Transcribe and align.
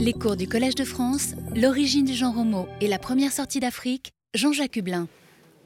Les 0.00 0.12
cours 0.12 0.36
du 0.36 0.46
Collège 0.46 0.76
de 0.76 0.84
France, 0.84 1.34
l'origine 1.56 2.04
du 2.04 2.14
genre 2.14 2.38
homo 2.38 2.68
et 2.80 2.86
la 2.86 3.00
première 3.00 3.32
sortie 3.32 3.58
d'Afrique, 3.58 4.12
Jean-Jacques 4.32 4.76
Hublin. 4.76 5.08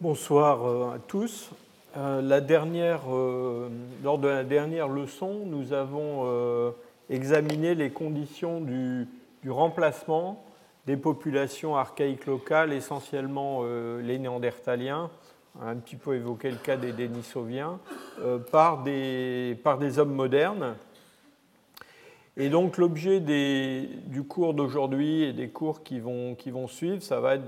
Bonsoir 0.01 0.67
euh, 0.67 0.95
à 0.95 0.99
tous. 0.99 1.51
Euh, 1.99 2.23
la 2.23 2.41
dernière, 2.41 3.03
euh, 3.15 3.69
lors 4.03 4.17
de 4.17 4.29
la 4.29 4.43
dernière 4.43 4.89
leçon, 4.89 5.43
nous 5.45 5.75
avons 5.75 6.73
examiné 7.11 7.75
les 7.75 7.91
conditions 7.91 8.63
du, 8.63 9.07
remplacement 9.47 10.43
des 10.87 10.97
populations 10.97 11.77
archaïques 11.77 12.25
locales, 12.25 12.73
essentiellement 12.73 13.65
les 14.03 14.19
néandertaliens, 14.19 15.11
un 15.61 15.77
petit 15.77 15.97
peu 15.97 16.15
évoqué 16.15 16.51
le 16.51 16.57
cas 16.57 16.79
des 16.79 16.93
Denisoviens, 16.93 17.79
par 18.51 18.83
des 18.83 19.59
hommes 19.99 20.15
modernes 20.15 20.75
et 22.37 22.49
donc 22.49 22.79
l'objet 22.79 23.21
du 23.21 24.23
cours 24.23 24.55
d'aujourd'hui 24.55 25.25
et 25.25 25.33
des 25.33 25.49
cours 25.49 25.83
qui 25.83 26.01
vont, 26.01 26.35
qui 26.35 26.51
vont 26.51 26.67
suivre, 26.67 27.03
ça 27.03 27.21
va 27.21 27.35
être 27.35 27.45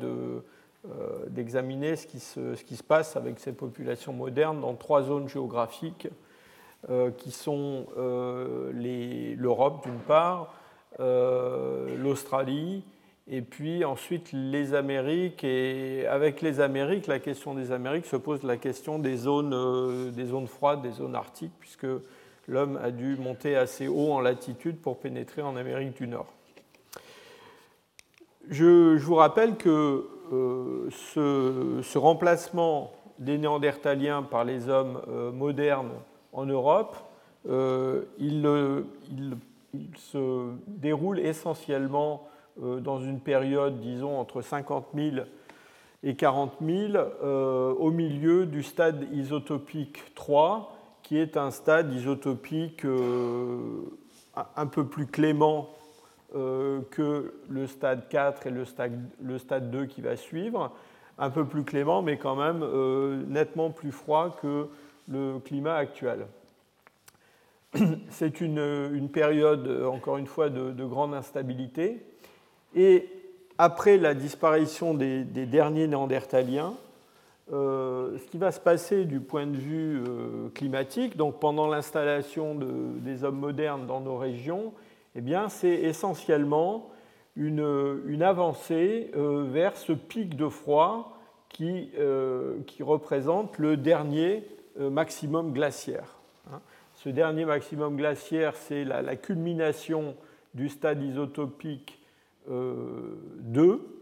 euh, 0.87 1.25
d'examiner 1.30 1.97
ce, 1.97 2.06
qui 2.06 2.20
se, 2.20 2.55
ce 2.55 2.62
qui 2.62 2.77
se 2.77 2.83
passe 2.83 3.16
avec 3.16 3.39
ces 3.39 3.52
populations 3.52 4.12
modernes 4.12 4.61
dans 4.61 4.75
trois 4.75 5.02
zones 5.02 5.30
géographiques 5.30 6.09
euh, 6.91 7.11
qui 7.11 7.30
sont 7.30 7.87
euh, 7.97 8.70
l'Europe 9.39 9.83
d'une 9.84 10.01
part, 10.01 10.52
l'Australie 10.98 12.84
et 13.27 13.41
puis 13.41 13.87
ensuite 13.87 14.30
les 14.33 14.75
Amériques. 14.75 15.42
Et 15.42 16.06
avec 16.06 16.42
les 16.42 16.61
Amériques, 16.61 17.06
la 17.06 17.19
question 17.19 17.55
des 17.55 17.73
Amériques 17.73 18.05
se 18.05 18.16
pose 18.16 18.42
la 18.42 18.59
question 18.59 18.98
des 18.98 19.16
zones, 19.16 20.11
des 20.11 20.27
zones 20.27 20.47
froides, 20.47 20.83
des 20.83 20.92
zones 20.92 21.14
arctiques, 21.14 21.55
puisque 21.59 21.87
l'homme 22.48 22.79
a 22.83 22.91
dû 22.91 23.16
monter 23.16 23.57
assez 23.57 23.89
haut 23.89 24.12
en 24.12 24.21
latitude 24.21 24.77
pour 24.77 24.98
pénétrer 24.98 25.43
en 25.43 25.57
Amérique 25.57 25.97
du 25.97 26.07
Nord. 26.07 26.27
Je, 28.51 28.98
vous 28.98 29.15
rappelle 29.15 29.57
que 29.57 30.07
euh, 30.33 30.89
ce, 30.91 31.98
remplacement 31.98 32.92
des 33.19 33.39
néandertaliens 33.39 34.23
par 34.23 34.45
les 34.45 34.69
hommes 34.69 35.01
euh, 35.09 35.33
modernes 35.33 35.92
en 36.33 36.45
Europe, 36.45 36.97
euh, 37.48 38.03
il, 38.19 38.47
se 39.97 40.51
déroule 40.67 41.19
essentiellement 41.20 42.29
dans 42.56 43.01
une 43.01 43.19
période, 43.19 43.81
disons, 43.81 44.17
entre 44.20 44.41
50 44.41 44.86
000 44.95 45.27
et 46.05 46.14
40 46.14 46.53
000, 46.64 46.92
au 47.25 47.91
milieu 47.91 48.47
du 48.47 48.62
stade 48.62 49.08
isotopique 49.12 50.14
3, 50.14 50.73
qui 51.05 51.19
est 51.19 51.36
un 51.36 51.50
stade 51.50 51.92
isotopique 51.92 52.84
euh, 52.84 53.83
un 54.56 54.66
peu 54.66 54.86
plus 54.86 55.06
clément 55.06 55.69
euh, 56.34 56.80
que 56.91 57.34
le 57.48 57.66
stade 57.69 58.08
4 58.08 58.48
et 58.48 58.50
le 58.50 58.64
stade, 58.64 58.98
le 59.22 59.38
stade 59.38 59.70
2 59.70 59.84
qui 59.86 60.00
va 60.00 60.16
suivre, 60.16 60.72
un 61.19 61.30
peu 61.30 61.44
plus 61.44 61.62
clément, 61.62 62.02
mais 62.02 62.16
quand 62.16 62.34
même 62.34 62.62
euh, 62.62 63.22
nettement 63.28 63.70
plus 63.70 63.92
froid 63.92 64.34
que 64.41 64.66
le 65.06 65.38
climat 65.44 65.77
actuel. 65.77 66.27
C'est 68.08 68.41
une, 68.41 69.08
période, 69.12 69.84
encore 69.84 70.16
une 70.16 70.27
fois, 70.27 70.48
de, 70.48 70.84
grande 70.84 71.12
instabilité. 71.12 72.02
Et 72.74 73.08
après 73.58 73.98
la 73.98 74.14
disparition 74.14 74.94
des 74.94 75.24
derniers 75.24 75.86
néandertaliens, 75.86 76.74
euh, 77.53 78.17
ce 78.17 78.31
qui 78.31 78.39
va 78.39 78.50
se 78.53 78.61
passer 78.61 79.05
du 79.05 79.20
point 79.20 79.47
de 79.47 79.56
vue 79.56 80.03
euh, 80.09 80.48
climatique, 80.55 81.17
donc 81.17 81.41
pendant 81.41 81.67
l'installation 81.67 82.55
des 82.55 83.23
hommes 83.23 83.39
modernes 83.39 83.86
dans 83.86 84.01
nos 84.01 84.17
régions, 84.17 84.73
eh 85.14 85.20
bien, 85.20 85.51
c'est 85.51 85.75
essentiellement 85.75 86.91
une, 87.36 88.23
avancée 88.23 89.11
euh, 89.14 89.45
vers 89.47 89.77
ce 89.77 89.92
pic 89.92 90.36
de 90.36 90.48
froid 90.48 91.19
qui, 91.51 91.91
représente 92.81 93.58
le 93.58 93.77
dernier 93.77 94.45
maximum 94.77 95.52
glaciaire. 95.52 96.18
Hein. 96.51 96.61
Ce 96.95 97.08
dernier 97.11 97.45
maximum 97.45 97.97
glaciaire, 97.97 98.57
c'est 98.57 98.85
la, 98.85 99.17
culmination 99.17 100.17
du 100.55 100.68
stade 100.68 101.02
isotopique 101.02 102.01
2, 102.48 103.93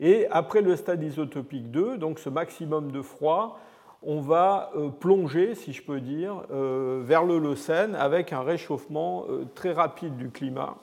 et 0.00 0.26
après 0.30 0.62
le 0.62 0.76
stade 0.76 1.02
isotopique 1.02 1.70
2, 1.70 1.98
donc 1.98 2.18
ce 2.18 2.28
maximum 2.28 2.92
de 2.92 3.02
froid, 3.02 3.58
on 4.02 4.20
va 4.20 4.70
euh, 4.76 4.88
plonger, 4.90 5.54
si 5.54 5.72
je 5.72 5.82
peux 5.82 6.00
dire, 6.00 6.42
euh, 6.50 7.02
vers 7.04 7.24
l'Holocène 7.24 7.94
avec 7.96 8.32
un 8.32 8.42
réchauffement 8.42 9.24
euh, 9.28 9.44
très 9.54 9.72
rapide 9.72 10.16
du 10.16 10.30
climat 10.30 10.76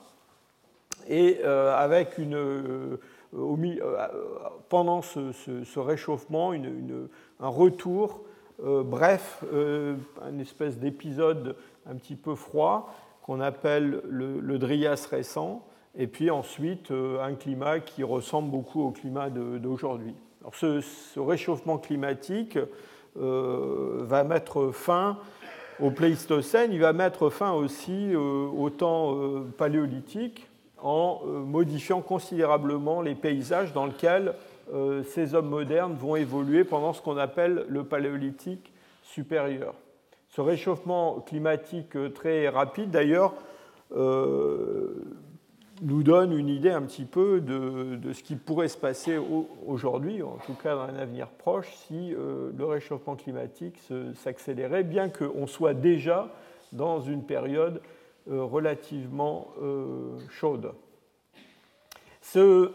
et 1.08 1.40
avec 1.44 2.18
une, 2.18 2.98
pendant 4.68 5.02
ce, 5.02 5.78
réchauffement 5.78 6.52
un 6.52 7.48
retour 7.48 8.24
bref, 8.58 9.44
une 9.52 10.40
espèce 10.40 10.78
d'épisode 10.78 11.54
un 11.88 11.94
petit 11.94 12.16
peu 12.16 12.34
froid 12.34 12.92
qu'on 13.22 13.38
appelle 13.38 14.00
le, 14.08 14.40
le 14.40 14.58
Drias 14.58 15.06
récent, 15.08 15.64
et 15.98 16.06
puis 16.06 16.30
ensuite 16.30 16.90
euh, 16.90 17.22
un 17.22 17.34
climat 17.34 17.80
qui 17.80 18.02
ressemble 18.02 18.50
beaucoup 18.50 18.82
au 18.82 18.90
climat 18.90 19.30
d'aujourd'hui. 19.30 20.14
Ce, 20.52 20.80
ce, 20.80 21.18
réchauffement 21.18 21.78
climatique 21.78 22.58
euh, 23.18 24.02
va 24.02 24.22
mettre 24.22 24.70
fin 24.70 25.18
au 25.80 25.90
Pléistocène, 25.90 26.72
il 26.72 26.80
va 26.80 26.92
mettre 26.92 27.28
fin 27.30 27.52
aussi 27.52 28.14
euh, 28.14 28.46
au 28.46 28.70
temps 28.70 29.18
paléolithique 29.58 30.46
en 30.78 31.22
modifiant 31.24 32.00
considérablement 32.02 33.00
les 33.00 33.14
paysages 33.14 33.72
dans 33.72 33.86
lesquels 33.86 34.34
ces 35.08 35.34
hommes 35.34 35.48
modernes 35.48 35.94
vont 35.94 36.16
évoluer 36.16 36.64
pendant 36.64 36.92
ce 36.92 37.00
qu'on 37.00 37.16
appelle 37.16 37.64
le 37.68 37.82
paléolithique 37.84 38.72
supérieur. 39.02 39.74
Ce 40.28 40.40
réchauffement 40.40 41.20
climatique 41.20 41.96
très 42.14 42.48
rapide, 42.48 42.90
d'ailleurs, 42.90 43.32
nous 45.82 46.02
donne 46.02 46.32
une 46.36 46.48
idée 46.48 46.70
un 46.70 46.82
petit 46.82 47.04
peu 47.04 47.40
de, 47.40 48.12
ce 48.12 48.22
qui 48.22 48.36
pourrait 48.36 48.68
se 48.68 48.78
passer 48.78 49.18
aujourd'hui, 49.66 50.22
en 50.22 50.38
tout 50.46 50.54
cas 50.54 50.74
dans 50.74 50.82
un 50.82 50.96
avenir 50.96 51.28
proche, 51.28 51.68
si 51.86 52.14
euh, 52.14 52.50
le 52.56 52.64
réchauffement 52.64 53.16
climatique 53.16 53.78
s'accélérait, 54.14 54.84
bien 54.84 55.08
qu'on 55.08 55.46
soit 55.46 55.74
déjà 55.74 56.30
dans 56.72 57.00
une 57.00 57.24
période 57.24 57.80
euh, 58.30 58.42
relativement 58.42 59.48
euh, 59.62 60.18
chaude. 60.30 60.72
Ce, 62.22 62.72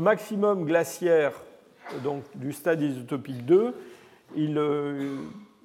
maximum 0.00 0.64
glaciaire 0.64 1.32
donc, 2.04 2.24
du 2.34 2.52
stade 2.52 2.82
isotopique 2.82 3.46
2, 3.46 3.74
il, 4.36 4.60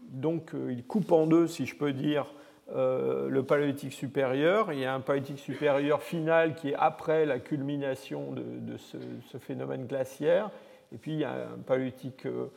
donc, 0.10 0.52
il 0.70 0.84
coupe 0.86 1.12
en 1.12 1.28
deux, 1.28 1.48
si 1.48 1.66
je 1.66 1.76
peux 1.76 1.94
dire, 1.94 2.26
euh, 2.74 3.30
le 3.30 3.44
paléolithique 3.44 3.94
supérieur. 3.94 4.74
Il 4.74 4.80
y 4.80 4.86
a 4.86 4.94
un 4.96 5.00
paléolithique 5.00 5.38
supérieur 5.38 6.02
final 6.02 6.56
qui 6.56 6.70
est 6.70 6.76
après 6.76 7.28
la 7.28 7.38
culmination 7.38 8.32
de, 8.32 8.78
ce, 8.78 9.38
phénomène 9.38 9.86
glaciaire. 9.86 10.50
Et 10.92 10.98
puis 10.98 11.14
il 11.14 11.20
y 11.20 11.24
a 11.26 11.32
un 11.32 11.60
paléolithique 11.64 12.26
euh, 12.26 12.48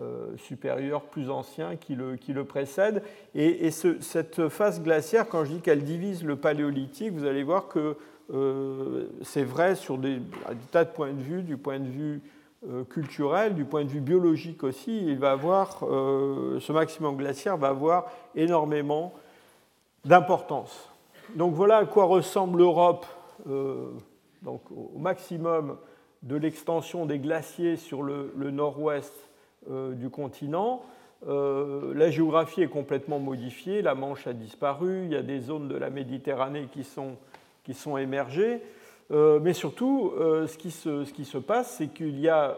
euh, 0.00 0.36
supérieur 0.36 1.02
plus 1.02 1.30
ancien 1.30 1.74
qui 1.74 1.96
le, 1.96 2.14
qui 2.14 2.32
le 2.32 2.44
précède. 2.44 3.02
Et, 3.34 3.72
cette 3.72 4.48
phase 4.48 4.80
glaciaire, 4.84 5.28
quand 5.28 5.44
je 5.44 5.54
dis 5.54 5.60
qu'elle 5.60 5.82
divise 5.82 6.22
le 6.22 6.36
paléolithique, 6.36 7.12
vous 7.12 7.24
allez 7.24 7.42
voir 7.42 7.66
que 7.66 7.96
c'est 9.22 9.42
vrai 9.42 9.74
sur 9.74 9.98
des, 9.98 10.20
tas 10.70 10.84
de 10.84 10.90
points 10.90 11.12
de 11.12 11.20
vue, 11.20 11.42
du 11.42 11.56
point 11.56 11.80
de 11.80 11.88
vue 11.88 12.20
culturel, 12.88 13.56
du 13.56 13.64
point 13.64 13.82
de 13.82 13.88
vue 13.88 14.00
biologique 14.00 14.62
aussi, 14.62 15.04
il 15.04 15.18
va 15.18 15.32
avoir, 15.32 15.80
ce 15.80 16.70
maximum 16.70 17.16
glaciaire 17.16 17.56
va 17.56 17.70
avoir 17.70 18.06
énormément 18.36 19.12
d'importance. 20.04 20.90
Donc 21.36 21.54
voilà 21.54 21.78
à 21.78 21.84
quoi 21.84 22.04
ressemble 22.04 22.58
l'Europe 22.58 23.06
euh, 23.48 23.90
au 24.46 24.98
maximum 24.98 25.76
de 26.22 26.36
l'extension 26.36 27.06
des 27.06 27.18
glaciers 27.18 27.76
sur 27.76 28.02
le, 28.02 28.32
nord-ouest 28.36 29.12
euh, 29.70 29.92
du 29.92 30.10
continent. 30.10 30.82
Euh, 31.28 31.92
la 31.94 32.10
géographie 32.10 32.62
est 32.62 32.68
complètement 32.68 33.18
modifiée, 33.18 33.82
la 33.82 33.94
Manche 33.94 34.26
a 34.26 34.32
disparu, 34.32 35.04
il 35.04 35.12
y 35.12 35.16
a 35.16 35.22
des 35.22 35.40
zones 35.40 35.68
de 35.68 35.76
la 35.76 35.90
Méditerranée 35.90 36.68
qui 36.72 36.84
sont, 36.84 37.16
qui 37.64 37.74
sont 37.74 37.96
émergées. 37.96 38.62
mais 39.10 39.52
surtout, 39.52 40.12
ce 40.18 40.56
qui, 40.56 40.70
se, 40.70 41.04
ce, 41.04 41.12
qui 41.12 41.24
se, 41.24 41.38
passe, 41.38 41.76
c'est 41.76 41.88
qu'il 41.88 42.18
y 42.18 42.28
a 42.28 42.56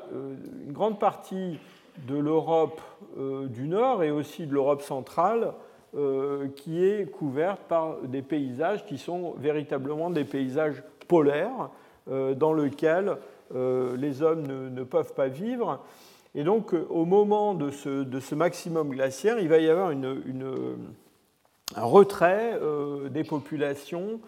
une 0.64 0.72
grande 0.72 1.00
partie 1.00 1.58
de 2.06 2.16
l'Europe 2.16 2.80
du 3.16 3.66
Nord 3.66 4.02
et 4.02 4.10
aussi 4.10 4.46
de 4.46 4.52
l'Europe 4.52 4.82
centrale 4.82 5.54
euh, 5.94 6.48
qui 6.56 6.82
est 6.82 7.04
couverte 7.04 7.60
par 7.68 7.98
des 8.04 8.22
paysages 8.22 8.86
qui 8.86 8.96
sont 8.96 9.34
véritablement 9.36 10.08
des 10.08 10.24
paysages 10.24 10.82
polaires 11.06 11.68
euh, 12.10 12.32
dans 12.32 12.54
lesquels 12.54 13.18
euh, 13.54 13.94
les 13.98 14.22
hommes 14.22 14.46
ne, 14.46 14.84
peuvent 14.84 15.12
pas 15.12 15.28
vivre. 15.28 15.84
Et 16.34 16.44
donc, 16.44 16.72
au 16.88 17.04
moment 17.04 17.52
de 17.52 17.70
ce, 17.70 18.34
maximum 18.34 18.88
glaciaire, 18.88 19.38
il 19.38 19.50
va 19.50 19.58
y 19.58 19.68
avoir 19.68 19.88
un 19.88 20.00
retrait 21.76 22.58
des 23.10 23.24
populations 23.24 24.18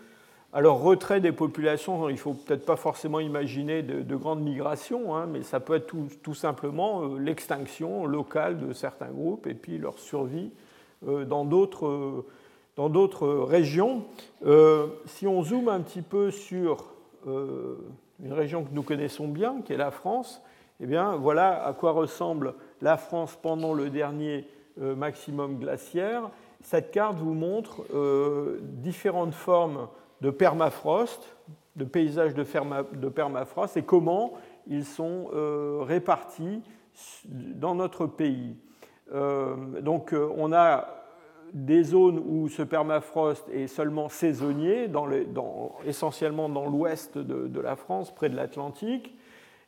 Alors, 0.53 0.83
retrait 0.83 1.23
des 1.23 1.33
populations, 1.33 2.11
il 2.11 2.17
ne 2.17 2.19
faut 2.19 2.35
peut-être 2.35 2.67
pas 2.67 2.77
forcément 2.77 3.21
imaginer 3.21 3.83
de, 3.83 4.17
grandes 4.17 4.43
migrations, 4.43 5.17
hein, 5.17 5.25
mais 5.25 5.43
ça 5.43 5.61
peut 5.61 5.77
être 5.77 5.91
tout, 6.23 6.35
simplement 6.35 7.17
l'extinction 7.17 8.05
locale 8.05 8.59
de 8.59 8.75
certains 8.75 9.09
groupes 9.09 9.47
et 9.47 9.55
puis 9.55 9.79
leur 9.79 9.99
survie 9.99 10.51
euh, 11.07 11.25
dans 11.25 11.45
d'autres 11.45 13.29
régions. 13.45 14.05
Euh, 14.45 14.89
si 15.07 15.27
on 15.27 15.43
zoome 15.43 15.69
un 15.69 15.81
petit 15.81 16.03
peu 16.03 16.31
sur 16.31 16.87
une 17.27 18.33
région 18.33 18.65
que 18.65 18.69
nous 18.73 18.83
connaissons 18.83 19.29
bien, 19.29 19.63
qui 19.65 19.73
est 19.73 19.79
la 19.79 19.91
France, 19.91 20.43
eh 20.79 20.87
bien, 20.87 21.17
voilà 21.17 21.65
à 21.65 21.73
quoi 21.73 21.93
ressemble 21.93 22.55
la 22.83 22.99
France 22.99 23.39
pendant 23.41 23.73
le 23.73 23.89
dernier 23.89 24.47
maximum 24.77 25.59
glaciaire. 25.59 26.29
Cette 26.61 26.91
carte 26.91 27.17
vous 27.17 27.33
montre 27.33 27.83
différentes 28.61 29.33
formes 29.33 29.89
de 30.21 30.31
permafrost, 30.31 31.35
de 31.77 31.85
paysages 31.85 32.35
de, 32.35 33.09
permafrost, 33.09 33.77
et 33.77 33.83
comment 33.83 34.35
ils 34.67 34.85
sont 34.85 35.29
euh, 35.35 35.81
répartis 35.83 36.63
dans 37.25 37.75
notre 37.75 38.07
pays. 38.07 38.57
Euh, 39.13 39.55
donc 39.81 40.13
euh, 40.13 40.29
on 40.37 40.53
a 40.53 40.89
des 41.53 41.85
zones 41.85 42.19
où 42.19 42.49
ce 42.49 42.63
permafrost 42.63 43.49
est 43.51 43.69
seulement 43.69 44.09
saisonnier, 44.09 44.89
essentiellement 45.87 46.49
dans 46.49 46.67
l'ouest 46.67 47.17
de, 47.17 47.61
la 47.61 47.77
France, 47.77 48.13
près 48.13 48.29
de 48.29 48.35
l'Atlantique. 48.35 49.15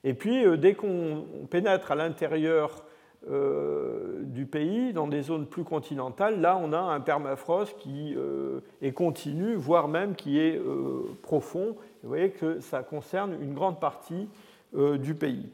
Et 0.02 0.14
puis, 0.14 0.44
dès 0.58 0.74
qu'on 0.74 1.24
pénètre 1.48 1.92
à 1.92 1.94
l'intérieur 1.94 2.84
euh, 3.28 4.22
du 4.22 4.46
pays, 4.46 4.92
dans 4.92 5.08
des 5.08 5.22
zones 5.22 5.46
plus 5.46 5.64
continentales, 5.64 6.40
là 6.40 6.56
on 6.62 6.72
a 6.72 6.78
un 6.78 7.00
permafrost 7.00 7.76
qui 7.76 8.14
euh, 8.16 8.60
est 8.80 8.92
continu, 8.92 9.56
voire 9.56 9.88
même 9.88 10.14
qui 10.14 10.38
est 10.38 10.56
euh, 10.56 11.02
profond. 11.22 11.76
Vous 12.04 12.08
voyez 12.08 12.30
que 12.30 12.60
ça 12.60 12.84
concerne 12.84 13.36
une 13.42 13.52
grande 13.52 13.80
partie 13.80 14.28
du 14.72 15.14
pays. 15.14 15.48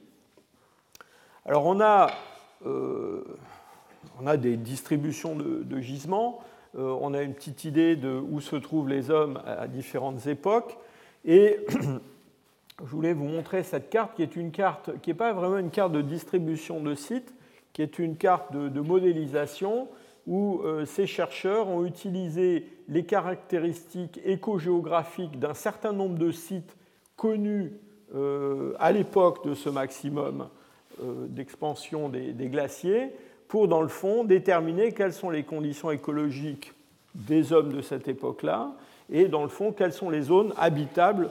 Alors 1.46 1.64
on 1.64 1.80
a, 1.80 2.08
on 4.22 4.26
a 4.26 4.36
des 4.36 4.56
distributions 4.56 5.34
de, 5.34 5.80
gisements, 5.80 6.40
on 6.74 7.12
a 7.12 7.22
une 7.22 7.34
petite 7.34 7.64
idée 7.64 7.96
de 7.96 8.12
où 8.14 8.40
se 8.40 8.56
trouvent 8.56 8.88
les 8.88 9.10
hommes 9.10 9.40
à 9.44 9.66
différentes 9.66 10.26
époques, 10.26 10.78
et 11.24 11.58
je 12.84 12.90
voulais 12.90 13.12
vous 13.12 13.26
montrer 13.26 13.62
cette 13.62 13.90
carte 13.90 14.14
qui 14.14 14.22
est 14.22 14.36
une 14.36 14.50
carte 14.50 14.90
qui 15.02 15.10
n'est 15.10 15.14
pas 15.14 15.32
vraiment 15.32 15.58
une 15.58 15.70
carte 15.70 15.92
de 15.92 16.02
distribution 16.02 16.80
de 16.80 16.94
sites, 16.94 17.34
qui 17.72 17.82
est 17.82 17.98
une 17.98 18.16
carte 18.16 18.52
de, 18.54 18.80
modélisation 18.80 19.88
où 20.26 20.60
euh, 20.62 20.84
ces 20.84 21.06
chercheurs 21.06 21.68
ont 21.68 21.84
utilisé 21.84 22.66
les 22.88 23.04
caractéristiques 23.04 24.20
écogéographiques 24.24 25.38
d'un 25.38 25.54
certain 25.54 25.92
nombre 25.92 26.18
de 26.18 26.30
sites 26.30 26.76
connus 27.16 27.72
euh, 28.14 28.74
à 28.78 28.92
l'époque 28.92 29.44
de 29.44 29.54
ce 29.54 29.68
maximum 29.68 30.48
euh, 31.02 31.26
d'expansion 31.28 32.08
des, 32.08 32.32
glaciers 32.48 33.10
pour, 33.52 33.68
dans 33.68 33.82
le 33.82 33.88
fond, 33.88 34.24
déterminer 34.24 34.92
quelles 34.92 35.12
sont 35.12 35.28
les 35.28 35.42
conditions 35.42 35.90
écologiques 35.90 36.72
des 37.14 37.52
hommes 37.52 37.70
de 37.70 37.82
cette 37.82 38.08
époque-là 38.08 38.72
et, 39.12 39.28
dans 39.28 39.42
le 39.42 39.50
fond, 39.50 39.72
quelles 39.72 39.92
sont 39.92 40.08
les 40.08 40.22
zones 40.22 40.54
habitables 40.56 41.28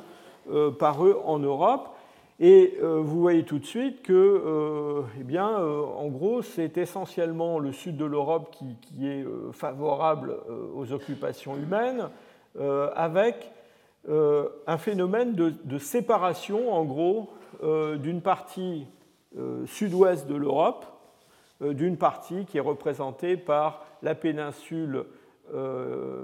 par 0.78 1.04
eux 1.04 1.20
en 1.26 1.40
Europe. 1.40 1.90
Et 2.40 2.78
euh, 2.84 3.02
vous 3.04 3.20
voyez 3.20 3.42
tout 3.42 3.58
de 3.58 3.66
suite 3.66 4.04
que, 4.04 4.14
euh, 4.14 5.02
eh 5.20 5.24
bien, 5.24 5.48
euh, 5.48 5.82
en 5.82 6.10
gros, 6.10 6.44
c'est 6.44 6.78
essentiellement 6.78 7.58
le 7.58 7.72
sud 7.72 7.98
de 7.98 8.06
l'Europe 8.06 8.52
qui, 8.52 9.08
est 9.08 9.26
favorable 9.52 10.38
aux 10.76 10.94
occupations 10.94 11.56
humaines, 11.56 12.08
avec 12.96 13.52
un 14.68 14.78
phénomène 14.78 15.34
de, 15.34 15.78
séparation, 15.80 16.72
en 16.72 16.84
gros, 16.86 17.32
d'une 17.64 18.22
partie 18.22 18.86
sud-ouest 19.66 20.28
de 20.28 20.36
l'Europe, 20.36 20.86
d'une 21.62 21.98
partie 21.98 22.46
qui 22.46 22.58
est 22.58 22.62
représentée 22.62 23.38
par 23.38 23.86
la 24.02 24.16
péninsule 24.16 25.06
euh, 25.54 26.24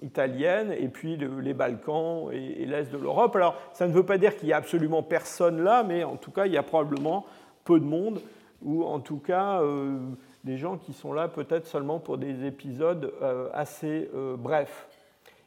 italienne, 0.00 0.74
et 0.78 0.88
puis 0.88 1.18
les 1.18 1.52
Balkans 1.52 2.30
et, 2.32 2.64
l'Est 2.64 2.90
de 2.90 2.96
l'Europe. 2.96 3.36
Alors, 3.36 3.56
ça 3.74 3.86
ne 3.86 3.92
veut 3.92 4.06
pas 4.06 4.16
dire 4.16 4.36
qu'il 4.36 4.48
y 4.48 4.54
a 4.54 4.56
absolument 4.56 5.02
personne 5.02 5.62
là, 5.62 5.82
mais 5.82 6.02
en 6.02 6.16
tout 6.16 6.30
cas, 6.30 6.46
il 6.46 6.52
y 6.52 6.56
a 6.56 6.62
probablement 6.62 7.26
peu 7.64 7.78
de 7.78 7.84
monde, 7.84 8.20
ou 8.62 8.84
en 8.84 9.00
tout 9.00 9.18
cas 9.18 9.60
euh, 9.60 9.98
des 10.44 10.56
gens 10.56 10.78
qui 10.78 10.94
sont 10.94 11.12
là 11.12 11.28
peut-être 11.28 11.66
seulement 11.66 11.98
pour 11.98 12.16
des 12.16 12.46
épisodes 12.46 13.12
euh, 13.20 13.50
assez 13.52 14.08
brefs. 14.38 14.88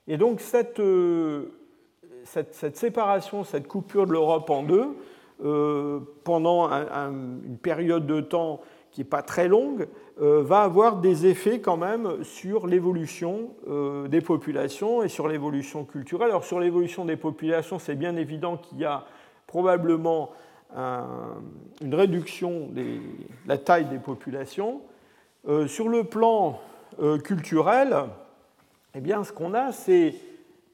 Et 0.07 0.17
donc, 0.17 0.39
cette, 0.39 0.81
cette, 2.23 2.77
séparation, 2.77 3.43
cette 3.43 3.67
coupure 3.67 4.05
de 4.05 4.11
l'Europe 4.11 4.49
en 4.51 4.61
deux, 4.61 4.95
pendant 6.23 6.69
une 6.69 7.57
période 7.57 8.05
de 8.05 8.21
temps 8.21 8.61
qui 8.97 9.01
n'est 9.01 9.09
pas 9.09 9.21
très 9.21 9.47
longue, 9.47 9.87
euh, 10.19 10.41
va 10.41 10.61
avoir 10.61 10.95
des 10.95 11.27
effets 11.27 11.59
quand 11.59 11.77
même 11.77 12.23
sur 12.23 12.65
l'évolution 12.65 13.51
euh, 13.67 14.07
des 14.07 14.21
populations 14.21 15.03
et 15.03 15.07
sur 15.07 15.27
l'évolution 15.27 15.85
culturelle. 15.85 16.29
Alors 16.29 16.43
sur 16.43 16.59
l'évolution 16.59 17.05
des 17.05 17.15
populations, 17.15 17.77
c'est 17.77 17.93
bien 17.93 18.15
évident 18.15 18.57
qu'il 18.57 18.79
y 18.79 18.85
a 18.85 19.05
probablement 19.45 20.31
une 20.75 21.93
réduction 21.93 22.69
de 22.71 22.97
la 23.45 23.59
taille 23.59 23.85
des 23.85 23.99
populations. 23.99 24.81
Euh, 25.47 25.67
sur 25.67 25.89
le 25.89 26.03
plan 26.03 26.59
culturel, 27.23 27.95
eh 28.95 28.99
bien, 28.99 29.23
ce 29.23 29.31
qu'on 29.31 29.53
a, 29.53 29.71
c'est 29.71 30.15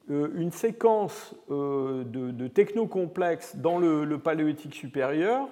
une 0.08 0.50
séquence 0.50 1.34
de, 1.50 2.48
technocomplexes 2.48 3.56
dans 3.56 3.78
le 3.78 4.16
paléolithique 4.16 4.74
supérieur 4.74 5.46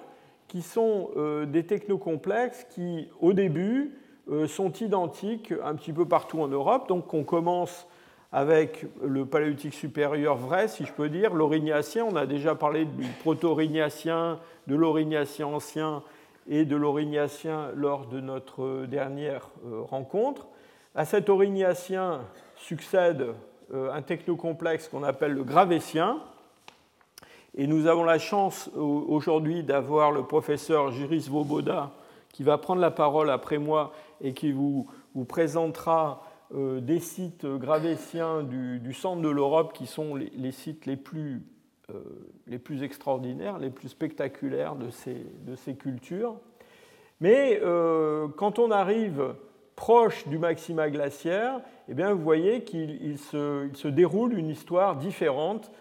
qui 0.47 0.61
sont 0.61 1.09
euh, 1.17 1.45
des 1.45 1.65
technocomplexes 1.65 2.65
qui, 2.69 3.07
au 3.21 3.33
début, 3.33 3.93
euh, 4.31 4.47
sont 4.47 4.71
identiques 4.73 5.53
un 5.63 5.75
petit 5.75 5.93
peu 5.93 6.05
partout 6.05 6.41
en 6.41 6.47
Europe. 6.47 6.87
Donc 6.87 7.13
on 7.13 7.23
commence 7.23 7.87
avec 8.31 8.85
le 9.03 9.25
paléolithique 9.25 9.73
supérieur 9.73 10.37
vrai, 10.37 10.67
si 10.67 10.85
je 10.85 10.93
peux 10.93 11.09
dire, 11.09 11.33
l'Aurignacien. 11.33 12.05
On 12.05 12.15
a 12.15 12.25
déjà 12.25 12.55
parlé 12.55 12.85
du 12.85 13.07
proto-Aurignacien, 13.21 14.39
de 14.67 14.75
l'Aurignacien 14.75 15.47
ancien 15.47 16.03
et 16.47 16.65
de 16.65 16.75
l'Aurignacien 16.75 17.69
lors 17.75 18.07
de 18.07 18.19
notre 18.19 18.85
dernière 18.85 19.49
euh, 19.65 19.81
rencontre. 19.81 20.47
À 20.95 21.05
cet 21.05 21.29
Aurignacien 21.29 22.21
succède 22.55 23.33
un 23.73 24.03
technocomplexe 24.03 24.87
qu'on 24.87 25.01
appelle 25.01 25.31
le 25.31 25.43
Gravétien, 25.43 26.21
et 27.55 27.67
nous 27.67 27.87
avons 27.87 28.03
la 28.03 28.17
chance 28.17 28.69
aujourd'hui 28.75 29.63
d'avoir 29.63 30.11
le 30.11 30.23
professeur 30.23 30.91
Jiris 30.91 31.27
Voboda 31.29 31.91
qui 32.33 32.43
va 32.43 32.57
prendre 32.57 32.81
la 32.81 32.91
parole 32.91 33.29
après 33.29 33.59
moi 33.59 33.93
et 34.19 34.33
qui 34.33 34.51
vous, 34.51 34.87
présentera 35.27 36.23
euh, 36.55 36.81
des 36.81 36.99
sites 36.99 37.45
gravétiens 37.45 38.41
du, 38.41 38.93
centre 38.93 39.21
de 39.21 39.29
l'Europe 39.29 39.71
qui 39.73 39.85
sont 39.85 40.15
les, 40.15 40.51
sites 40.51 40.87
les 40.87 40.97
plus, 40.97 41.43
euh, 41.91 42.01
les 42.47 42.57
plus 42.57 42.81
extraordinaires, 42.81 43.59
les 43.59 43.69
plus 43.69 43.89
spectaculaires 43.89 44.75
de 44.75 44.89
ces, 44.89 45.25
de 45.45 45.55
ces 45.55 45.75
cultures. 45.75 46.35
Mais 47.21 47.59
euh, 47.61 48.27
quand 48.35 48.57
on 48.57 48.71
arrive 48.71 49.35
proche 49.75 50.27
du 50.27 50.39
maxima 50.39 50.89
glaciaire, 50.89 51.61
eh 51.87 51.93
bien, 51.93 52.13
vous 52.13 52.23
voyez 52.23 52.63
qu'il 52.63 53.19
se, 53.19 53.67
il 53.67 53.77
se, 53.77 53.87
déroule 53.87 54.33
une 54.33 54.49
histoire 54.49 54.95
différente 54.95 55.71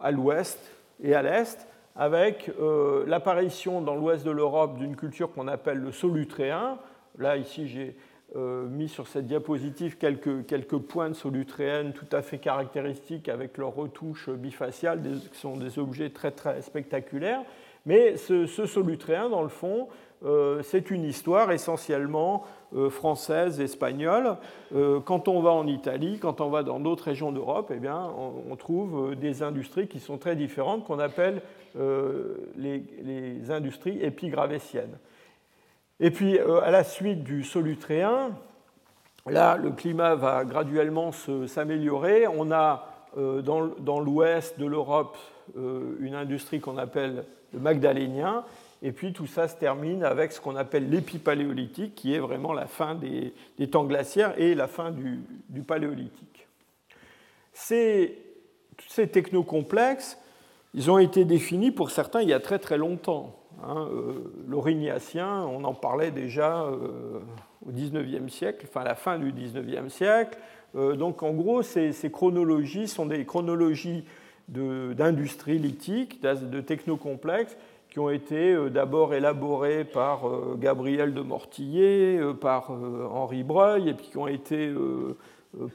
à 0.00 0.10
l'ouest 0.10 0.58
et 1.02 1.14
à 1.14 1.22
l'est, 1.22 1.66
avec 1.96 2.50
euh, 2.60 3.04
l'apparition 3.06 3.80
dans 3.80 3.94
l'ouest 3.94 4.24
de 4.24 4.30
l'Europe 4.30 4.78
d'une 4.78 4.96
culture 4.96 5.32
qu'on 5.32 5.48
appelle 5.48 5.78
le 5.78 5.92
solutréen. 5.92 6.78
Là, 7.18 7.36
ici, 7.36 7.68
j'ai 7.68 7.96
euh, 8.36 8.66
mis 8.68 8.88
sur 8.88 9.08
cette 9.08 9.26
diapositive 9.26 9.98
quelques, 9.98 10.46
quelques 10.46 10.78
pointes 10.78 11.16
solutréennes 11.16 11.92
tout 11.92 12.06
à 12.12 12.22
fait 12.22 12.38
caractéristiques 12.38 13.28
avec 13.28 13.58
leurs 13.58 13.74
retouches 13.74 14.30
bifaciales, 14.30 15.02
qui 15.32 15.38
sont 15.38 15.56
des 15.56 15.78
objets 15.78 16.10
très, 16.10 16.30
très 16.30 16.62
spectaculaires. 16.62 17.42
Mais 17.86 18.16
ce, 18.16 18.46
solutréen, 18.46 19.28
dans 19.28 19.42
le 19.42 19.48
fond, 19.48 19.88
euh, 20.24 20.62
c'est 20.62 20.90
une 20.90 21.04
histoire 21.04 21.50
essentiellement 21.50 22.44
française, 22.90 23.60
espagnole. 23.60 24.36
Euh, 24.74 25.00
quand 25.00 25.28
on 25.28 25.40
va 25.40 25.50
en 25.50 25.66
Italie, 25.66 26.18
quand 26.20 26.40
on 26.40 26.50
va 26.50 26.62
dans 26.62 26.80
d'autres 26.80 27.04
régions 27.04 27.32
d'Europe, 27.32 27.72
eh 27.74 27.78
bien, 27.78 28.10
on, 28.48 28.54
trouve 28.56 29.16
des 29.16 29.42
industries 29.42 29.88
qui 29.88 30.00
sont 30.00 30.18
très 30.18 30.36
différentes, 30.36 30.84
qu'on 30.84 30.98
appelle 30.98 31.42
les, 32.56 33.50
industries 33.50 33.98
épigravétiennes. 34.02 34.98
Et 35.98 36.10
puis, 36.10 36.38
à 36.38 36.70
la 36.70 36.84
suite 36.84 37.24
du 37.24 37.42
solutréen, 37.42 38.30
là, 39.26 39.56
le 39.56 39.70
climat 39.70 40.14
va 40.14 40.44
graduellement 40.44 41.10
s'améliorer. 41.46 42.26
On 42.28 42.52
a 42.52 42.86
dans 43.16 44.00
l'ouest 44.00 44.58
de 44.58 44.66
l'Europe 44.66 45.16
une 45.56 46.14
industrie 46.14 46.60
qu'on 46.60 46.78
appelle 46.78 47.24
le 47.52 47.60
magdalénien, 47.60 48.44
et 48.82 48.92
puis 48.92 49.12
tout 49.12 49.26
ça 49.26 49.46
se 49.46 49.56
termine 49.56 50.04
avec 50.04 50.32
ce 50.32 50.40
qu'on 50.40 50.56
appelle 50.56 50.88
l'épipaléolithique, 50.88 51.94
qui 51.94 52.14
est 52.14 52.18
vraiment 52.18 52.52
la 52.52 52.66
fin 52.66 52.94
des, 52.94 53.32
temps 53.68 53.84
glaciaires 53.84 54.34
et 54.38 54.54
la 54.54 54.68
fin 54.68 54.90
du, 54.90 55.22
paléolithique. 55.62 56.46
ces, 57.52 58.18
technocomplexes, 59.12 60.18
ils 60.72 60.90
ont 60.90 60.98
été 60.98 61.24
définis 61.24 61.70
pour 61.70 61.90
certains 61.90 62.22
il 62.22 62.28
y 62.28 62.32
a 62.32 62.40
très 62.40 62.58
très 62.58 62.78
longtemps. 62.78 63.36
Hein. 63.62 63.88
L'orignacien, 64.48 65.42
on 65.42 65.64
en 65.64 65.74
parlait 65.74 66.10
déjà 66.10 66.64
au 66.64 67.70
XIXe 67.70 68.32
siècle, 68.32 68.66
enfin 68.68 68.80
à 68.80 68.84
la 68.84 68.94
fin 68.94 69.18
du 69.18 69.32
XIXe 69.32 69.92
siècle. 69.92 70.38
donc 70.74 71.22
en 71.22 71.32
gros, 71.32 71.62
ces, 71.62 71.92
chronologies 72.10 72.88
sont 72.88 73.04
des 73.04 73.26
chronologies 73.26 74.04
d'industrie 74.48 75.58
lithique, 75.58 76.22
de 76.22 76.60
technocomplexes, 76.60 77.56
qui 77.90 77.98
ont 77.98 78.10
été 78.10 78.52
euh, 78.52 78.70
d'abord 78.70 79.14
élaborés 79.14 79.84
par 79.84 80.28
euh, 80.28 80.56
Gabriel 80.58 81.12
de 81.12 81.20
Mortillet, 81.20 82.18
euh, 82.18 82.32
par 82.32 82.70
Henri 82.70 83.42
Breuil, 83.42 83.88
et 83.88 83.94
puis 83.94 84.06
qui 84.06 84.16
ont 84.16 84.28
été 84.28 84.72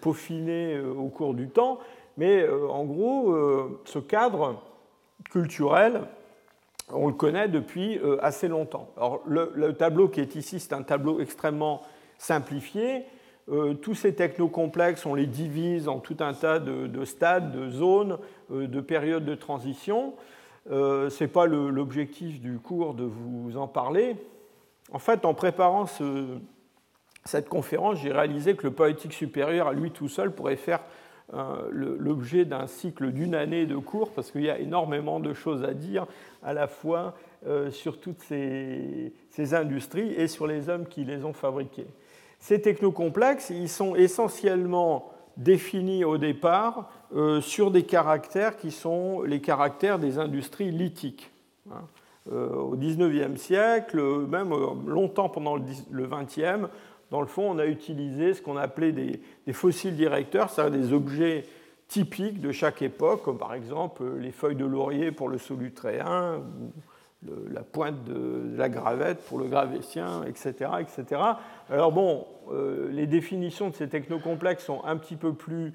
peaufinés 0.02 0.80
au 0.80 1.10
cours 1.10 1.34
du 1.34 1.50
temps. 1.50 1.80
Mais 2.18 2.48
en 2.48 2.86
gros, 2.86 3.36
ce 3.84 4.00
cadre 4.00 4.62
culturel, 5.30 6.04
on 6.94 7.08
le 7.08 7.14
connaît 7.14 7.50
depuis 7.50 8.00
assez 8.22 8.48
longtemps. 8.48 8.90
Alors, 8.96 9.22
le, 9.28 9.74
tableau 9.74 10.08
qui 10.08 10.22
est 10.22 10.36
ici, 10.36 10.62
c'est 10.62 10.72
un 10.72 10.84
tableau 10.84 11.20
extrêmement 11.20 11.82
simplifié. 12.18 13.04
tous 13.82 13.96
ces 13.96 14.16
technocomplexes, 14.16 15.06
on 15.06 15.14
les 15.14 15.28
divise 15.28 15.90
en 15.90 16.00
tout 16.00 16.18
un 16.22 16.34
tas 16.34 16.60
de, 16.60 16.88
de 16.88 17.04
stades, 17.04 17.52
de 17.52 17.70
zones, 17.70 18.18
de 18.50 18.80
périodes 18.80 19.26
de 19.26 19.36
transition. 19.36 20.14
Euh, 20.72 21.10
ce 21.10 21.24
n'est 21.24 21.28
pas 21.28 21.46
l'objectif 21.46 22.42
du 22.42 22.58
cours 22.58 22.94
de 22.94 23.04
vous 23.04 23.58
en 23.58 23.68
parler. 23.68 24.16
En 24.92 25.00
fait, 25.00 25.26
en 25.26 25.34
préparant 25.34 25.86
cette 27.24 27.50
conférence, 27.50 28.00
j'ai 28.00 28.12
réalisé 28.12 28.56
que 28.56 28.64
le 28.64 28.74
poétique 28.74 29.14
supérieur, 29.14 29.68
à 29.68 29.74
lui 29.74 29.92
tout 29.92 30.10
seul, 30.10 30.32
pourrait 30.32 30.56
faire 30.56 30.82
euh, 31.34 31.70
l'objet 31.72 32.46
d'un 32.46 32.68
cycle 32.68 33.12
d'une 33.12 33.34
année 33.34 33.66
de 33.66 33.78
cours, 33.78 34.12
parce 34.12 34.32
qu'il 34.32 34.44
y 34.44 34.50
a 34.50 34.60
énormément 34.60 35.20
de 35.20 35.34
choses 35.34 35.64
à 35.64 35.74
dire, 35.74 36.06
à 36.44 36.54
la 36.54 36.68
fois 36.68 37.16
euh, 37.48 37.72
sur 37.72 38.00
toutes 38.00 38.22
ces, 38.22 39.12
ces, 39.32 39.56
industries 39.56 40.14
et 40.14 40.28
sur 40.28 40.46
les 40.46 40.70
hommes 40.70 40.86
qui 40.88 41.04
les 41.04 41.26
ont 41.26 41.34
fabriquées. 41.34 41.88
Ces 42.40 42.62
technocomplexes, 42.62 43.50
ils 43.50 43.70
sont 43.70 43.96
essentiellement 43.96 45.12
définis 45.38 46.06
au 46.06 46.18
départ 46.18 46.90
euh, 47.14 47.40
sur 47.40 47.70
des 47.70 47.84
caractères 47.84 48.58
qui 48.58 48.72
sont 48.72 49.22
les 49.22 49.40
caractères 49.40 50.00
des 50.00 50.18
industries 50.18 50.72
lithiques. 50.72 51.30
Hein. 51.72 51.84
Euh, 52.32 52.50
au 52.56 52.76
XIXe 52.76 53.40
siècle, 53.40 54.02
même 54.28 54.52
euh, 54.52 54.70
longtemps 54.88 55.30
pendant 55.30 55.56
le 55.56 56.08
XXe, 56.08 56.68
dans 57.12 57.22
le 57.22 57.28
fond, 57.28 57.52
on 57.52 57.60
a 57.60 57.68
utilisé 57.68 58.34
ce 58.34 58.42
qu'on 58.42 58.58
appelait 58.58 58.92
des, 58.92 59.22
fossiles 59.54 59.96
directeurs, 59.96 60.50
c'est-à-dire 60.50 60.80
des 60.80 60.94
objets 60.94 61.44
typiques 61.88 62.42
de 62.42 62.52
chaque 62.52 62.82
époque, 62.82 63.22
comme 63.22 63.38
par 63.38 63.54
exemple 63.54 64.04
les 64.18 64.32
feuilles 64.32 64.56
de 64.56 64.66
laurier 64.66 65.12
pour 65.12 65.30
le 65.30 65.38
solutréen, 65.38 66.38
ou 66.38 66.72
la 67.52 67.62
pointe 67.62 68.04
de 68.06 68.58
la 68.58 68.70
gravette 68.70 69.24
pour 69.26 69.38
le 69.38 69.46
gravétien, 69.46 70.24
etc. 70.24 70.72
etc. 70.80 71.22
Alors 71.70 71.92
bon, 71.92 72.26
les 72.90 73.06
définitions 73.06 73.70
de 73.70 73.76
ces 73.76 73.88
technocomplexes 73.88 74.66
sont 74.66 74.84
un 74.84 74.98
petit 74.98 75.16
peu 75.16 75.34
plus 75.34 75.74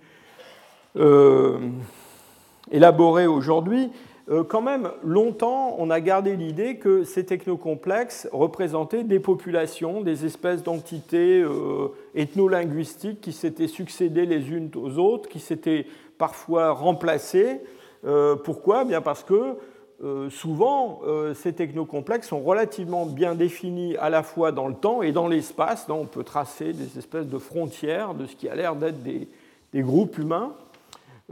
euh, 0.96 1.58
élaboré 2.72 3.26
aujourd'hui, 3.26 3.90
euh, 4.28 4.44
quand 4.44 4.62
même, 4.62 4.90
longtemps, 5.04 5.76
on 5.78 5.90
a 5.90 6.00
gardé 6.00 6.36
l'idée 6.36 6.76
que 6.76 7.04
ces 7.04 7.24
technocomplexes 7.24 8.28
représentaient 8.32 9.04
des 9.04 9.20
populations, 9.20 10.00
des 10.02 10.24
espèces 10.24 10.62
d'entités 10.62 11.42
euh, 11.42 11.88
ethno-linguistiques 12.14 13.20
qui 13.20 13.32
s'étaient 13.32 13.68
succédées 13.68 14.26
les 14.26 14.50
unes 14.50 14.70
aux 14.76 14.98
autres, 14.98 15.28
qui 15.28 15.40
s'étaient 15.40 15.86
parfois 16.18 16.72
remplacées. 16.72 17.60
pourquoi? 18.44 18.84
Bien 18.84 19.00
parce 19.00 19.24
que 19.24 19.56
souvent, 20.28 21.00
ces 21.32 21.54
technocomplexes 21.54 22.28
sont 22.28 22.40
relativement 22.40 23.06
bien 23.06 23.34
définis 23.34 23.96
à 23.96 24.10
la 24.10 24.22
fois 24.22 24.52
dans 24.52 24.68
le 24.68 24.74
temps 24.74 25.00
et 25.00 25.12
dans 25.12 25.28
l'espace. 25.28 25.86
On 25.88 26.04
peut 26.04 26.24
tracer 26.24 26.74
des 26.74 26.98
espèces 26.98 27.26
de 27.26 27.38
frontières 27.38 28.12
de 28.12 28.26
ce 28.26 28.36
qui 28.36 28.50
a 28.50 28.54
l'air 28.54 28.76
d'être 28.76 29.02
des 29.02 29.28
groupes 29.82 30.18
humains. 30.18 30.52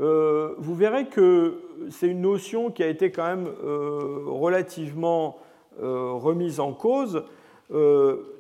Euh, 0.01 0.55
vous 0.59 0.75
verrez 0.75 1.07
que 1.07 1.61
c'est 1.91 2.07
une 2.07 2.21
notion 2.21 2.71
qui 2.71 2.83
a 2.83 2.89
été 2.89 3.11
quand 3.11 3.27
même 3.27 3.49
euh, 3.65 4.25
relativement 4.27 5.39
euh, 5.83 6.13
remise 6.13 6.61
en 6.61 6.73
cause. 6.73 7.25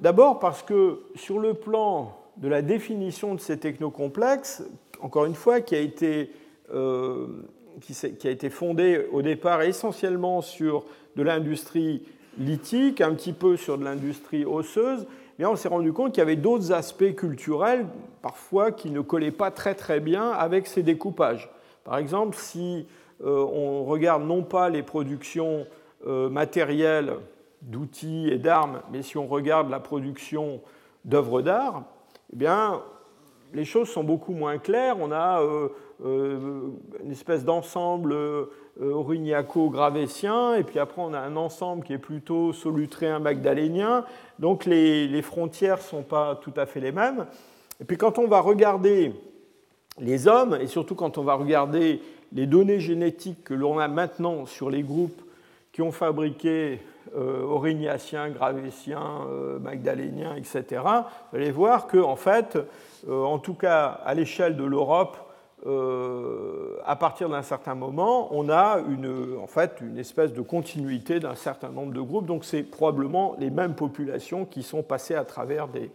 D'abord 0.01 0.39
parce 0.39 0.63
que 0.63 1.01
sur 1.15 1.39
le 1.39 1.53
plan 1.53 2.17
de 2.39 2.49
la 2.49 2.63
définition 2.63 3.35
de 3.35 3.41
ces 3.41 3.59
technocomplexes, 3.59 4.63
encore 5.03 5.27
une 5.27 5.35
fois, 5.35 5.61
qui 5.61 5.75
a 5.75 5.81
été, 5.81 6.31
qui 7.83 8.27
a 8.27 8.31
été 8.31 8.49
fondée 8.49 9.05
au 9.13 9.21
départ 9.21 9.61
essentiellement 9.61 10.41
sur 10.41 10.85
de 11.17 11.23
l'industrie 11.23 12.05
lithique, 12.39 13.03
un 13.03 13.13
petit 13.13 13.35
peu 13.35 13.59
sur 13.59 13.77
de 13.77 13.85
l'industrie 13.85 14.47
osseuse, 14.47 15.07
on 15.47 15.57
s'est 15.57 15.69
rendu 15.69 15.93
compte 15.93 16.13
qu'il 16.13 16.21
y 16.21 16.23
avait 16.23 16.37
d'autres 16.37 16.73
aspects 16.73 17.15
culturels, 17.15 17.87
parfois, 18.23 18.73
qui 18.73 18.91
ne 18.91 19.01
collaient 19.01 19.31
pas 19.31 19.51
très 19.51 19.75
très 19.75 20.01
bien 20.01 20.31
avec 20.31 20.67
ces 20.67 20.83
découpages. 20.83 21.51
Par 21.85 21.99
exemple, 21.99 22.37
si 22.37 22.87
euh, 23.25 23.45
on 23.53 23.85
regarde 23.85 24.25
non 24.25 24.43
pas 24.43 24.69
les 24.69 24.83
productions 24.83 25.67
euh, 26.07 26.29
matérielles 26.29 27.15
d'outils 27.63 28.29
et 28.31 28.39
d'armes, 28.39 28.81
mais 28.93 29.03
si 29.03 29.17
on 29.17 29.27
regarde 29.27 29.71
la 29.71 29.81
production 29.81 30.61
d'œuvres 31.05 31.43
d'art, 31.43 31.85
eh 32.33 32.37
bien, 32.37 32.83
les 33.55 33.65
choses 33.65 33.89
sont 33.89 34.05
beaucoup 34.05 34.33
moins 34.33 34.59
claires. 34.59 34.97
On 35.01 35.11
a 35.11 35.41
euh, 35.41 35.69
une 36.05 37.11
espèce 37.11 37.45
d'ensemble 37.45 38.15
aurignaco-gravétien, 38.81 40.55
et 40.55 40.63
puis 40.63 40.79
après 40.79 41.03
on 41.03 41.13
a 41.13 41.19
un 41.19 41.35
ensemble 41.37 41.85
qui 41.85 41.93
est 41.93 41.99
plutôt 41.99 42.53
solutréen 42.53 43.19
magdalénien. 43.19 44.05
Donc 44.39 44.65
les, 44.65 45.09
les 45.09 45.23
frontières 45.23 45.79
ne 45.79 45.83
sont 45.83 46.03
pas 46.03 46.37
tout 46.37 46.53
à 46.57 46.67
fait 46.67 46.81
les 46.81 46.93
mêmes. 46.93 47.27
Et 47.81 47.85
puis 47.85 47.97
quand 47.97 48.19
on 48.19 48.29
va 48.29 48.41
regarder 48.41 49.13
les 50.01 50.29
hommes, 50.29 50.57
et 50.61 50.67
surtout 50.67 50.95
quand 50.95 51.19
on 51.19 51.25
va 51.25 51.35
regarder 51.35 52.01
les 52.33 52.47
données 52.47 52.81
génétiques 52.81 53.45
que 53.45 53.55
l'on 53.55 53.79
a 53.79 53.89
maintenant 53.89 54.47
sur 54.47 54.71
les 54.71 54.83
groupes 54.83 55.23
qui 55.73 55.83
ont 55.83 55.93
fabriqué 55.93 56.81
euh, 57.17 57.43
aurignacien, 57.43 58.31
gravétien, 58.31 59.03
euh, 59.29 59.59
magdalénien, 59.59 60.35
etc., 60.37 60.83
vous 61.31 61.39
allez 61.39 61.51
voir 61.51 61.87
que, 61.87 61.99
en 61.99 62.17
fait, 62.17 62.59
euh, 63.09 63.23
en 63.23 63.39
tout 63.39 63.55
cas 63.55 64.01
à 64.05 64.15
l'échelle 64.15 64.57
de 64.57 64.65
l'Europe, 64.65 65.17
euh, 65.67 66.77
à 66.85 66.95
partir 66.95 67.29
d'un 67.29 67.43
certain 67.43 67.75
moment, 67.75 68.29
on 68.33 68.49
a 68.49 68.81
une, 68.89 69.37
en 69.39 69.47
fait, 69.49 69.81
une 69.81 69.99
espèce 69.99 70.33
de 70.33 70.41
continuité 70.41 71.19
d'un 71.19 71.35
certain 71.35 71.71
nombre 71.71 71.93
de 71.93 72.01
groupes. 72.01 72.27
Donc 72.27 72.45
c'est 72.45 72.63
probablement 72.63 73.35
les 73.39 73.51
mêmes 73.51 73.75
populations 73.75 74.45
qui 74.45 74.63
sont 74.63 74.83
passées 74.83 75.15
à 75.15 75.25
travers 75.25 75.69
des, 75.69 75.91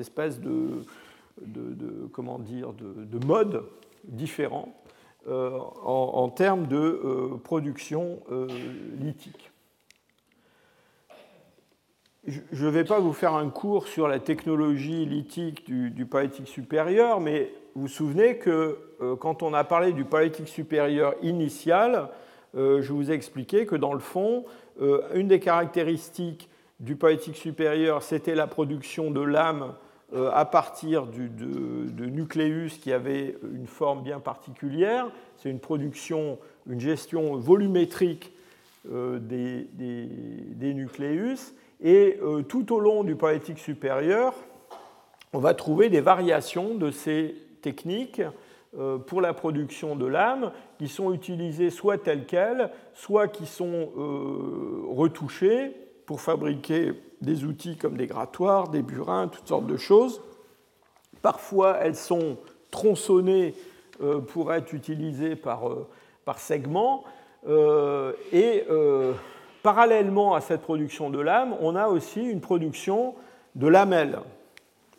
espèces 0.00 0.40
de, 0.40 0.82
comment 2.12 2.38
dire, 2.38 2.72
de, 2.72 3.26
modes 3.26 3.64
différents 4.04 4.74
euh, 5.28 5.56
en, 5.84 6.28
termes 6.28 6.66
de 6.66 6.76
euh, 6.76 7.36
production 7.42 8.20
lithique. 8.98 9.52
Je 12.26 12.66
ne 12.66 12.70
vais 12.70 12.82
pas 12.82 12.98
vous 12.98 13.12
faire 13.12 13.34
un 13.34 13.48
cours 13.50 13.86
sur 13.86 14.08
la 14.08 14.18
technologie 14.18 15.06
lithique 15.06 15.64
du, 15.64 15.92
du 15.92 16.06
palétique 16.06 16.48
supérieur, 16.48 17.20
mais 17.20 17.52
vous 17.76 17.82
vous 17.82 17.88
souvenez 17.88 18.38
que 18.38 18.78
euh, 19.02 19.16
quand 19.16 19.42
on 19.42 19.52
a 19.52 19.62
parlé 19.62 19.92
du 19.92 20.06
palétique 20.06 20.48
supérieur 20.48 21.14
initial, 21.20 22.08
euh, 22.56 22.80
je 22.80 22.90
vous 22.94 23.10
ai 23.10 23.14
expliqué 23.14 23.66
que 23.66 23.76
dans 23.76 23.92
le 23.92 23.98
fond, 23.98 24.46
euh, 24.80 25.02
une 25.12 25.28
des 25.28 25.40
caractéristiques 25.40 26.48
du 26.80 26.96
palétique 26.96 27.36
supérieur, 27.36 28.02
c'était 28.02 28.34
la 28.34 28.46
production 28.46 29.10
de 29.10 29.20
lames 29.20 29.74
à 30.32 30.44
partir 30.44 31.06
de, 31.06 32.06
nucléus 32.06 32.78
qui 32.78 32.92
avait 32.92 33.36
une 33.52 33.66
forme 33.66 34.02
bien 34.02 34.20
particulière. 34.20 35.08
C'est 35.36 35.50
une 35.50 35.58
production, 35.58 36.38
une 36.70 36.80
gestion 36.80 37.34
volumétrique 37.36 38.32
des, 38.84 39.66
des, 39.72 40.74
nucléus. 40.74 41.54
Et 41.82 42.20
tout 42.48 42.72
au 42.72 42.78
long 42.78 43.02
du 43.02 43.16
palétique 43.16 43.58
supérieur, 43.58 44.32
on 45.32 45.40
va 45.40 45.54
trouver 45.54 45.88
des 45.88 46.00
variations 46.00 46.76
de 46.76 46.92
ces 46.92 47.34
techniques 47.66 48.22
euh, 48.78 48.98
pour 48.98 49.20
la 49.20 49.34
production 49.34 49.96
de 49.96 50.06
lames 50.06 50.52
qui 50.78 50.86
sont 50.86 51.12
utilisées 51.12 51.70
soit 51.70 51.98
telles 51.98 52.26
quelles, 52.26 52.70
soit 52.94 53.26
qui 53.26 53.44
sont 53.44 53.90
euh, 53.96 54.84
retouchées 54.88 55.72
pour 56.06 56.20
fabriquer 56.20 56.92
des 57.20 57.44
outils 57.44 57.76
comme 57.76 57.96
des 57.96 58.06
grattoirs, 58.06 58.68
des 58.68 58.82
burins, 58.82 59.26
toutes 59.26 59.48
sortes 59.48 59.66
de 59.66 59.76
choses. 59.76 60.22
Parfois, 61.22 61.78
elles 61.80 61.96
sont 61.96 62.36
tronçonnées 62.70 63.56
euh, 64.00 64.20
pour 64.20 64.52
être 64.52 64.72
utilisées 64.72 65.34
par, 65.34 65.62
par 66.24 66.38
segments. 66.38 67.02
et 68.32 68.64
parallèlement 69.62 70.34
à 70.34 70.40
cette 70.40 70.62
production 70.62 71.10
de 71.10 71.20
lames, 71.20 71.56
on 71.60 71.74
a 71.74 71.88
aussi 71.88 72.22
une 72.22 72.40
production 72.40 73.14
de 73.56 73.66
lamelles. 73.66 74.18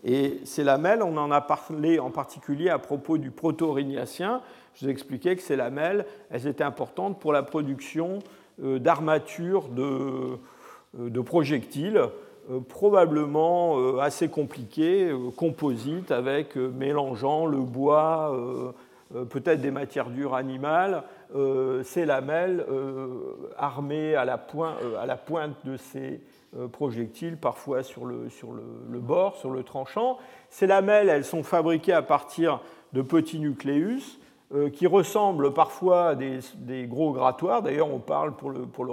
Et 0.10 0.40
ces 0.46 0.64
lamelles, 0.64 1.04
on 1.04 1.18
en 1.18 1.32
a 1.32 1.42
parlé 1.42 2.00
en 2.00 2.12
particulier 2.12 2.70
à 2.70 2.80
propos 2.80 3.18
du 3.18 3.30
proto-aurignacien. 3.30 4.42
je 4.74 4.86
vous 4.86 4.90
expliquais 4.90 5.36
que 5.36 5.42
ces 5.42 5.58
lamelles, 5.58 6.06
elles 6.32 6.48
étaient 6.48 6.64
importantes 6.64 7.20
pour 7.20 7.34
la 7.34 7.44
production 7.44 8.20
d'armatures 8.58 9.68
de, 9.68 10.38
de, 10.98 11.22
projectiles, 11.22 12.02
probablement 12.70 14.00
assez 14.00 14.30
compliquées, 14.30 15.12
composites, 15.36 16.12
avec 16.12 16.56
mélangeant 16.56 17.46
le 17.46 17.58
bois, 17.58 18.34
peut-être 19.30 19.62
des 19.62 19.72
matières 19.72 20.10
dures 20.10 20.36
animales, 20.36 21.04
ces 21.84 22.06
lamelles 22.06 22.66
armées 23.58 24.16
à 24.16 24.26
la, 24.26 24.38
pointe 24.38 25.56
de 25.66 25.78
ces 25.78 26.22
euh, 26.56 26.70
projectiles, 26.70 27.36
parfois 27.36 27.84
sur 27.84 28.06
le, 28.06 28.30
bord, 29.00 29.36
sur 29.36 29.52
le 29.52 29.64
tranchant. 29.64 30.18
Ces 30.50 30.66
lamelles, 30.66 31.10
elles 31.10 31.26
sont 31.26 31.44
fabriquées 31.44 31.92
à 31.92 32.02
partir 32.02 32.62
de 32.94 33.02
petits 33.02 33.40
nucléus 33.40 34.18
euh, 34.54 34.70
qui 34.70 34.88
ressemblent 34.88 35.54
parfois 35.54 36.10
à 36.10 36.16
des, 36.16 36.88
gros 36.88 37.12
grattoirs. 37.12 37.62
D'ailleurs, 37.64 37.94
on 37.94 38.00
parle 38.00 38.34
pour, 38.34 38.50
le, 38.50 38.62
pour 38.62 38.86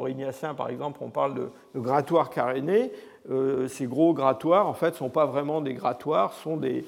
par 0.56 0.68
exemple, 0.68 0.98
on 1.00 1.10
parle 1.10 1.34
de, 1.34 1.48
grattoirs 1.76 2.28
carénés. 2.28 2.90
Euh, 3.30 3.68
ces 3.68 3.86
gros 3.86 4.14
grattoirs, 4.14 4.66
en 4.66 4.74
fait, 4.74 4.90
ne 4.90 4.96
sont 4.96 5.10
pas 5.10 5.26
vraiment 5.26 5.60
des 5.60 5.74
grattoirs, 5.74 6.32
sont 6.32 6.56
des, 6.56 6.84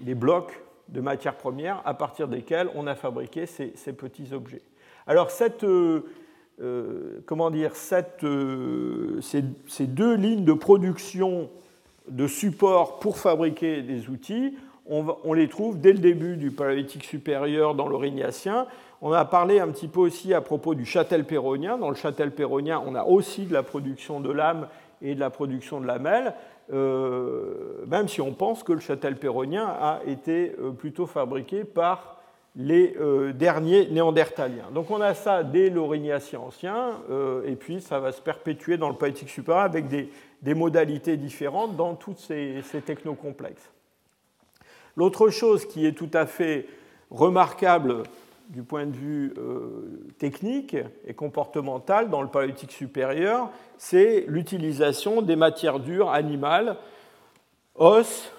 des, 0.00 0.14
blocs 0.14 0.60
de 0.88 1.00
matières 1.00 1.36
premières 1.36 1.82
à 1.84 1.94
partir 1.94 2.28
desquels 2.28 2.68
on 2.74 2.86
a 2.86 2.94
fabriqué 2.94 3.46
ces, 3.46 3.92
petits 3.92 4.32
objets. 4.32 4.62
Alors, 5.06 5.30
cette 5.30 5.64
euh, 6.62 7.20
comment 7.26 7.50
dire, 7.50 7.72
euh, 8.24 9.20
ces, 9.20 9.86
deux 9.86 10.14
lignes 10.14 10.44
de 10.44 10.54
production 10.54 11.50
de 12.08 12.26
support 12.26 12.98
pour 12.98 13.18
fabriquer 13.18 13.82
des 13.82 14.08
outils, 14.08 14.56
on, 14.88 15.32
les 15.32 15.48
trouve 15.48 15.80
dès 15.80 15.92
le 15.92 15.98
début 15.98 16.36
du 16.36 16.52
paléolithique 16.52 17.04
supérieur 17.04 17.74
dans 17.74 17.88
l'Aurignacien. 17.88 18.66
On 19.02 19.12
a 19.12 19.24
parlé 19.24 19.58
un 19.58 19.68
petit 19.68 19.88
peu 19.88 20.00
aussi 20.00 20.32
à 20.32 20.40
propos 20.40 20.74
du 20.76 20.86
châtel 20.86 21.24
péronien. 21.24 21.76
Dans 21.76 21.90
le 21.90 21.96
châtel 21.96 22.30
péronien, 22.30 22.80
on 22.86 22.94
a 22.94 23.04
aussi 23.04 23.46
de 23.46 23.52
la 23.52 23.64
production 23.64 24.20
de 24.20 24.30
lames 24.30 24.68
et 25.02 25.14
de 25.16 25.20
la 25.20 25.28
production 25.28 25.80
de 25.80 25.86
lamelles, 25.86 26.34
euh, 26.72 27.84
même 27.86 28.08
si 28.08 28.20
on 28.20 28.32
pense 28.32 28.62
que 28.62 28.72
le 28.72 28.80
châtel 28.80 29.16
péronien 29.16 29.66
a 29.66 30.00
été 30.06 30.54
plutôt 30.78 31.06
fabriqué 31.06 31.64
par 31.64 32.16
les 32.56 32.96
euh, 32.98 33.32
derniers 33.32 33.86
néandertaliens. 33.88 34.70
Donc 34.72 34.90
on 34.90 35.00
a 35.00 35.14
ça 35.14 35.44
dès 35.44 35.68
l'Aurignacien 35.68 36.40
ancien, 36.40 36.92
euh, 37.10 37.42
et 37.46 37.54
puis 37.54 37.82
ça 37.82 38.00
va 38.00 38.12
se 38.12 38.22
perpétuer 38.22 38.78
dans 38.78 38.88
le 38.88 38.94
poétique 38.94 39.28
supérieur 39.28 39.64
avec 39.64 39.86
des, 39.88 40.08
modalités 40.54 41.16
différentes 41.16 41.76
dans 41.76 41.98
ces, 42.16 42.62
ces 42.62 42.80
technocomplexes. 42.80 43.70
L'autre 44.96 45.28
chose 45.28 45.66
qui 45.66 45.84
est 45.86 45.92
tout 45.92 46.10
à 46.14 46.24
fait 46.24 46.66
remarquable 47.10 48.04
du 48.48 48.62
point 48.62 48.86
de 48.86 48.96
vue 48.96 49.34
euh, 49.38 50.08
technique 50.18 50.76
et 51.06 51.14
comportemental 51.14 52.10
dans 52.10 52.22
le 52.22 52.28
paléolithique 52.28 52.72
supérieur, 52.72 53.50
c'est 53.76 54.24
l'utilisation 54.28 55.22
des 55.22 55.36
matières 55.36 55.80
dures 55.80 56.10
animales, 56.10 56.76
os, 57.74 58.32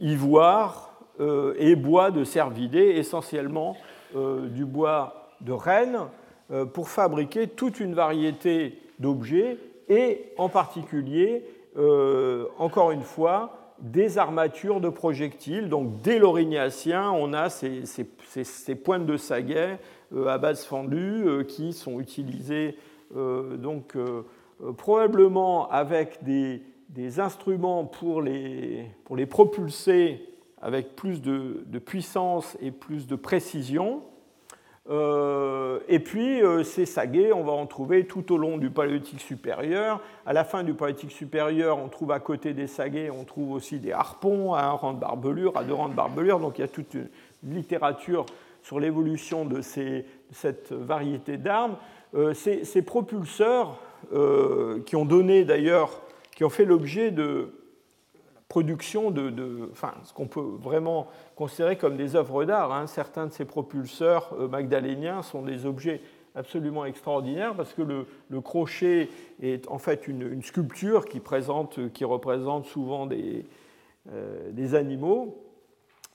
ivoire, 0.00 0.90
euh, 1.20 1.54
et 1.58 1.76
bois 1.76 2.10
de 2.10 2.24
cervidés, 2.24 2.94
essentiellement 2.96 3.76
euh, 4.16 4.48
du 4.48 4.64
bois 4.64 5.30
de 5.40 5.52
renne, 5.52 5.98
pour 6.74 6.90
fabriquer 6.90 7.46
toute 7.46 7.80
une 7.80 7.94
variété 7.94 8.78
d'objets 8.98 9.56
et 9.88 10.32
en 10.36 10.50
particulier, 10.50 11.46
encore 12.58 12.90
une 12.90 13.04
fois, 13.04 13.61
des 13.82 14.16
armatures 14.16 14.80
de 14.80 14.88
projectiles. 14.88 15.68
Donc 15.68 16.00
dès 16.00 16.18
l'Aurignacien, 16.18 17.10
on 17.10 17.32
a 17.32 17.50
ces, 17.50 18.74
pointes 18.82 19.06
de 19.06 19.16
saguet 19.16 19.78
à 20.26 20.38
base 20.38 20.64
fendue 20.64 21.44
qui 21.48 21.72
sont 21.72 22.00
utilisées 22.00 22.76
donc, 23.14 23.96
probablement 24.78 25.68
avec 25.70 26.22
des, 26.22 27.20
instruments 27.20 27.84
pour 27.84 28.22
les, 28.22 28.86
pour 29.04 29.16
les 29.16 29.26
propulser 29.26 30.32
avec 30.62 30.94
plus 30.94 31.20
de, 31.20 31.78
puissance 31.84 32.56
et 32.60 32.70
plus 32.70 33.06
de 33.06 33.16
précision. 33.16 34.02
Euh, 34.90 35.78
et 35.88 36.00
puis, 36.00 36.42
euh, 36.42 36.64
ces 36.64 36.86
saguets, 36.86 37.32
on 37.32 37.44
va 37.44 37.52
en 37.52 37.66
trouver 37.66 38.06
tout 38.06 38.32
au 38.32 38.36
long 38.36 38.58
du 38.58 38.70
paléolithique 38.70 39.20
supérieur. 39.20 40.00
À 40.26 40.32
la 40.32 40.44
fin 40.44 40.64
du 40.64 40.74
paléolithique 40.74 41.12
supérieur, 41.12 41.78
on 41.78 41.88
trouve 41.88 42.10
à 42.10 42.20
côté 42.20 42.52
des 42.52 42.66
saguets, 42.66 43.10
on 43.10 43.24
trouve 43.24 43.52
aussi 43.52 43.78
des 43.78 43.92
harpons 43.92 44.54
à 44.54 44.64
un 44.64 44.72
rang 44.72 44.92
de 44.92 44.98
barbelure, 44.98 45.56
à 45.56 45.64
deux 45.64 45.74
rangs 45.74 45.88
de 45.88 45.94
barbelure. 45.94 46.40
Donc, 46.40 46.58
il 46.58 46.62
y 46.62 46.64
a 46.64 46.68
toute 46.68 46.94
une 46.94 47.08
littérature 47.54 48.26
sur 48.62 48.80
l'évolution 48.80 49.44
de, 49.44 49.60
cette 49.60 50.72
variété 50.72 51.36
d'armes. 51.36 51.76
Euh, 52.14 52.34
ces, 52.34 52.82
propulseurs, 52.82 53.78
qui 54.84 54.96
ont 54.96 55.04
donné 55.04 55.44
d'ailleurs, 55.44 56.02
qui 56.34 56.44
ont 56.44 56.50
fait 56.50 56.64
l'objet 56.64 57.12
de, 57.12 57.52
production 58.52 59.10
de, 59.10 59.32
ce 60.04 60.12
qu'on 60.12 60.26
peut 60.26 60.44
vraiment 60.60 61.06
considérer 61.36 61.76
comme 61.78 61.96
des 61.96 62.16
œuvres 62.16 62.44
d'art. 62.44 62.70
Hein. 62.70 62.86
Certains 62.86 63.26
de 63.26 63.32
ces 63.32 63.46
propulseurs 63.46 64.34
euh, 64.38 64.46
magdaléniens 64.46 65.22
sont 65.22 65.40
des 65.40 65.64
objets 65.64 66.02
absolument 66.34 66.84
extraordinaires 66.84 67.54
parce 67.54 67.72
que 67.72 67.80
le, 67.80 68.40
crochet 68.42 69.08
est 69.40 69.66
en 69.70 69.78
fait 69.78 70.06
une, 70.06 70.42
sculpture 70.42 71.06
qui, 71.06 71.18
présente, 71.18 71.90
qui, 71.94 72.04
représente 72.04 72.66
souvent 72.66 73.06
des, 73.06 73.46
euh, 74.12 74.74
animaux. 74.74 75.42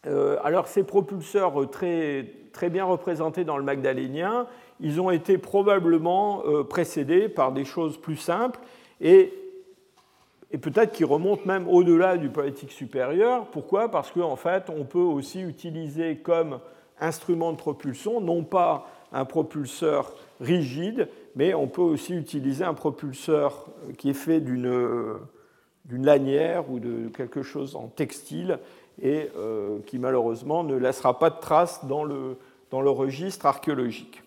Euh, 0.06 0.38
alors 0.43 0.67
ces 0.67 0.84
propulseurs 0.84 1.67
très, 1.71 2.34
très 2.54 2.69
bien 2.69 2.86
représentés 2.86 3.45
dans 3.45 3.58
le 3.58 3.63
magdalénien, 3.63 4.45
ils 4.80 5.02
ont 5.02 5.10
été 5.10 5.39
probablement 5.39 6.43
précédés 6.69 7.30
par 7.30 7.52
des 7.52 7.65
choses 7.65 7.97
plus 7.97 8.15
simples 8.15 8.60
et 9.02 9.34
et 10.51 10.57
peut-être 10.57 10.93
qu'il 10.93 11.05
remonte 11.05 11.45
même 11.45 11.67
au-delà 11.67 12.17
du 12.17 12.29
politique 12.29 12.71
supérieur. 12.71 13.47
Pourquoi? 13.47 13.89
Parce 13.89 14.12
qu'en 14.12 14.36
fait, 14.36 14.69
on 14.69 14.86
peut 14.86 14.99
aussi 14.99 15.41
utiliser 15.41 16.17
comme 16.17 16.60
instrument 16.99 17.51
de 17.51 17.57
propulsion, 17.57 18.21
non 18.21 18.43
pas 18.43 18.89
un 19.12 19.25
propulseur 19.25 20.13
rigide, 20.39 21.10
mais 21.36 21.53
on 21.53 21.67
peut 21.67 21.81
aussi 21.81 22.13
utiliser 22.13 22.63
un 22.63 22.73
propulseur 22.73 23.67
qui 23.97 24.10
est 24.10 24.13
fait 24.13 24.39
d'une 24.39 25.19
lanière 25.89 26.69
ou 26.69 26.79
de 26.79 27.10
quelque 27.10 27.43
chose 27.43 27.75
en 27.75 27.88
textile 27.88 28.60
et 29.01 29.29
euh, 29.38 29.79
qui 29.86 29.99
malheureusement 29.99 30.63
ne 30.63 30.75
laissera 30.75 31.19
pas 31.19 31.29
de 31.29 31.39
traces 31.39 31.86
dans 31.86 32.03
le, 32.03 32.38
dans 32.71 32.81
le 32.81 32.89
registre 32.89 33.45
archéologique. 33.45 34.23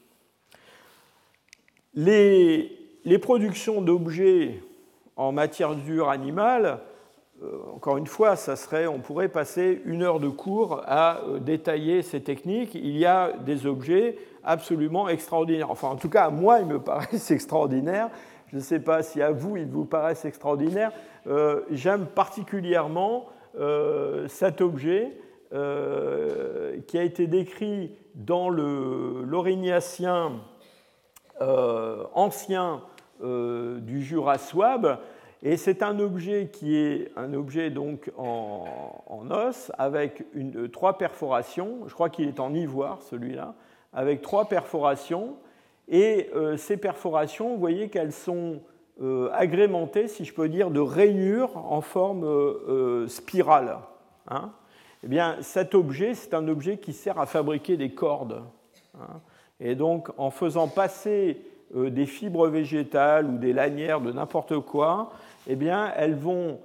Les, 1.95 2.71
les 3.05 3.19
productions 3.19 3.83
d'objets 3.83 4.63
en 5.17 5.33
matière 5.33 5.75
dure 5.75 6.09
animale, 6.09 6.81
euh, 7.43 7.59
encore 7.75 7.97
une 7.97 8.07
fois, 8.07 8.37
ça 8.37 8.55
serait, 8.55 8.87
on 8.87 8.99
pourrait 8.99 9.31
passer 9.31 9.81
une 9.87 10.03
heure 10.03 10.21
de 10.21 10.29
cours 10.29 10.83
à 10.87 11.21
euh, 11.21 11.39
détailler 11.39 12.03
ces 12.03 12.23
techniques. 12.23 12.75
Il 12.75 12.99
y 12.99 13.07
a 13.07 13.33
des 13.33 13.67
objets 13.67 14.19
absolument 14.45 15.09
extraordinaires. 15.09 15.71
Enfin, 15.71 15.89
en 15.89 15.97
tout 15.97 16.11
cas, 16.11 16.25
à 16.25 16.31
moi, 16.31 16.61
ils 16.61 16.67
me 16.67 16.79
paraissent 16.83 17.31
extraordinaires. 17.31 18.11
Je 18.49 18.57
ne 18.57 18.61
sais 18.61 18.81
pas 18.81 19.03
si 19.03 19.23
à 19.23 19.31
vous, 19.31 19.57
ils 19.57 19.67
vous 19.67 19.87
paraissent 19.87 20.27
extraordinaires. 20.27 20.93
Euh, 21.27 21.63
j'aime 21.71 22.07
particulièrement 22.07 23.27
cet 24.29 24.61
objet 24.61 25.19
qui 25.51 25.57
a 26.99 27.03
été 27.03 27.27
décrit 27.27 27.97
dans 28.15 28.49
l'Aurignacien 28.49 30.35
ancien 32.15 32.83
euh, 33.23 33.81
du 33.81 34.03
Jura 34.03 34.39
souabe. 34.39 34.99
Et 35.43 35.57
c'est 35.57 35.83
un 35.83 35.99
objet 35.99 36.51
qui 36.53 36.77
est 36.77 37.13
un 37.17 37.33
objet 37.33 37.71
donc 37.71 38.11
en, 38.19 39.31
os 39.31 39.73
avec 39.79 40.25
euh, 40.37 40.69
trois 40.69 40.99
perforations. 40.99 41.81
Je 41.87 41.95
crois 41.95 42.11
qu'il 42.11 42.29
est 42.29 42.41
en 42.41 42.53
ivoire 42.55 43.03
celui-là, 43.03 43.55
avec 43.93 44.23
trois 44.23 44.49
perforations. 44.49 45.37
Et 45.89 46.31
euh, 46.35 46.57
ces 46.57 46.77
perforations, 46.77 47.51
vous 47.51 47.61
voyez 47.61 47.89
qu'elles 47.89 48.13
sont 48.13 48.61
agrémentées, 49.33 50.09
si 50.09 50.27
je 50.27 50.35
peux 50.35 50.51
dire, 50.51 50.71
de 50.71 50.79
rainures 50.79 51.57
en 51.57 51.81
forme 51.81 53.09
spirale. 53.09 53.79
Hein. 54.29 54.53
eh 55.03 55.09
bien, 55.09 55.39
cet 55.41 55.75
objet, 55.75 56.13
c'est 56.13 56.35
un 56.35 56.47
objet 56.49 56.77
qui 56.77 56.93
sert 56.93 57.19
à 57.19 57.25
fabriquer 57.25 57.79
des 57.79 57.95
cordes. 57.95 58.43
Hein. 59.01 59.23
Et 59.59 59.75
donc, 59.75 60.11
en 60.19 60.31
faisant 60.31 60.69
passer 60.69 61.41
euh, 61.77 61.89
des 61.89 62.07
fibres 62.07 62.49
végétales 62.49 63.27
ou 63.27 63.39
des 63.39 63.53
lanières 63.53 64.01
de 64.01 64.11
n'importe 64.11 64.59
quoi, 64.59 65.13
eh 65.47 65.55
bien, 65.55 65.93
elles 65.97 66.17
vont 66.17 66.59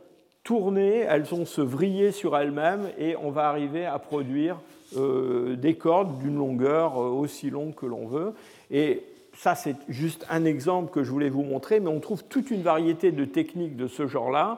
tourner, 0.44 1.00
elles 1.00 1.24
vont 1.24 1.46
se 1.46 1.62
vriller 1.62 2.12
sur 2.12 2.36
elles-mêmes 2.36 2.90
et 2.98 3.16
on 3.16 3.30
va 3.30 3.48
arriver 3.48 3.86
à 3.86 4.00
produire 4.00 4.58
euh, 4.98 5.56
des 5.56 5.76
cordes 5.76 6.18
d'une 6.20 6.38
longueur 6.38 7.00
euh, 7.00 7.10
aussi 7.10 7.52
longue 7.52 7.76
que 7.76 7.86
l'on 7.86 8.08
veut. 8.08 8.34
Et 8.72 9.04
ça, 9.34 9.54
c'est 9.54 9.76
juste 9.90 10.26
un 10.30 10.44
exemple 10.44 10.92
que 10.92 11.04
je 11.04 11.12
voulais 11.12 11.30
vous 11.30 11.44
montrer, 11.44 11.80
mais 11.80 11.90
on 11.90 12.00
trouve 12.00 12.24
toute 12.24 12.50
une 12.50 12.64
variété 12.64 13.12
de 13.12 13.26
techniques 13.26 13.76
de 13.76 13.88
ce 13.88 14.08
genre-là 14.08 14.58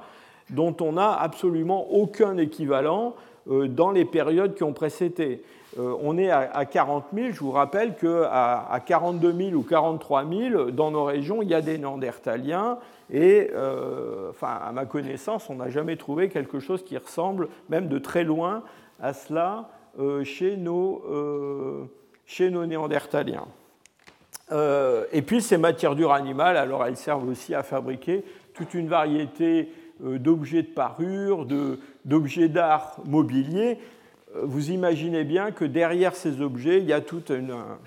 dont 0.49 0.75
on 0.79 0.93
n'a 0.93 1.11
absolument 1.11 1.91
aucun 1.91 2.37
équivalent. 2.37 3.15
dans 3.47 3.91
les 3.91 4.03
périodes 4.03 4.55
qui 4.55 4.63
ont 4.63 4.73
précédé. 4.73 5.41
On 5.77 6.17
est 6.17 6.31
à 6.31 6.65
40 6.65 7.05
000, 7.13 7.27
je 7.33 7.39
vous 7.39 7.51
rappelle 7.51 7.95
qu'à 7.95 8.81
42 8.85 9.33
000 9.33 9.51
ou 9.51 9.63
43 9.63 10.25
000, 10.25 10.71
dans 10.71 10.91
nos 10.91 11.03
régions, 11.03 11.41
il 11.41 11.49
y 11.49 11.53
a 11.53 11.61
des 11.61 11.77
Néandertaliens, 11.77 12.79
et 13.11 13.51
enfin, 14.29 14.59
à 14.65 14.71
ma 14.71 14.85
connaissance, 14.85 15.49
on 15.49 15.55
n'a 15.55 15.69
jamais 15.69 15.97
trouvé 15.97 16.29
quelque 16.29 16.59
chose 16.59 16.83
qui 16.83 16.97
ressemble, 16.97 17.49
même 17.69 17.89
de 17.89 17.99
très 17.99 18.23
loin, 18.23 18.63
à 18.99 19.13
cela 19.13 19.69
chez 20.23 20.57
nos, 20.57 21.03
chez 22.25 22.49
nos 22.49 22.65
Néandertaliens. 22.65 23.47
Euh, 24.51 25.05
et 25.11 25.21
puis 25.21 25.41
ces 25.41 25.57
matières 25.57 25.95
dures 25.95 26.13
animales, 26.13 26.57
alors 26.57 26.85
elles 26.85 26.97
servent 26.97 27.27
aussi 27.27 27.53
à 27.53 27.63
fabriquer 27.63 28.23
toute 28.53 28.73
une 28.73 28.87
variété 28.87 29.71
euh, 30.05 30.17
d'objets 30.19 30.63
de 30.63 30.67
parure, 30.67 31.45
d'objets 32.05 32.47
d'art 32.47 32.97
mobilier. 33.05 33.77
Euh, 34.37 34.41
vous 34.43 34.71
imaginez 34.71 35.23
bien 35.23 35.51
que 35.51 35.65
derrière 35.65 36.15
ces 36.15 36.41
objets, 36.41 36.79
il 36.79 36.85
y 36.85 36.93
a 36.93 37.01
tout 37.01 37.23
un 37.29 37.79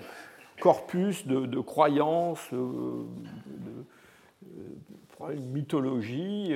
corpus 0.59 1.25
de, 1.25 1.59
croyances, 1.59 2.47
de, 2.51 3.05
mythologie, 5.51 6.55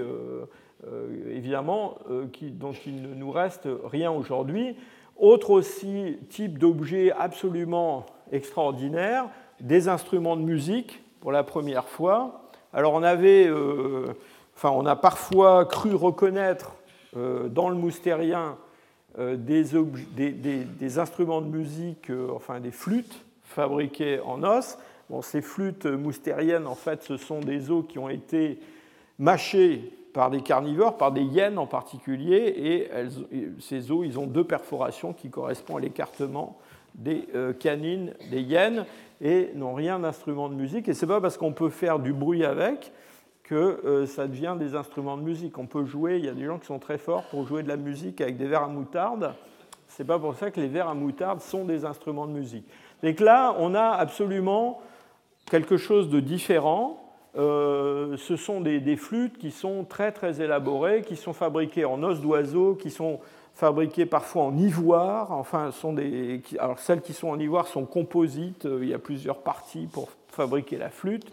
évidemment, 1.32 1.98
dont 2.42 2.74
il 2.86 3.02
ne 3.02 3.16
nous 3.16 3.32
reste 3.32 3.68
rien 3.84 4.12
aujourd'hui. 4.12 4.76
Autre 5.18 5.52
aussi 5.52 6.18
type 6.30 6.60
d'objet 6.60 7.12
absolument 7.12 8.06
extraordinaire, 8.32 9.30
des 9.62 9.88
instruments 9.88 10.36
de 10.36 10.42
musique 10.42 11.02
pour 11.22 11.32
la 11.32 11.44
première 11.44 11.88
fois. 11.88 12.42
Alors 12.74 12.94
on 12.94 13.04
avait, 13.04 13.48
euh, 13.48 14.14
enfin 14.56 14.70
on 14.72 14.86
a 14.86 14.96
parfois 14.98 15.66
cru 15.66 15.96
reconnaître 15.96 16.76
euh, 17.16 17.48
dans 17.48 17.70
le 17.70 17.76
moustérien 17.76 18.58
euh, 19.20 19.36
des, 19.38 21.00
instruments 21.00 21.42
de 21.42 21.48
musique, 21.48 22.12
enfin 22.34 22.60
des 22.60 22.72
flûtes 22.72 23.24
fabriquées 23.44 24.20
en 24.20 24.44
os. 24.44 24.78
Bon, 25.10 25.22
ces 25.22 25.42
flûtes 25.42 25.86
moustériennes, 25.86 26.68
en 26.68 26.76
fait, 26.76 27.04
ce 27.04 27.18
sont 27.18 27.40
des 27.40 27.72
os 27.72 27.86
qui 27.88 28.00
ont 28.00 28.10
été 28.10 28.60
mâchés 29.20 29.92
par 30.14 30.32
des 30.32 30.42
carnivores, 30.42 30.98
par 30.98 31.12
des 31.12 31.22
hyènes 31.22 31.58
en 31.58 31.68
particulier, 31.68 32.54
et 32.58 32.90
ces 33.60 33.92
os, 33.92 34.06
ils 34.06 34.18
ont 34.18 34.28
deux 34.28 34.46
perforations 34.46 35.14
qui 35.14 35.30
correspondent 35.30 35.80
à 35.80 35.82
l'écartement 35.82 36.58
des 36.96 37.28
canines 37.60 38.14
des 38.32 38.42
hyènes 38.42 38.86
et 39.22 39.52
n'ont 39.56 39.74
rien 39.74 40.00
d'instrument 40.00 40.50
de 40.50 40.56
musique. 40.56 40.88
Et 40.88 40.94
ce 40.94 41.06
n'est 41.06 41.12
pas 41.12 41.22
parce 41.22 41.38
qu'on 41.38 41.52
peut 41.52 41.70
faire 41.70 42.00
du 42.00 42.14
bruit 42.14 42.46
avec 42.46 42.92
que 43.46 43.80
euh, 43.86 44.06
ça 44.08 44.28
devient 44.28 44.56
des 44.58 44.76
instruments 44.76 45.18
de 45.18 45.22
musique. 45.22 45.58
On 45.58 45.68
peut 45.68 45.86
jouer, 45.86 46.18
il 46.18 46.26
y 46.26 46.30
a 46.30 46.34
des 46.34 46.46
gens 46.46 46.58
qui 46.58 46.66
sont 46.66 46.80
très 46.80 46.98
forts 46.98 47.24
pour 47.30 47.48
jouer 47.48 47.64
de 47.64 47.68
la 47.68 47.78
musique 47.78 48.20
avec 48.22 48.38
des 48.38 48.48
verres 48.48 48.64
à 48.64 48.68
moutarde. 48.68 49.34
Ce 49.88 50.02
n'est 50.02 50.08
pas 50.08 50.18
pour 50.18 50.36
ça 50.36 50.50
que 50.50 50.60
les 50.60 50.68
verres 50.68 50.90
à 50.90 50.96
moutarde 50.96 51.42
sont 51.42 51.64
des 51.64 51.86
instruments 51.86 52.26
de 52.26 52.32
musique. 52.32 52.66
Donc 53.04 53.20
là, 53.20 53.56
on 53.60 53.76
a 53.76 53.90
absolument 53.90 54.82
quelque 55.50 55.78
chose 55.78 56.10
de 56.10 56.20
différent. 56.20 57.02
Euh, 57.38 58.18
ce 58.18 58.36
sont 58.36 58.62
des, 58.62 58.80
des, 58.80 58.96
flûtes 58.96 59.38
qui 59.38 59.52
sont 59.52 59.84
très 59.84 60.12
très 60.12 60.42
élaborées, 60.42 61.04
qui 61.04 61.16
sont 61.16 61.34
fabriquées 61.34 61.86
en 61.86 62.02
os 62.02 62.22
d'oiseau, 62.22 62.76
qui 62.76 62.90
sont 62.90 63.20
fabriquées 63.54 64.08
parfois 64.08 64.44
en 64.44 64.58
ivoire. 64.58 65.32
Enfin, 65.32 65.72
sont 65.72 65.94
des, 65.94 66.42
alors 66.58 66.80
celles 66.80 67.02
qui 67.02 67.14
sont 67.14 67.30
en 67.30 67.40
ivoire 67.40 67.68
sont 67.68 67.86
composites. 67.86 68.68
Il 68.82 68.88
y 68.88 68.94
a 68.94 69.00
plusieurs 69.00 69.38
parties 69.38 69.88
pour 69.92 70.10
fabriquer 70.30 70.78
la 70.78 70.90
flûte. 70.90 71.32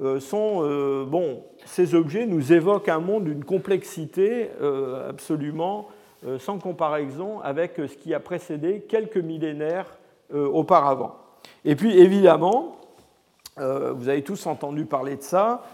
Euh, 0.00 0.18
sont, 0.18 0.62
euh, 0.62 1.04
bon, 1.04 1.44
ces 1.64 1.94
objets 1.94 2.26
nous 2.26 2.52
évoquent 2.52 2.88
un 2.88 2.98
monde 2.98 3.24
d'une 3.24 3.44
complexité 3.44 4.50
absolument 5.08 5.88
sans 6.38 6.58
comparaison 6.58 7.40
avec 7.40 7.74
ce 7.76 7.94
qui 7.96 8.14
a 8.14 8.20
précédé 8.20 8.86
quelques 8.88 9.18
millénaires 9.18 9.98
auparavant. 10.32 11.16
Et 11.66 11.76
puis 11.76 11.98
évidemment, 11.98 12.76
vous 13.58 14.08
avez 14.08 14.22
tous 14.22 14.46
entendu 14.46 14.86
parler 14.86 15.16
de 15.16 15.22
ça, 15.22 15.64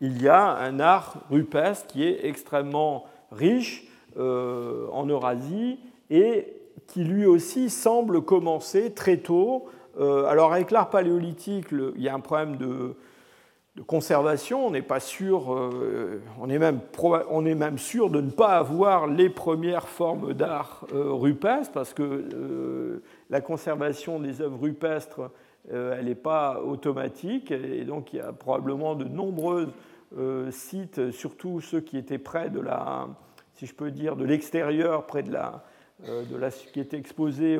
il 0.00 0.20
y 0.20 0.28
a 0.28 0.56
un 0.56 0.80
art 0.80 1.18
rupestre 1.30 1.86
qui 1.86 2.04
est 2.04 2.26
extrêmement 2.26 3.04
riche 3.30 3.86
euh, 4.18 4.86
en 4.92 5.06
Eurasie 5.06 5.78
et 6.10 6.52
qui 6.86 7.04
lui 7.04 7.26
aussi 7.26 7.70
semble 7.70 8.22
commencer 8.22 8.92
très 8.92 9.16
tôt. 9.16 9.66
Euh, 9.98 10.26
alors 10.26 10.52
avec 10.52 10.70
l'art 10.70 10.90
paléolithique, 10.90 11.68
il 11.70 12.02
y 12.02 12.08
a 12.08 12.14
un 12.14 12.20
problème 12.20 12.56
de, 12.56 12.94
conservation. 13.86 14.66
On 14.66 14.70
n'est 14.70 14.82
pas 14.82 15.00
sûr, 15.00 15.52
euh, 15.52 16.22
on, 16.40 16.48
est 16.48 16.58
même, 16.58 17.78
sûr 17.78 18.08
de 18.08 18.20
ne 18.20 18.30
pas 18.30 18.56
avoir 18.56 19.08
les 19.08 19.28
premières 19.28 19.88
formes 19.88 20.32
d'art 20.32 20.86
rupestre 20.92 21.72
parce 21.72 21.92
que 21.92 23.02
la 23.30 23.40
conservation 23.40 24.20
des 24.20 24.40
œuvres 24.40 24.60
rupestres, 24.60 25.22
elle 25.72 26.04
n'est 26.04 26.14
pas 26.14 26.60
automatique 26.60 27.50
et 27.50 27.84
donc 27.84 28.12
il 28.12 28.18
y 28.18 28.20
a 28.20 28.32
probablement 28.32 28.94
de 28.94 29.06
nombreux 29.06 29.72
sites, 30.52 31.10
surtout 31.10 31.60
ceux 31.60 31.80
qui 31.80 31.98
étaient 31.98 32.18
près 32.18 32.50
de 32.50 32.60
la, 32.60 33.08
si 33.54 33.66
je 33.66 33.74
peux 33.74 33.90
dire, 33.90 34.14
de 34.14 34.24
l'extérieur, 34.24 35.06
près 35.06 35.22
de 35.22 35.32
la, 35.32 35.64
euh, 36.08 36.24
de 36.24 36.36
la, 36.36 36.50
qui 36.50 36.80
était 36.80 36.98
exposé 36.98 37.58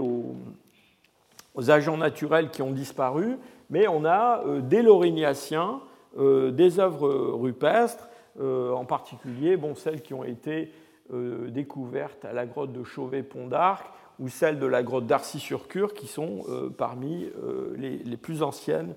aux, 1.55 1.71
agents 1.71 1.97
naturels 1.97 2.51
qui 2.51 2.63
ont 2.63 2.73
disparu, 2.73 3.37
mais 3.71 3.89
on 3.89 4.05
a 4.05 4.43
euh, 4.45 4.61
des 4.61 4.83
laurignaciens, 4.83 5.81
euh, 6.19 6.51
des 6.51 6.81
œuvres 6.81 7.09
rupestres, 7.33 8.09
en 8.37 8.85
particulier 8.85 9.57
bon, 9.57 9.77
celles 9.77 10.03
qui 10.03 10.13
ont 10.13 10.25
été 10.25 10.73
découvertes 11.13 12.25
à 12.25 12.33
la 12.33 12.47
grotte 12.47 12.73
de 12.73 12.83
Chauvet-Pont 12.83 13.47
d'Arc 13.47 13.87
ou 14.19 14.27
celles 14.27 14.59
de 14.59 14.67
la 14.67 14.83
grotte 14.83 15.07
d'Arcy-sur-Cure, 15.07 15.95
qui 15.95 16.09
sont 16.09 16.43
parmi 16.77 17.31
les, 17.77 18.17
plus 18.17 18.43
anciennes 18.43 18.97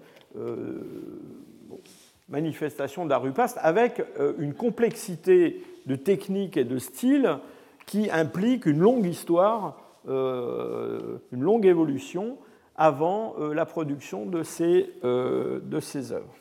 manifestations 2.30 3.06
d'art 3.06 3.22
rupestre, 3.22 3.60
avec 3.62 4.04
une 4.40 4.56
complexité 4.56 5.64
de 5.86 5.96
technique 5.96 6.58
et 6.58 6.64
de 6.64 6.80
style 6.80 7.38
qui 7.88 8.12
implique 8.12 8.68
une 8.68 8.80
longue 8.80 9.08
histoire, 9.08 9.78
euh, 10.08 11.18
une 11.32 11.42
longue 11.42 11.66
évolution 11.66 12.38
avant 12.78 13.36
euh, 13.40 13.54
la 13.54 13.66
production 13.66 14.26
de 14.26 14.44
ces, 14.44 14.90
euh, 15.04 15.60
de 15.64 15.80
ces 15.80 16.12
œuvres. 16.12 16.34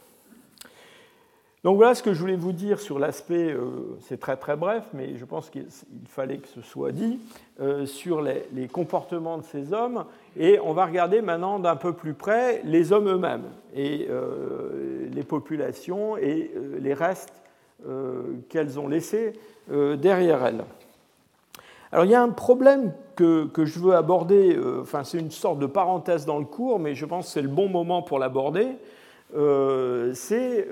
Donc 1.64 1.76
voilà 1.76 1.94
ce 1.94 2.02
que 2.02 2.14
je 2.14 2.20
voulais 2.20 2.36
vous 2.36 2.52
dire 2.52 2.78
sur 2.78 3.00
l'aspect, 3.00 3.56
c'est 4.02 4.20
très 4.20 4.36
très 4.36 4.54
bref, 4.54 4.84
mais 4.94 5.16
je 5.16 5.24
pense 5.24 5.50
qu'il 5.50 5.66
fallait 6.06 6.36
que 6.36 6.46
ce 6.46 6.60
soit 6.60 6.92
dit, 6.92 7.18
sur 7.86 8.22
les, 8.22 8.68
comportements 8.68 9.38
de 9.38 9.42
ces 9.42 9.72
hommes. 9.72 10.04
Et 10.36 10.60
on 10.60 10.72
va 10.74 10.86
regarder 10.86 11.22
maintenant 11.22 11.58
d'un 11.58 11.74
peu 11.74 11.92
plus 11.92 12.14
près 12.14 12.60
les 12.62 12.92
hommes 12.92 13.08
eux-mêmes 13.08 13.50
et 13.74 14.06
les 15.12 15.24
populations 15.24 16.16
et 16.16 16.52
les 16.78 16.94
restes 16.94 17.32
euh, 17.84 18.38
qu'elles 18.48 18.80
ont 18.80 18.88
laissé 18.88 19.34
euh, 19.70 19.96
derrière 19.96 20.44
elles. 20.46 20.64
Alors 21.92 22.04
il 22.04 22.10
y 22.10 22.14
a 22.14 22.22
un 22.22 22.30
problème 22.30 22.92
que, 23.14 23.48
je 23.56 23.78
veux 23.78 23.94
aborder, 23.94 24.54
euh, 24.56 24.82
enfin 24.82 25.04
c'est 25.04 25.18
une 25.18 25.30
sorte 25.30 25.58
de 25.58 25.66
parenthèse 25.66 26.26
dans 26.26 26.38
le 26.38 26.44
cours, 26.44 26.78
mais 26.78 26.94
je 26.94 27.06
pense 27.06 27.26
que 27.26 27.32
c'est 27.32 27.42
le 27.42 27.48
bon 27.48 27.68
moment 27.68 28.02
pour 28.02 28.18
l'aborder, 28.18 28.76
c'est 30.14 30.68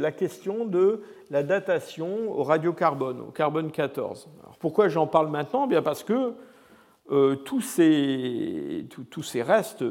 la 0.00 0.12
question 0.12 0.64
de 0.64 1.02
la 1.30 1.42
datation 1.42 2.32
au 2.32 2.42
radiocarbone, 2.42 3.20
au 3.20 3.30
carbone 3.30 3.70
14. 3.70 4.28
Alors, 4.42 4.56
pourquoi 4.58 4.88
j'en 4.88 5.06
parle 5.06 5.28
maintenant? 5.28 5.66
Bien 5.68 5.80
Parce 5.80 6.02
que 6.02 6.32
tous, 7.08 7.60
ces, 7.60 8.86
tous, 9.10 9.22
ces, 9.22 9.42
restes 9.42 9.84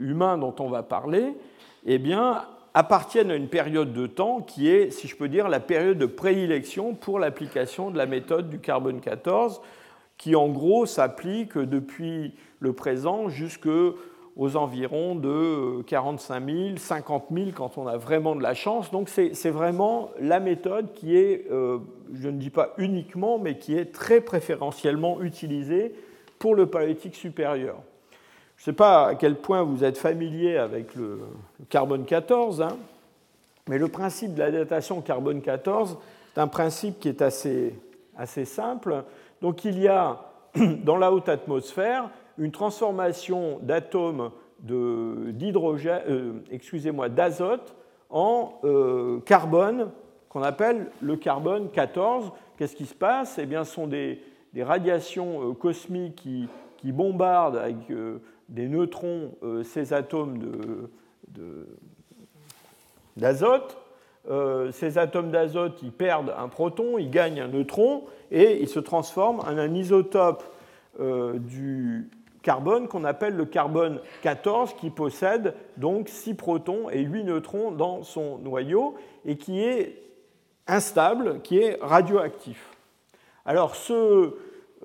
humains 0.00 0.38
dont 0.38 0.54
on 0.58 0.70
va 0.70 0.82
parler, 0.82 1.36
eh 1.84 1.98
bien, 1.98 2.44
appartiennent 2.74 3.30
à 3.30 3.36
une 3.36 3.48
période 3.48 3.92
de 3.92 4.06
temps 4.06 4.40
qui 4.40 4.68
est, 4.68 4.90
si 4.90 5.08
je 5.08 5.16
peux 5.16 5.28
dire, 5.28 5.48
la 5.48 5.60
période 5.60 5.98
de 5.98 6.06
prédilection 6.06 6.94
pour 6.94 7.18
l'application 7.18 7.90
de 7.90 7.98
la 7.98 8.06
méthode 8.06 8.48
du 8.48 8.60
carbone 8.60 9.00
14, 9.00 9.60
qui 10.20 10.36
en 10.36 10.48
gros 10.48 10.84
s'applique 10.84 11.56
depuis 11.56 12.34
le 12.58 12.74
présent 12.74 13.30
jusqu'aux 13.30 13.96
environs 14.54 15.14
de 15.14 15.80
45 15.86 16.44
000, 16.44 16.76
50 16.76 17.24
000 17.32 17.46
quand 17.54 17.78
on 17.78 17.86
a 17.86 17.96
vraiment 17.96 18.36
de 18.36 18.42
la 18.42 18.52
chance. 18.52 18.90
Donc 18.90 19.08
c'est 19.08 19.48
vraiment 19.48 20.10
la 20.20 20.38
méthode 20.38 20.92
qui 20.92 21.16
est, 21.16 21.46
euh, 21.50 21.78
je 22.12 22.28
ne 22.28 22.36
dis 22.36 22.50
pas 22.50 22.74
uniquement, 22.76 23.38
mais 23.38 23.56
qui 23.56 23.74
est 23.74 23.94
très 23.94 24.20
préférentiellement 24.20 25.22
utilisée 25.22 25.94
pour 26.38 26.54
le 26.54 26.66
paléolithique 26.66 27.14
supérieur. 27.14 27.76
Je 28.58 28.62
ne 28.62 28.64
sais 28.66 28.76
pas 28.76 29.06
à 29.06 29.14
quel 29.14 29.36
point 29.36 29.62
vous 29.62 29.84
êtes 29.84 29.96
familier 29.96 30.58
avec 30.58 30.94
le 30.96 31.20
carbone 31.70 32.04
14, 32.04 32.60
hein, 32.60 32.76
mais 33.70 33.78
le 33.78 33.88
principe 33.88 34.34
de 34.34 34.40
la 34.40 34.50
datation 34.50 35.00
carbone 35.00 35.40
14 35.40 35.96
est 36.36 36.40
un 36.40 36.46
principe 36.46 37.00
qui 37.00 37.08
est 37.08 37.22
assez, 37.22 37.74
assez 38.18 38.44
simple. 38.44 39.02
Donc 39.40 39.64
il 39.64 39.78
y 39.78 39.88
a 39.88 40.20
dans 40.84 40.96
la 40.96 41.12
haute 41.12 41.28
atmosphère 41.28 42.10
une 42.38 42.52
transformation 42.52 43.58
d'atomes 43.62 44.30
euh, 44.70 45.32
d'azote 47.08 47.74
en 48.08 48.58
euh, 48.64 49.20
carbone 49.20 49.90
qu'on 50.28 50.42
appelle 50.42 50.90
le 51.00 51.16
carbone 51.16 51.70
14. 51.70 52.32
Qu'est-ce 52.56 52.76
qui 52.76 52.86
se 52.86 52.94
passe? 52.94 53.38
Eh 53.38 53.46
bien, 53.46 53.64
ce 53.64 53.72
sont 53.74 53.86
des, 53.86 54.22
radiations 54.58 55.54
cosmiques 55.54 56.16
qui, 56.16 56.48
bombardent 56.92 57.56
avec 57.56 57.76
des 58.48 58.68
neutrons 58.68 59.32
ces 59.64 59.92
atomes 59.92 60.88
d'azote. 63.16 63.76
ces 64.72 64.98
atomes 64.98 65.30
d'azote, 65.30 65.80
ils 65.82 65.92
perdent 65.92 66.34
un 66.36 66.48
proton, 66.48 66.98
ils 66.98 67.10
gagnent 67.10 67.40
un 67.40 67.48
neutron 67.48 68.04
et 68.30 68.62
ils 68.62 68.68
se 68.68 68.80
transforment 68.80 69.40
en 69.40 69.58
un 69.58 69.74
isotope 69.74 70.44
du 70.98 72.10
carbone 72.42 72.88
qu'on 72.88 73.04
appelle 73.04 73.34
le 73.34 73.44
carbone 73.44 74.00
14 74.22 74.74
qui 74.74 74.90
possède 74.90 75.54
donc 75.76 76.08
6 76.08 76.34
protons 76.34 76.90
et 76.90 77.02
8 77.02 77.24
neutrons 77.24 77.70
dans 77.70 78.02
son 78.02 78.38
noyau 78.38 78.94
et 79.24 79.36
qui 79.36 79.60
est 79.62 80.02
instable, 80.66 81.40
qui 81.42 81.58
est 81.58 81.78
radioactif. 81.80 82.70
Alors 83.44 83.74
ce, 83.74 84.34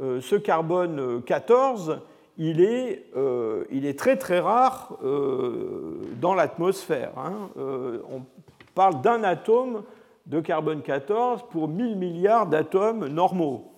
euh, 0.02 0.22
ce 0.22 0.36
carbone 0.36 1.22
14, 1.24 2.00
il 2.38 2.62
est, 2.62 3.06
euh, 3.16 3.64
il 3.72 3.86
est, 3.86 3.98
très 3.98 4.18
très 4.18 4.40
rare 4.40 4.98
euh, 5.04 6.02
dans 6.20 6.34
l'atmosphère. 6.34 7.12
Hein. 7.18 7.50
on 7.56 8.22
parle 8.74 9.02
d'un 9.02 9.24
atome 9.24 9.84
de 10.26 10.40
carbone 10.40 10.82
14 10.82 11.46
pour 11.50 11.68
1000 11.68 11.96
milliards 11.98 12.48
d'atomes 12.48 13.08
normaux 13.08 13.72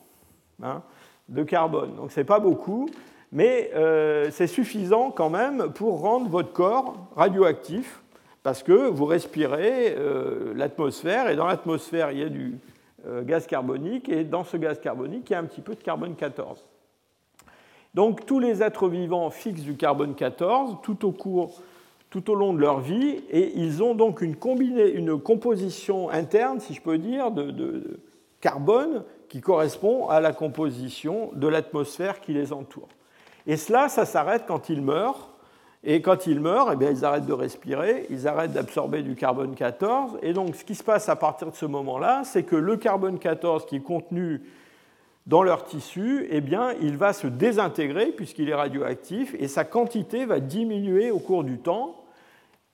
hein, 0.61 0.81
de 1.29 1.43
carbone. 1.43 1.95
Donc 1.95 2.11
ce 2.11 2.19
n'est 2.19 2.25
pas 2.25 2.39
beaucoup 2.39 2.89
mais 3.31 3.71
euh, 3.75 4.29
c'est 4.31 4.47
suffisant 4.47 5.11
quand 5.11 5.29
même 5.29 5.71
pour 5.73 6.01
rendre 6.01 6.29
votre 6.29 6.53
corps 6.53 6.95
radioactif, 7.15 8.01
parce 8.43 8.63
que 8.63 8.87
vous 8.89 9.05
respirez 9.05 9.95
euh, 9.97 10.53
l'atmosphère, 10.55 11.29
et 11.29 11.35
dans 11.35 11.47
l'atmosphère, 11.47 12.11
il 12.11 12.19
y 12.19 12.23
a 12.23 12.29
du 12.29 12.57
euh, 13.05 13.23
gaz 13.23 13.45
carbonique, 13.45 14.07
et 14.09 14.23
dans 14.23 14.43
ce 14.43 14.55
gaz 14.57 14.79
carbonique, 14.79 15.29
il 15.29 15.33
y 15.33 15.35
a 15.35 15.39
un 15.39 15.45
petit 15.45 15.61
peu 15.61 15.75
de 15.75 15.83
carbone 15.83 16.15
14. 16.15 16.63
Donc 17.93 18.25
tous 18.25 18.39
les 18.39 18.63
êtres 18.63 18.87
vivants 18.87 19.29
fixent 19.29 19.63
du 19.63 19.75
carbone 19.75 20.15
14 20.15 20.77
tout 20.83 21.05
au, 21.05 21.11
cours, 21.11 21.61
tout 22.09 22.31
au 22.31 22.35
long 22.35 22.53
de 22.53 22.59
leur 22.59 22.79
vie, 22.79 23.21
et 23.29 23.57
ils 23.57 23.83
ont 23.83 23.95
donc 23.95 24.21
une, 24.21 24.35
une 24.95 25.19
composition 25.19 26.09
interne, 26.09 26.59
si 26.59 26.73
je 26.73 26.81
peux 26.81 26.97
dire, 26.97 27.31
de 27.31 27.99
carbone 28.39 29.03
qui 29.29 29.41
correspond 29.41 30.07
à 30.07 30.19
la 30.19 30.31
composition 30.31 31.31
de 31.33 31.47
l'atmosphère 31.47 32.21
qui 32.21 32.33
les 32.33 32.53
entoure. 32.53 32.87
Et 33.45 33.57
cela, 33.57 33.89
ça 33.89 34.05
s'arrête 34.05 34.43
quand 34.47 34.69
ils 34.69 34.81
meurent. 34.81 35.29
Et 35.83 36.01
quand 36.01 36.27
ils 36.27 36.39
meurent, 36.39 36.71
eh 36.73 36.75
bien, 36.75 36.89
ils 36.89 37.05
arrêtent 37.05 37.25
de 37.25 37.33
respirer, 37.33 38.07
ils 38.09 38.27
arrêtent 38.27 38.51
d'absorber 38.51 39.03
du 39.03 39.15
carbone 39.15 39.55
14. 39.55 40.17
Et 40.21 40.33
donc, 40.33 40.55
ce 40.55 40.65
qui 40.65 40.75
se 40.75 40.83
passe 40.83 41.07
à 41.07 41.15
partir 41.15 41.49
de 41.49 41.55
ce 41.55 41.65
moment-là, 41.65 42.23
c'est 42.25 42.43
que 42.43 42.55
le 42.55 42.75
carbone 42.77 43.19
14 43.19 43.65
qui 43.65 43.77
est 43.77 43.81
contenu 43.81 44.41
dans 45.27 45.43
leur 45.43 45.65
tissu, 45.65 46.25
eh 46.29 46.41
bien, 46.41 46.73
il 46.81 46.97
va 46.97 47.13
se 47.13 47.27
désintégrer 47.27 48.07
puisqu'il 48.07 48.49
est 48.49 48.55
radioactif 48.55 49.35
et 49.37 49.47
sa 49.47 49.63
quantité 49.65 50.25
va 50.25 50.39
diminuer 50.39 51.11
au 51.11 51.19
cours 51.19 51.43
du 51.43 51.59
temps. 51.59 52.03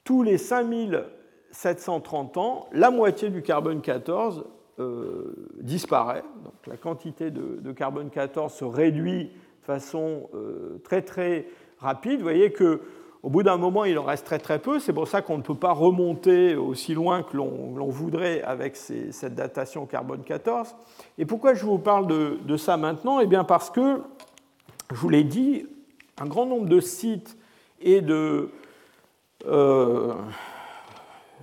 Tous 0.03 0.21
les 0.21 0.37
5730 0.37 2.37
ans, 2.37 2.67
la 2.71 2.91
moitié 2.91 3.31
du 3.31 3.41
carbone 3.41 3.81
14 3.81 4.45
euh, 4.79 5.49
disparaît. 5.61 6.23
Donc, 6.43 6.53
la 6.67 6.77
quantité 6.77 7.31
de, 7.31 7.57
de 7.59 7.71
carbone 7.71 8.11
14 8.11 8.53
se 8.53 8.65
réduit 8.65 9.31
façon 9.63 10.29
euh, 10.35 10.79
très 10.83 11.01
très 11.01 11.47
rapide. 11.79 12.17
Vous 12.17 12.23
voyez 12.23 12.51
que 12.51 12.81
au 13.23 13.29
bout 13.29 13.41
d'un 13.41 13.55
moment, 13.55 13.85
il 13.85 13.97
en 13.97 14.03
reste 14.03 14.25
très 14.25 14.37
très 14.37 14.59
peu. 14.59 14.79
C'est 14.79 14.91
pour 14.91 15.07
ça 15.07 15.21
qu'on 15.21 15.37
ne 15.37 15.43
peut 15.43 15.55
pas 15.55 15.71
remonter 15.71 16.55
aussi 16.55 16.93
loin 16.93 17.23
que 17.23 17.37
l'on 17.37 17.87
voudrait 17.87 18.41
avec 18.41 18.75
cette 18.75 19.33
datation 19.33 19.85
carbone 19.85 20.23
14. 20.23 20.75
Et 21.17 21.25
pourquoi 21.25 21.53
je 21.53 21.63
vous 21.63 21.79
parle 21.79 22.07
de, 22.07 22.57
ça 22.57 22.75
maintenant? 22.75 23.21
Eh 23.21 23.25
bien 23.25 23.45
parce 23.45 23.69
que, 23.69 24.01
je 24.91 24.95
vous 24.95 25.09
l'ai 25.09 25.23
dit, 25.23 25.65
un 26.19 26.25
grand 26.25 26.45
nombre 26.45 26.67
de 26.67 26.81
sites 26.81 27.37
et 27.81 28.01
de, 28.01 28.51
euh, 29.47 30.13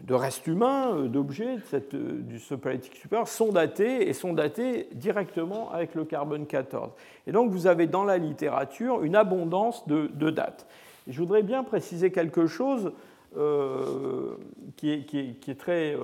de 0.04 0.14
restes 0.14 0.46
humains, 0.46 0.94
euh, 0.94 1.08
d'objets 1.08 1.58
euh, 1.74 2.20
du 2.20 2.38
Paléolithique 2.56 2.96
supérieur 2.96 3.28
sont 3.28 3.52
datés 3.52 4.08
et 4.08 4.12
sont 4.12 4.32
datés 4.32 4.88
directement 4.92 5.70
avec 5.72 5.94
le 5.94 6.04
carbone 6.04 6.46
14. 6.46 6.92
Et 7.26 7.32
donc 7.32 7.50
vous 7.50 7.66
avez 7.66 7.86
dans 7.86 8.04
la 8.04 8.18
littérature 8.18 9.02
une 9.02 9.16
abondance 9.16 9.86
de, 9.86 10.30
dates. 10.30 10.66
Je 11.06 11.18
voudrais 11.18 11.42
bien 11.42 11.64
préciser 11.64 12.10
quelque 12.12 12.46
chose 12.46 12.92
euh, 13.36 14.36
qui, 14.76 14.90
est, 14.90 15.04
qui, 15.04 15.50
est, 15.50 15.58
très, 15.58 15.96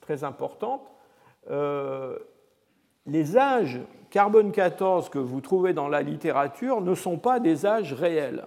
très 0.00 0.24
importante. 0.24 0.82
les 3.06 3.36
âges 3.36 3.80
carbone 4.10 4.52
14 4.52 5.08
que 5.08 5.18
vous 5.18 5.40
trouvez 5.40 5.72
dans 5.72 5.88
la 5.88 6.02
littérature 6.02 6.80
ne 6.80 6.94
sont 6.94 7.18
pas 7.18 7.40
des 7.40 7.66
âges 7.66 7.92
réels. 7.92 8.46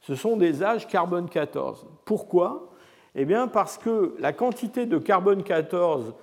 Ce 0.00 0.14
sont 0.14 0.36
des 0.36 0.62
âges 0.62 0.86
carbone 0.86 1.28
14. 1.28 1.86
Pourquoi? 2.04 2.72
Eh 3.14 3.24
bien 3.24 3.48
parce 3.48 3.78
que 3.78 4.14
la 4.18 4.32
quantité 4.32 4.86
de 4.86 4.98
carbone 4.98 5.42
14 5.42 6.14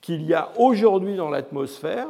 qu'il 0.00 0.22
y 0.22 0.34
a 0.34 0.50
aujourd'hui 0.58 1.16
dans 1.16 1.30
l'atmosphère, 1.30 2.08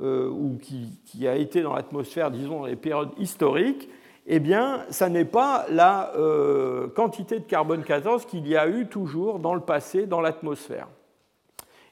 euh, 0.00 0.28
ou 0.28 0.58
qui, 0.58 1.26
a 1.26 1.36
été 1.36 1.62
dans 1.62 1.74
l'atmosphère, 1.74 2.30
disons, 2.30 2.60
dans 2.60 2.66
les 2.66 2.76
périodes 2.76 3.12
historiques, 3.16 3.88
eh 4.26 4.40
bien, 4.40 4.84
ça 4.90 5.08
n'est 5.08 5.24
pas 5.24 5.66
la 5.70 6.14
euh, 6.16 6.88
quantité 6.88 7.40
de 7.40 7.44
carbone 7.44 7.84
14 7.84 8.24
qu'il 8.26 8.48
y 8.48 8.56
a 8.56 8.68
eu 8.68 8.86
toujours 8.86 9.38
dans 9.38 9.54
le 9.54 9.60
passé 9.60 10.06
dans 10.06 10.20
l'atmosphère. 10.20 10.88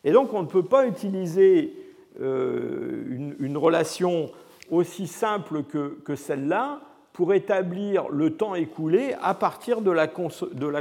Et 0.05 0.12
donc, 0.12 0.33
on 0.33 0.42
ne 0.42 0.49
peut 0.49 0.64
pas 0.64 0.87
utiliser 0.87 1.75
euh, 2.21 3.35
une, 3.38 3.57
relation 3.57 4.31
aussi 4.71 5.07
simple 5.07 5.62
que 5.62 6.14
celle-là 6.14 6.81
pour 7.12 7.35
établir 7.35 8.09
le 8.09 8.35
temps 8.37 8.55
écoulé 8.55 9.14
à 9.21 9.35
partir 9.35 9.83
de 9.83 9.90
la, 9.90 10.07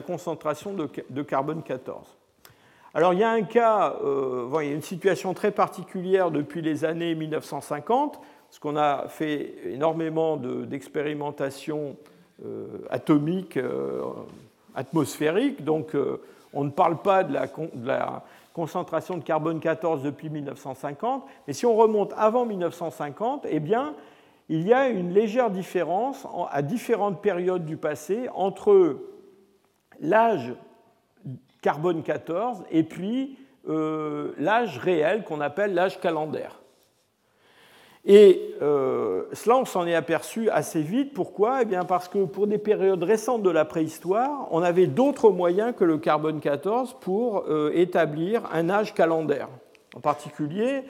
concentration 0.02 0.74
de, 0.74 1.22
carbone 1.22 1.62
14. 1.64 2.18
Alors 2.94 3.14
il 3.14 3.20
y 3.20 3.24
a 3.24 3.32
un 3.32 3.44
cas, 3.44 3.96
euh, 4.04 4.50
il 4.62 4.68
y 4.68 4.70
a 4.70 4.74
une 4.74 4.82
situation 4.82 5.34
très 5.34 5.52
particulière 5.52 6.32
depuis 6.32 6.62
les 6.62 6.84
années 6.86 7.16
1950, 7.16 8.20
parce 8.52 8.60
qu'on 8.60 8.76
a 8.76 9.08
fait 9.08 9.54
énormément 9.64 10.36
d'expérimentations 10.36 11.96
euh, 12.46 12.68
atomiques, 12.90 13.56
euh, 13.56 14.02
atmosphériques, 14.76 15.64
donc 15.64 15.96
on 16.52 16.66
ne 16.66 16.70
parle 16.70 17.02
pas 17.02 17.24
de 17.24 17.34
la, 17.34 18.24
concentration 18.52 19.16
de 19.16 19.24
carbone 19.24 19.62
14 19.62 20.04
depuis 20.04 20.30
1950, 20.30 21.24
mais 21.48 21.54
si 21.54 21.66
on 21.66 21.78
remonte 21.78 22.14
avant 22.18 22.46
1950, 22.46 23.48
eh 23.50 23.62
bien, 23.62 23.94
il 24.50 24.68
y 24.68 24.74
a 24.74 24.90
une 24.90 25.14
légère 25.14 25.50
différence 25.50 26.28
à 26.52 26.62
différentes 26.62 27.22
périodes 27.22 27.66
du 27.66 27.78
passé 27.78 28.28
entre 28.36 28.98
l'âge 30.02 30.54
carbone 31.62 32.04
14 32.04 32.66
et 32.70 32.84
puis 32.84 33.38
euh, 33.70 34.34
l'âge 34.38 34.78
réel 34.80 35.24
qu'on 35.24 35.40
appelle 35.40 35.74
l'âge 35.74 36.02
calendaire. 36.02 36.61
Et 38.06 38.56
euh, 38.62 39.24
cela, 39.34 39.58
on 39.58 39.66
s'en 39.66 39.86
est 39.86 39.94
aperçu 39.94 40.50
assez 40.50 40.82
vite. 40.82 41.14
Pourquoi? 41.14 41.62
Eh 41.62 41.66
bien 41.66 41.86
Parce 41.86 42.08
que 42.08 42.26
pour 42.26 42.48
des 42.48 42.58
périodes 42.58 43.04
récentes 43.04 43.44
de 43.44 43.50
la 43.50 43.66
préhistoire, 43.66 44.48
on 44.52 44.62
avait 44.64 44.88
d'autres 44.88 45.30
moyens 45.30 45.74
que 45.78 45.84
le 45.84 45.98
carbone 45.98 46.40
14 46.40 46.98
pour 47.00 47.46
euh, 47.48 47.72
établir 47.74 48.50
un 48.52 48.70
âge 48.70 48.94
calendaire. 48.94 49.50
En 49.96 50.00
particulier, 50.00 50.84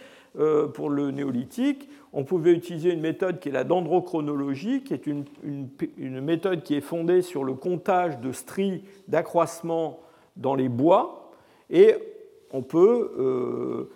pour 0.73 0.89
le 0.89 1.11
néolithique, 1.11 1.89
on 2.13 2.23
pouvait 2.23 2.51
utiliser 2.51 2.91
une 2.91 3.01
méthode 3.01 3.39
qui 3.39 3.49
est 3.49 3.51
la 3.51 3.63
dendrochronologie, 3.63 4.83
qui 4.83 4.93
est 4.93 5.07
une, 5.07 6.21
méthode 6.21 6.63
qui 6.63 6.75
est 6.75 6.81
fondée 6.81 7.21
sur 7.21 7.43
le 7.43 7.53
comptage 7.53 8.19
de 8.19 8.31
stries 8.31 8.83
d'accroissement 9.07 9.99
dans 10.35 10.55
les 10.55 10.69
bois, 10.69 11.31
et 11.69 11.95
on 12.51 12.61
peut 12.61 13.11
euh, 13.17 13.89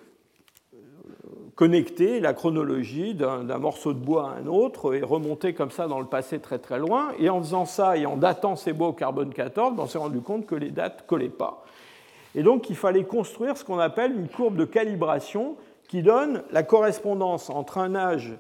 connecter 1.56 2.20
la 2.20 2.34
chronologie 2.34 3.14
d'un 3.14 3.58
morceau 3.58 3.94
de 3.94 4.00
bois 4.00 4.30
à 4.30 4.42
un 4.42 4.48
autre 4.48 4.94
et 4.94 5.02
remonter 5.02 5.54
comme 5.54 5.72
ça 5.72 5.88
dans 5.88 6.00
le 6.00 6.06
passé 6.06 6.40
très 6.40 6.60
très 6.60 6.80
loin. 6.80 7.10
Et 7.18 7.30
en 7.30 7.40
faisant 7.40 7.66
ça 7.66 7.98
et 7.98 8.06
en 8.06 8.18
datant 8.18 8.56
ces 8.56 8.74
bois 8.74 8.90
au 8.90 8.94
carbone 8.94 9.34
14, 9.34 9.76
ben, 9.76 9.84
on 9.84 9.88
s'est 9.88 9.98
rendu 9.98 10.20
compte 10.20 10.46
que 10.46 10.56
les 10.56 10.72
dates 10.72 11.04
ne 11.04 11.08
collaient 11.08 11.30
pas. 11.30 11.64
Et 12.36 12.44
donc 12.44 12.70
il 12.70 12.76
fallait 12.76 13.06
construire 13.06 13.58
ce 13.58 13.64
qu'on 13.64 13.80
appelle 13.80 14.12
une 14.14 14.28
courbe 14.28 14.58
de 14.58 14.66
calibration 14.66 15.56
qui 15.88 16.04
donne 16.04 16.44
la 16.52 16.64
correspondance 16.64 17.50
entre 17.50 17.78
un 17.78 17.96
âge 17.96 18.34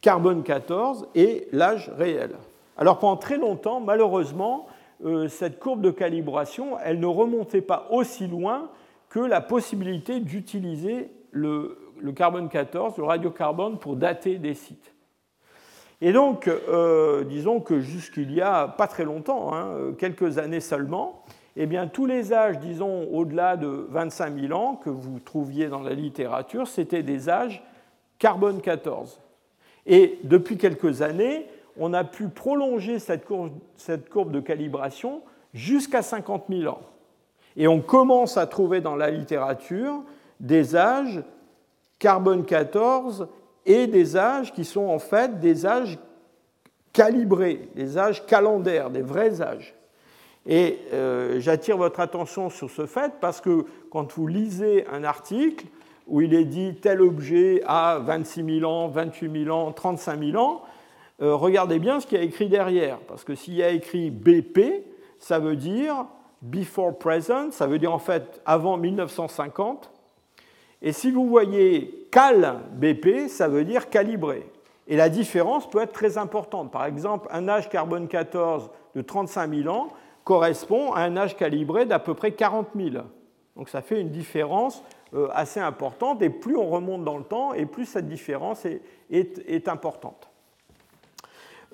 carbone 0.00 0.44
14 0.44 1.08
et 1.16 1.48
l'âge 1.52 1.90
réel. 1.96 2.36
Alors 2.76 3.00
pendant 3.00 3.16
très 3.16 3.36
longtemps, 3.36 3.80
malheureusement, 3.80 4.66
euh, 5.04 5.28
cette 5.28 5.58
courbe 5.58 5.80
de 5.80 5.90
calibration, 5.90 6.78
elle 6.84 7.00
ne 7.00 7.06
remontait 7.06 7.62
pas 7.62 7.88
aussi 7.90 8.28
loin 8.28 8.68
que 9.08 9.18
la 9.18 9.40
possibilité 9.40 10.20
d'utiliser 10.20 11.10
le, 11.32 11.78
carbone 12.14 12.48
14, 12.48 12.96
le 12.98 13.04
radiocarbone, 13.04 13.78
pour 13.78 13.96
dater 13.96 14.38
des 14.38 14.54
sites. 14.54 14.92
Et 16.00 16.12
donc, 16.12 16.48
euh, 16.48 17.24
disons 17.24 17.60
que 17.60 17.80
jusqu'il 17.80 18.32
y 18.32 18.40
a 18.40 18.68
pas 18.68 18.86
très 18.86 19.04
longtemps, 19.04 19.54
hein, 19.54 19.92
quelques 19.98 20.38
années 20.38 20.60
seulement, 20.60 21.22
eh 21.56 21.66
bien, 21.66 21.88
tous 21.88 22.06
les 22.06 22.32
âges, 22.32 22.58
disons, 22.58 23.08
au-delà 23.12 23.56
de 23.56 23.86
25 23.90 24.38
000 24.40 24.58
ans 24.58 24.76
que 24.76 24.88
vous 24.88 25.18
trouviez 25.18 25.68
dans 25.68 25.82
la 25.82 25.92
littérature, 25.92 26.66
c'était 26.66 27.02
des 27.02 27.28
âges 27.28 27.62
carbone 28.18 28.60
14. 28.60 29.20
Et 29.86 30.18
depuis 30.24 30.56
quelques 30.56 31.02
années, 31.02 31.46
on 31.76 31.92
a 31.92 32.04
pu 32.04 32.28
prolonger 32.28 32.98
cette 32.98 33.24
courbe, 33.24 33.52
cette 33.76 34.08
courbe 34.08 34.30
de 34.30 34.40
calibration 34.40 35.22
jusqu'à 35.54 36.02
50 36.02 36.44
000 36.48 36.72
ans. 36.72 36.80
Et 37.56 37.66
on 37.66 37.80
commence 37.80 38.36
à 38.36 38.46
trouver 38.46 38.80
dans 38.80 38.96
la 38.96 39.10
littérature 39.10 40.02
des 40.38 40.76
âges 40.76 41.22
carbone 42.00 42.44
14 42.44 43.28
et 43.66 43.86
des 43.86 44.16
âges 44.16 44.52
qui 44.52 44.64
sont 44.64 44.88
en 44.88 44.98
fait 44.98 45.38
des 45.38 45.64
âges 45.64 45.98
calibrés, 46.92 47.68
des 47.76 47.96
âges 47.96 48.26
calendaires, 48.26 48.90
des 48.90 49.02
vrais 49.02 49.40
âges. 49.40 49.76
Et 50.46 50.78
euh, 50.92 51.38
j'attire 51.38 51.76
votre 51.76 52.00
attention 52.00 52.50
sur 52.50 52.70
ce 52.70 52.86
fait 52.86 53.12
parce 53.20 53.40
que 53.40 53.66
quand 53.90 54.12
vous 54.14 54.26
lisez 54.26 54.86
un 54.88 55.04
article 55.04 55.66
où 56.08 56.22
il 56.22 56.34
est 56.34 56.46
dit 56.46 56.74
tel 56.80 57.02
objet 57.02 57.62
a 57.66 58.00
26 58.00 58.60
000 58.60 58.70
ans, 58.70 58.88
28 58.88 59.44
000 59.44 59.56
ans, 59.56 59.70
35 59.70 60.18
000 60.18 60.42
ans, 60.42 60.62
euh, 61.20 61.36
regardez 61.36 61.78
bien 61.78 62.00
ce 62.00 62.06
qu'il 62.06 62.18
y 62.18 62.20
a 62.20 62.24
écrit 62.24 62.48
derrière. 62.48 62.98
Parce 63.00 63.22
que 63.22 63.34
s'il 63.34 63.54
y 63.54 63.62
a 63.62 63.70
écrit 63.70 64.10
BP, 64.10 64.84
ça 65.18 65.38
veut 65.38 65.56
dire 65.56 66.06
before 66.40 66.98
present, 66.98 67.50
ça 67.50 67.66
veut 67.66 67.78
dire 67.78 67.92
en 67.92 67.98
fait 67.98 68.40
avant 68.46 68.78
1950. 68.78 69.90
Et 70.82 70.92
si 70.92 71.10
vous 71.10 71.26
voyez 71.26 72.08
cal 72.10 72.60
BP, 72.72 73.28
ça 73.28 73.48
veut 73.48 73.64
dire 73.64 73.90
calibré. 73.90 74.50
Et 74.88 74.96
la 74.96 75.08
différence 75.08 75.68
peut 75.68 75.80
être 75.80 75.92
très 75.92 76.18
importante. 76.18 76.72
Par 76.72 76.84
exemple, 76.84 77.28
un 77.30 77.48
âge 77.48 77.68
carbone 77.68 78.08
14 78.08 78.70
de 78.94 79.02
35 79.02 79.54
000 79.54 79.68
ans 79.68 79.88
correspond 80.24 80.92
à 80.92 81.02
un 81.02 81.16
âge 81.16 81.36
calibré 81.36 81.86
d'à 81.86 81.98
peu 81.98 82.14
près 82.14 82.32
40 82.32 82.68
000. 82.74 83.04
Donc 83.56 83.68
ça 83.68 83.82
fait 83.82 84.00
une 84.00 84.10
différence 84.10 84.82
euh, 85.14 85.28
assez 85.32 85.60
importante. 85.60 86.22
Et 86.22 86.30
plus 86.30 86.56
on 86.56 86.68
remonte 86.68 87.04
dans 87.04 87.18
le 87.18 87.24
temps, 87.24 87.52
et 87.52 87.66
plus 87.66 87.84
cette 87.84 88.08
différence 88.08 88.64
est, 88.64 89.68
importante. 89.68 90.28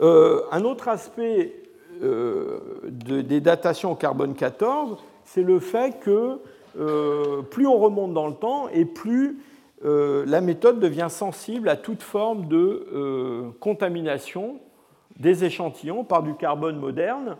Euh, 0.01 0.43
un 0.51 0.65
autre 0.65 0.89
aspect 0.89 1.55
euh, 2.03 2.81
des 2.91 3.41
datations 3.41 3.95
carbone 3.95 4.35
14, 4.35 4.99
c'est 5.25 5.43
le 5.43 5.59
fait 5.59 6.01
que 6.01 6.41
euh, 6.79 7.43
plus 7.43 7.67
on 7.67 7.79
remonte 7.79 8.13
dans 8.13 8.27
le 8.27 8.35
temps 8.35 8.69
et 8.69 8.85
plus 8.85 9.39
euh, 9.85 10.25
la 10.27 10.41
méthode 10.41 10.81
devient 10.81 11.09
sensible 11.09 11.69
à 11.69 11.77
toute 11.77 12.03
forme 12.03 12.49
de 12.49 13.53
contamination 13.61 14.61
des 15.19 15.45
échantillons 15.45 16.05
par 16.05 16.23
du 16.23 16.35
carbone 16.35 16.79
moderne. 16.79 17.37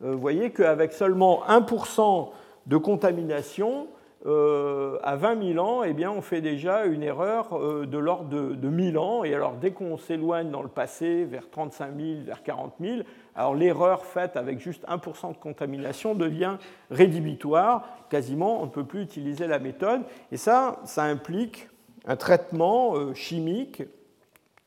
vous 0.00 0.18
voyez 0.18 0.50
qu'avec 0.50 0.92
seulement 0.92 1.42
1% 1.48 2.30
de 2.66 2.76
contamination, 2.76 3.86
euh, 4.26 4.98
à 5.02 5.16
20 5.16 5.54
000 5.54 5.66
ans, 5.66 5.82
eh 5.82 6.06
on 6.06 6.20
fait 6.20 6.42
déjà 6.42 6.84
une 6.84 7.02
erreur 7.02 7.56
euh, 7.56 7.86
de 7.86 7.96
l'ordre 7.96 8.28
de, 8.28 8.54
de, 8.54 8.68
1000 8.68 8.98
ans. 8.98 9.24
Et 9.24 9.34
alors, 9.34 9.54
dès 9.54 9.70
qu'on 9.70 9.96
s'éloigne 9.96 10.50
dans 10.50 10.62
le 10.62 10.68
passé, 10.68 11.24
vers 11.24 11.48
35 11.48 11.96
000, 11.96 12.08
vers 12.26 12.42
40 12.42 12.74
000, 12.80 12.98
alors 13.34 13.54
l'erreur 13.54 14.04
faite 14.04 14.36
avec 14.36 14.60
juste 14.60 14.84
1% 14.86 15.32
de 15.32 15.38
contamination 15.38 16.14
devient 16.14 16.58
rédhibitoire. 16.90 17.88
Quasiment, 18.10 18.60
on 18.60 18.66
ne 18.66 18.70
peut 18.70 18.84
plus 18.84 19.02
utiliser 19.02 19.46
la 19.46 19.58
méthode. 19.58 20.02
Et 20.32 20.36
ça, 20.36 20.80
ça 20.84 21.04
implique 21.04 21.68
un 22.04 22.16
traitement 22.16 22.96
euh, 22.96 23.14
chimique 23.14 23.82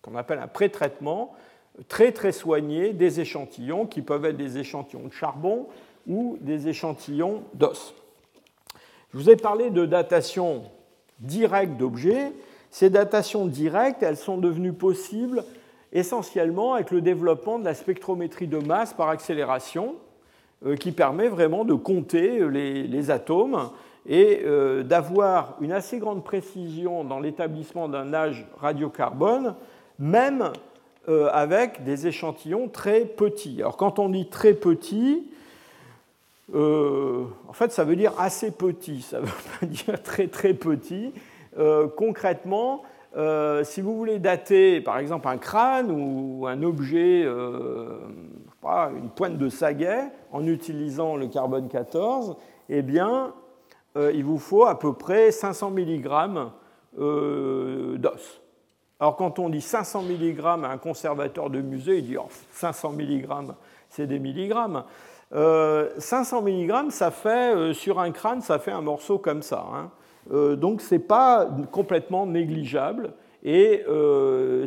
qu'on 0.01 0.15
appelle 0.15 0.39
un 0.39 0.47
pré-traitement 0.47 1.33
très 1.87 2.11
très 2.11 2.31
soigné 2.31 2.93
des 2.93 3.19
échantillons 3.19 3.85
qui 3.85 4.01
peuvent 4.01 4.25
être 4.25 4.37
des 4.37 4.57
échantillons 4.57 5.07
de 5.07 5.13
charbon 5.13 5.67
ou 6.07 6.37
des 6.41 6.67
échantillons 6.67 7.43
d'os. 7.53 7.93
Je 9.13 9.19
vous 9.19 9.29
ai 9.29 9.35
parlé 9.35 9.69
de 9.69 9.85
datation 9.85 10.63
directe 11.19 11.77
d'objets. 11.77 12.31
Ces 12.71 12.89
datations 12.89 13.45
directes, 13.45 14.01
elles 14.01 14.17
sont 14.17 14.37
devenues 14.37 14.73
possibles 14.73 15.43
essentiellement 15.91 16.73
avec 16.73 16.89
le 16.89 17.01
développement 17.01 17.59
de 17.59 17.65
la 17.65 17.75
spectrométrie 17.75 18.47
de 18.47 18.57
masse 18.57 18.93
par 18.95 19.09
accélération, 19.09 19.93
euh, 20.65 20.75
qui 20.75 20.91
permet 20.91 21.27
vraiment 21.27 21.63
de 21.63 21.75
compter 21.75 22.43
les, 22.49 23.11
atomes 23.11 23.69
et 24.07 24.41
euh, 24.45 24.81
d'avoir 24.81 25.57
une 25.61 25.71
assez 25.71 25.99
grande 25.99 26.23
précision 26.23 27.03
dans 27.03 27.19
l'établissement 27.19 27.87
d'un 27.87 28.15
âge 28.15 28.47
radiocarbone, 28.57 29.53
même 29.99 30.51
euh, 31.07 31.29
avec 31.31 31.83
des 31.83 32.07
échantillons 32.07 32.67
très 32.67 33.01
petits. 33.01 33.57
Alors 33.59 33.77
quand 33.77 33.99
on 33.99 34.09
dit 34.09 34.27
très 34.27 34.55
petit, 34.55 35.29
euh, 36.53 37.25
en 37.47 37.53
fait, 37.53 37.71
ça 37.71 37.83
veut 37.83 37.95
dire 37.95 38.13
assez 38.19 38.51
petit, 38.51 39.01
ça 39.01 39.19
ne 39.21 39.25
veut 39.25 39.31
pas 39.59 39.65
dire 39.65 40.01
très 40.03 40.27
très 40.27 40.53
petit. 40.53 41.13
Euh, 41.57 41.87
concrètement, 41.87 42.83
euh, 43.15 43.63
si 43.63 43.81
vous 43.81 43.95
voulez 43.95 44.19
dater 44.19 44.81
par 44.81 44.97
exemple 44.97 45.27
un 45.27 45.37
crâne 45.37 45.91
ou 45.91 46.47
un 46.47 46.61
objet, 46.63 47.25
pas, 48.61 48.91
une 48.95 49.09
pointe 49.09 49.37
de 49.37 49.49
saguet, 49.49 50.11
en 50.31 50.45
utilisant 50.47 51.15
le 51.15 51.27
carbone 51.27 51.69
14, 51.69 52.35
eh 52.69 52.81
bien, 52.81 53.33
il 53.95 54.23
vous 54.23 54.39
faut 54.39 54.65
à 54.65 54.79
peu 54.79 54.93
près 54.93 55.31
500 55.31 55.71
mg 55.71 56.07
d'os. 56.97 58.41
Alors 58.99 59.15
quand 59.15 59.37
on 59.39 59.49
dit 59.49 59.61
500 59.61 60.03
mg 60.03 60.39
à 60.45 60.71
un 60.71 60.77
conservateur 60.77 61.49
de 61.49 61.61
musée, 61.61 61.97
il 61.97 62.05
dit 62.05 62.17
500 62.51 62.93
mg, 62.93 63.27
c'est 63.89 64.07
des 64.07 64.19
milligrammes. 64.19 64.85
500 65.33 66.45
euh, 66.45 66.49
mg, 66.49 66.91
ça 66.91 67.09
fait, 67.09 67.55
euh, 67.55 67.73
sur 67.73 67.99
un 67.99 68.11
crâne, 68.11 68.41
ça 68.41 68.59
fait 68.59 68.71
un 68.71 68.81
morceau 68.81 69.17
comme 69.17 69.41
ça. 69.41 69.65
Hein. 69.73 69.89
Euh, 70.31 70.55
donc 70.55 70.81
ce 70.81 70.95
n'est 70.95 70.99
pas 70.99 71.47
complètement 71.71 72.25
négligeable. 72.25 73.13
Et 73.45 73.83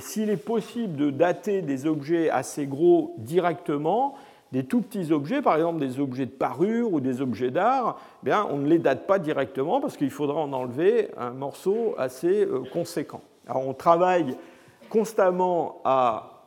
s'il 0.00 0.28
est 0.28 0.36
possible 0.36 0.96
de 0.96 1.10
dater 1.10 1.62
des 1.62 1.86
objets 1.86 2.28
assez 2.28 2.66
gros 2.66 3.14
directement, 3.16 4.16
des 4.52 4.64
tout 4.64 4.82
petits 4.82 5.12
objets, 5.12 5.40
par 5.40 5.56
exemple 5.56 5.78
des 5.78 5.98
objets 5.98 6.26
de 6.26 6.30
parure 6.30 6.92
ou 6.92 7.00
des 7.00 7.22
objets 7.22 7.50
d'art, 7.50 7.98
eh 8.26 8.34
on 8.34 8.58
ne 8.58 8.68
les 8.68 8.78
date 8.78 9.06
pas 9.06 9.18
directement 9.18 9.80
parce 9.80 9.96
qu'il 9.96 10.10
faudra 10.10 10.42
en 10.42 10.52
enlever 10.52 11.08
un 11.16 11.30
morceau 11.30 11.94
assez 11.96 12.46
conséquent. 12.70 13.22
Alors 13.48 13.66
on 13.66 13.72
travaille 13.72 14.36
constamment 14.90 15.80
à 15.82 16.46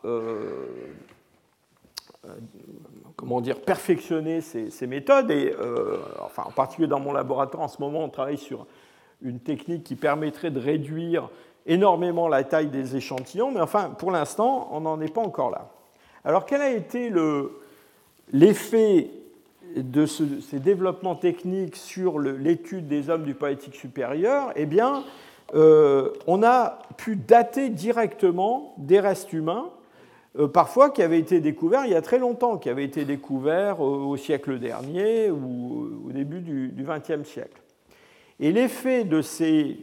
comment 3.19 3.41
dire, 3.41 3.59
perfectionner 3.59 4.39
ces, 4.39 4.87
méthodes. 4.87 5.29
Et, 5.29 5.53
euh, 5.59 5.97
enfin, 6.23 6.43
en 6.45 6.51
particulier 6.51 6.87
dans 6.87 7.01
mon 7.01 7.11
laboratoire, 7.11 7.63
en 7.63 7.67
ce 7.67 7.81
moment, 7.81 8.03
on 8.03 8.09
travaille 8.09 8.37
sur 8.37 8.65
une 9.21 9.39
technique 9.39 9.83
qui 9.83 9.95
permettrait 9.95 10.51
de 10.51 10.59
réduire 10.59 11.29
énormément 11.65 12.29
la 12.29 12.45
taille 12.45 12.69
des 12.69 12.95
échantillons, 12.95 13.51
mais 13.51 13.59
enfin, 13.59 13.89
pour 13.89 14.11
l'instant, 14.11 14.69
on 14.71 14.81
n'en 14.81 15.01
est 15.01 15.13
pas 15.13 15.21
encore 15.21 15.51
là. 15.51 15.69
Alors, 16.23 16.45
quel 16.45 16.61
a 16.61 16.71
été 16.71 17.11
l'effet 18.31 19.09
de 19.75 20.05
ces 20.05 20.59
développements 20.59 21.15
techniques 21.15 21.75
sur 21.75 22.19
l'étude 22.19 22.87
des 22.87 23.09
hommes 23.09 23.23
du 23.23 23.35
poétique 23.35 23.75
supérieur? 23.75 24.53
Eh 24.55 24.65
bien, 24.65 25.03
euh, 25.53 26.11
on 26.25 26.41
a 26.41 26.79
pu 26.95 27.17
dater 27.17 27.69
directement 27.69 28.73
des 28.77 29.01
restes 29.01 29.33
humains 29.33 29.69
parfois 30.53 30.89
qui 30.89 31.01
avaient 31.01 31.19
été 31.19 31.39
découverts 31.39 31.85
il 31.85 31.91
y 31.91 31.95
a 31.95 32.01
très 32.01 32.19
longtemps, 32.19 32.57
qui 32.57 32.69
avaient 32.69 32.85
été 32.85 33.05
découverts 33.05 33.81
au, 33.81 34.15
siècle 34.17 34.59
dernier 34.59 35.31
ou 35.31 36.07
au 36.07 36.11
début 36.11 36.41
du 36.41 36.83
XXe 36.83 37.27
siècle. 37.27 37.61
Et 38.39 38.51
l'effet 38.51 39.03
de 39.03 39.21
ces, 39.21 39.77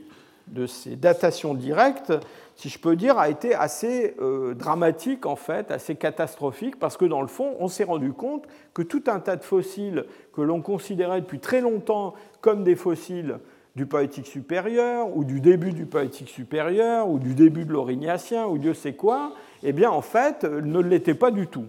de 0.48 0.66
ces, 0.66 0.96
datations 0.96 1.54
directes, 1.54 2.12
si 2.54 2.70
je 2.70 2.78
peux 2.78 2.96
dire, 2.96 3.18
a 3.18 3.28
été 3.28 3.54
assez 3.54 4.14
euh, 4.20 4.54
dramatique 4.54 5.26
en 5.26 5.36
fait, 5.36 5.70
assez 5.70 5.94
catastrophique, 5.94 6.78
parce 6.78 6.96
que 6.96 7.04
dans 7.04 7.20
le 7.20 7.26
fond, 7.26 7.54
on 7.60 7.68
s'est 7.68 7.84
rendu 7.84 8.12
compte 8.12 8.46
que 8.72 8.82
tout 8.82 9.04
un 9.08 9.20
tas 9.20 9.36
de 9.36 9.44
fossiles 9.44 10.06
que 10.32 10.40
l'on 10.40 10.62
considérait 10.62 11.20
depuis 11.20 11.40
très 11.40 11.60
longtemps 11.60 12.14
comme 12.40 12.64
des 12.64 12.76
fossiles 12.76 13.38
du 13.74 13.84
Paléolithique 13.84 14.26
supérieur, 14.26 15.14
ou 15.14 15.24
du 15.24 15.42
début 15.42 15.72
du 15.72 15.84
Paléolithique 15.84 16.30
supérieur, 16.30 17.10
ou 17.10 17.18
du 17.18 17.34
début 17.34 17.66
de 17.66 17.72
l'Aurignacien, 17.72 18.46
ou 18.46 18.56
Dieu 18.56 18.72
sait 18.72 18.94
quoi, 18.94 19.34
eh 19.62 19.72
bien 19.72 19.90
en 19.90 20.02
fait 20.02 20.44
ne 20.44 20.80
l'était 20.80 21.14
pas 21.14 21.30
du 21.30 21.46
tout. 21.46 21.66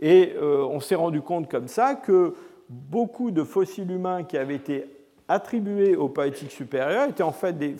Et 0.00 0.34
euh, 0.40 0.64
on 0.64 0.80
s'est 0.80 0.94
rendu 0.94 1.20
compte 1.20 1.50
comme 1.50 1.68
ça 1.68 1.94
que 1.94 2.34
beaucoup 2.68 3.30
de 3.30 3.44
fossiles 3.44 3.90
humains 3.90 4.24
qui 4.24 4.38
avaient 4.38 4.54
été 4.54 4.86
attribués 5.28 5.94
au 5.94 6.08
Paléolithique 6.08 6.50
supérieur 6.50 7.08
étaient 7.08 7.22
en 7.22 7.32
fait 7.32 7.56
des, 7.56 7.76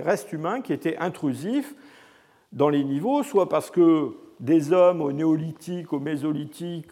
restes 0.00 0.32
humains 0.32 0.60
qui 0.60 0.72
étaient 0.72 0.96
intrusifs 0.96 1.74
dans 2.52 2.68
les 2.68 2.84
niveaux, 2.84 3.22
soit 3.22 3.48
parce 3.48 3.70
que 3.70 4.12
des 4.40 4.72
hommes 4.72 5.02
au 5.02 5.12
néolithique, 5.12 5.92
au 5.92 6.00
mésolithique, 6.00 6.90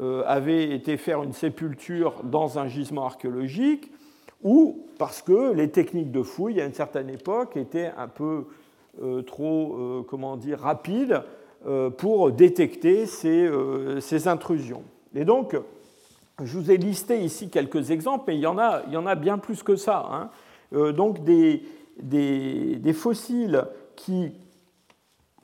euh, 0.00 0.22
avaient 0.26 0.70
été 0.70 0.96
faire 0.96 1.22
une 1.22 1.32
sépulture 1.32 2.22
dans 2.24 2.58
un 2.58 2.68
gisement 2.68 3.06
archéologique, 3.06 3.90
ou 4.42 4.86
parce 4.98 5.22
que 5.22 5.52
les 5.52 5.70
techniques 5.70 6.10
de 6.10 6.22
fouille 6.22 6.60
à 6.60 6.64
une 6.64 6.74
certaine 6.74 7.10
époque 7.10 7.56
étaient 7.56 7.92
un 7.96 8.08
peu 8.08 8.46
trop 9.26 9.76
euh, 9.76 10.02
comment 10.08 10.36
dire, 10.36 10.60
rapides 10.60 11.22
euh, 11.66 11.90
pour 11.90 12.32
détecter 12.32 13.06
ces, 13.06 13.50
ces, 14.00 14.28
intrusions. 14.28 14.82
Et 15.14 15.24
donc, 15.24 15.56
je 16.42 16.58
vous 16.58 16.70
ai 16.70 16.76
listé 16.76 17.20
ici 17.20 17.50
quelques 17.50 17.90
exemples, 17.90 18.24
mais 18.28 18.36
il 18.36 18.40
y 18.40 18.46
en 18.46 18.58
a, 18.58 18.82
il 18.86 18.92
y 18.92 18.96
en 18.96 19.06
a 19.06 19.14
bien 19.14 19.38
plus 19.38 19.62
que 19.62 19.76
ça. 19.76 20.08
Hein. 20.10 20.92
donc 20.92 21.22
des, 21.24 21.62
des, 22.00 22.76
des, 22.76 22.92
fossiles 22.92 23.64
qui, 23.96 24.32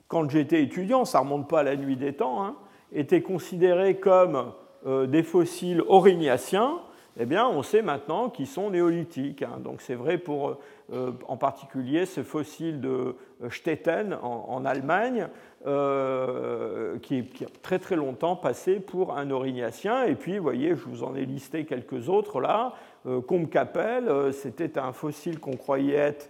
quand 0.07 0.29
j'étais 0.29 0.63
étudiant, 0.63 1.05
ça 1.05 1.19
ne 1.19 1.23
remonte 1.25 1.47
pas 1.47 1.59
à 1.59 1.63
la 1.63 1.75
nuit 1.75 1.97
des 1.97 2.13
temps, 2.13 2.43
hein, 2.43 2.55
étaient 2.91 3.21
considérés 3.21 3.97
comme 3.97 4.53
des 4.85 5.21
fossiles 5.21 5.81
aurignaciens, 5.87 6.79
eh 7.19 7.25
bien, 7.25 7.47
on 7.47 7.63
sait 7.63 7.81
maintenant 7.81 8.29
qu'ils 8.29 8.47
sont 8.47 8.69
néolithiques. 8.69 9.41
Hein. 9.41 9.59
Donc 9.63 9.81
c'est 9.81 9.95
vrai 9.95 10.17
pour 10.17 10.57
euh, 10.93 11.11
en 11.27 11.35
particulier 11.35 12.05
ce 12.05 12.23
fossile 12.23 12.79
de 12.79 13.15
Stetten 13.49 14.17
en, 14.21 14.63
Allemagne, 14.63 15.27
euh, 15.65 16.97
qui, 16.99 17.19
a 17.19 17.45
très 17.61 17.77
très 17.77 17.97
longtemps 17.97 18.37
passé 18.37 18.79
pour 18.79 19.17
un 19.17 19.29
aurignacien. 19.29 20.05
Et 20.05 20.15
puis, 20.15 20.37
vous 20.37 20.43
voyez, 20.43 20.69
je 20.69 20.85
vous 20.85 21.03
en 21.03 21.13
ai 21.15 21.25
listé 21.25 21.65
quelques 21.65 22.07
autres 22.07 22.39
là. 22.39 22.73
Euh, 23.05 23.19
Combe-Capelle, 23.19 24.07
euh, 24.07 24.31
c'était 24.31 24.77
un 24.79 24.93
fossile 24.93 25.39
qu'on 25.39 25.57
croyait 25.57 25.95
être 25.95 26.29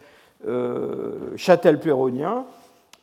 châtel-péronien. 1.35 2.45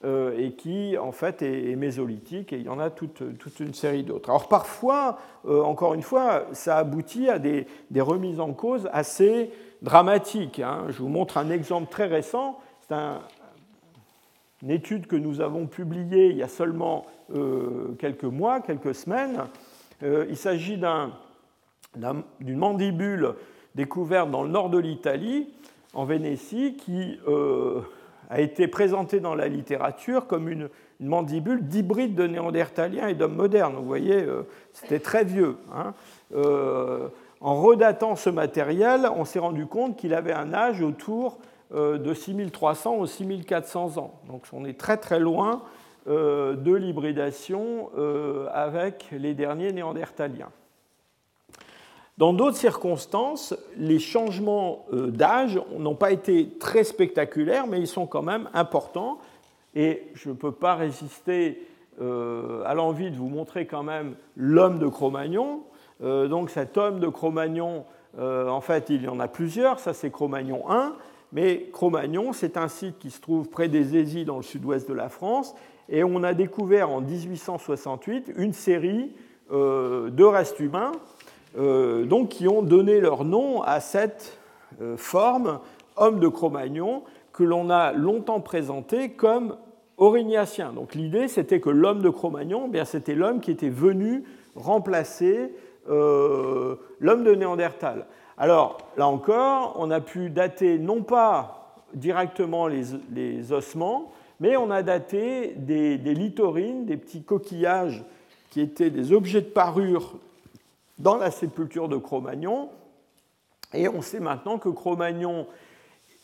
Euh, 0.04 0.36
et 0.36 0.52
qui 0.52 0.98
en 0.98 1.12
fait 1.12 1.40
est, 1.40 1.76
mésolithique, 1.76 2.52
et 2.52 2.56
il 2.56 2.64
y 2.64 2.68
en 2.68 2.78
a 2.78 2.90
toute, 2.90 3.22
une 3.58 3.72
série 3.72 4.02
d'autres. 4.02 4.28
Alors 4.28 4.48
parfois, 4.48 5.16
euh, 5.46 5.62
encore 5.62 5.94
une 5.94 6.02
fois, 6.02 6.44
ça 6.52 6.76
aboutit 6.76 7.30
à 7.30 7.38
des, 7.38 7.66
remises 8.00 8.38
en 8.38 8.52
cause 8.52 8.86
assez 8.92 9.50
dramatiques. 9.84 10.58
Hein. 10.58 10.86
Je 10.88 10.98
vous 10.98 11.08
montre 11.08 11.38
un 11.38 11.50
exemple 11.50 11.90
très 11.90 12.06
récent. 12.06 12.58
C'est 12.88 12.94
une 14.62 14.70
étude 14.70 15.06
que 15.06 15.16
nous 15.16 15.40
avons 15.40 15.66
publiée 15.66 16.30
il 16.30 16.36
y 16.36 16.42
a 16.42 16.48
seulement 16.48 17.06
euh, 17.34 17.94
quelques 17.98 18.24
mois, 18.24 18.60
quelques 18.60 18.94
semaines. 18.94 19.44
il 20.02 20.36
s'agit 20.36 20.78
d'une 21.96 22.58
mandibule 22.58 23.34
découverte 23.74 24.30
dans 24.30 24.42
le 24.42 24.50
nord 24.50 24.70
de 24.70 24.78
l'Italie, 24.78 25.48
en 25.94 26.04
Vénétie, 26.04 26.76
qui 26.76 27.18
a 28.30 28.40
été 28.40 28.68
présenté 28.68 29.20
dans 29.20 29.34
la 29.34 29.48
littérature 29.48 30.26
comme 30.26 30.48
une, 30.48 30.68
mandibule 31.00 31.66
d'hybride 31.66 32.14
de 32.14 32.26
néandertalien 32.26 33.08
et 33.08 33.14
d'homme 33.14 33.34
moderne. 33.34 33.74
Vous 33.76 33.84
voyez, 33.84 34.22
euh, 34.22 34.42
c'était 34.72 35.00
très 35.00 35.24
vieux. 35.24 35.56
Hein. 35.74 35.92
Euh, 37.44 37.48
en 37.48 37.60
redatant 37.60 38.16
ce 38.16 38.30
matériel, 38.30 39.08
on 39.14 39.24
s'est 39.24 39.38
rendu 39.38 39.66
compte 39.66 39.96
qu'il 39.96 40.14
avait 40.14 40.32
un 40.32 40.52
âge 40.52 40.80
autour 40.82 41.38
euh, 41.74 41.98
de 41.98 42.14
6300 42.14 42.96
ou 42.96 43.06
6400 43.06 43.98
ans. 43.98 44.14
Donc 44.28 44.44
on 44.52 44.64
est 44.64 44.78
très 44.78 44.96
très 44.96 45.20
loin 45.20 45.62
de 46.06 46.74
l'hybridation 46.74 47.88
avec 48.52 49.06
les 49.10 49.32
derniers 49.32 49.72
néandertaliens. 49.72 50.50
Dans 52.16 52.32
d'autres 52.32 52.56
circonstances, 52.56 53.56
les 53.76 53.98
changements 53.98 54.86
euh, 54.92 55.08
d'âge 55.08 55.60
n'ont 55.76 55.96
pas 55.96 56.12
été 56.12 56.48
très 56.60 56.84
spectaculaires, 56.84 57.66
mais 57.66 57.80
ils 57.80 57.88
sont 57.88 58.06
quand 58.06 58.22
même 58.22 58.48
importants. 58.54 59.18
Et 59.74 60.04
je 60.14 60.28
ne 60.28 60.34
peux 60.34 60.52
pas 60.52 60.76
résister 60.76 61.66
euh, 62.00 62.62
à 62.66 62.74
l'envie 62.74 63.10
de 63.10 63.16
vous 63.16 63.28
montrer 63.28 63.66
quand 63.66 63.82
même 63.82 64.14
l'homme 64.36 64.78
de 64.78 64.86
Cro-Magnon. 64.86 65.64
Euh, 66.02 66.28
donc 66.28 66.50
cet 66.50 66.76
homme 66.76 67.00
de 67.00 67.08
Cro-Magnon, 67.08 67.84
en 68.16 68.60
fait, 68.60 68.90
il 68.90 69.02
y 69.02 69.08
en 69.08 69.18
a 69.18 69.26
plusieurs. 69.26 69.80
Ça, 69.80 69.92
c'est 69.92 70.10
Cro-Magnon 70.10 70.70
1. 70.70 70.94
Mais 71.32 71.68
Cro-Magnon, 71.72 72.32
c'est 72.32 72.56
un 72.56 72.68
site 72.68 72.98
qui 73.00 73.10
se 73.10 73.20
trouve 73.20 73.48
près 73.48 73.68
des 73.68 73.96
Aisies, 73.96 74.24
dans 74.24 74.36
le 74.36 74.44
sud-ouest 74.44 74.88
de 74.88 74.94
la 74.94 75.08
France. 75.08 75.56
Et 75.88 76.04
on 76.04 76.22
a 76.22 76.32
découvert 76.32 76.90
en 76.90 77.00
1868 77.00 78.32
une 78.36 78.52
série 78.52 79.12
de 79.50 80.22
restes 80.22 80.60
humains 80.60 80.92
euh, 81.56 82.04
donc, 82.04 82.30
qui 82.30 82.48
ont 82.48 82.62
donné 82.62 83.00
leur 83.00 83.24
nom 83.24 83.62
à 83.62 83.78
cette 83.80 84.38
euh, 84.80 84.96
forme, 84.96 85.60
homme 85.96 86.18
de 86.18 86.26
Cro-Magnon, 86.26 87.04
que 87.32 87.44
l'on 87.44 87.70
a 87.70 87.92
longtemps 87.92 88.40
présenté 88.40 89.10
comme 89.10 89.56
aurignacien. 89.96 90.72
Donc 90.72 90.94
l'idée, 90.94 91.28
c'était 91.28 91.60
que 91.60 91.70
l'homme 91.70 92.02
de 92.02 92.08
Cro-Magnon, 92.08 92.70
eh 92.74 92.84
c'était 92.84 93.14
l'homme 93.14 93.40
qui 93.40 93.52
était 93.52 93.68
venu 93.68 94.24
remplacer 94.56 95.52
euh, 95.88 96.76
l'homme 97.00 97.24
de 97.24 97.34
Néandertal. 97.34 98.06
Alors, 98.36 98.78
là 98.96 99.06
encore, 99.06 99.76
on 99.78 99.90
a 99.90 100.00
pu 100.00 100.30
dater 100.30 100.78
non 100.78 101.02
pas 101.02 101.82
directement 101.94 102.66
les, 102.66 103.52
ossements, 103.52 104.12
mais 104.40 104.56
on 104.56 104.70
a 104.70 104.82
daté 104.82 105.54
des, 105.56 105.98
des 105.98 106.14
lithorines, 106.14 106.86
des 106.86 106.96
petits 106.96 107.22
coquillages 107.22 108.04
qui 108.50 108.60
étaient 108.60 108.90
des 108.90 109.12
objets 109.12 109.40
de 109.40 109.46
parure 109.46 110.14
dans 110.98 111.16
la 111.16 111.30
sépulture 111.30 111.88
de 111.88 111.96
Cro-Magnon. 111.96 112.70
Et 113.72 113.88
on 113.88 114.02
sait 114.02 114.20
maintenant 114.20 114.58
que 114.58 114.68
Cro-Magnon 114.68 115.46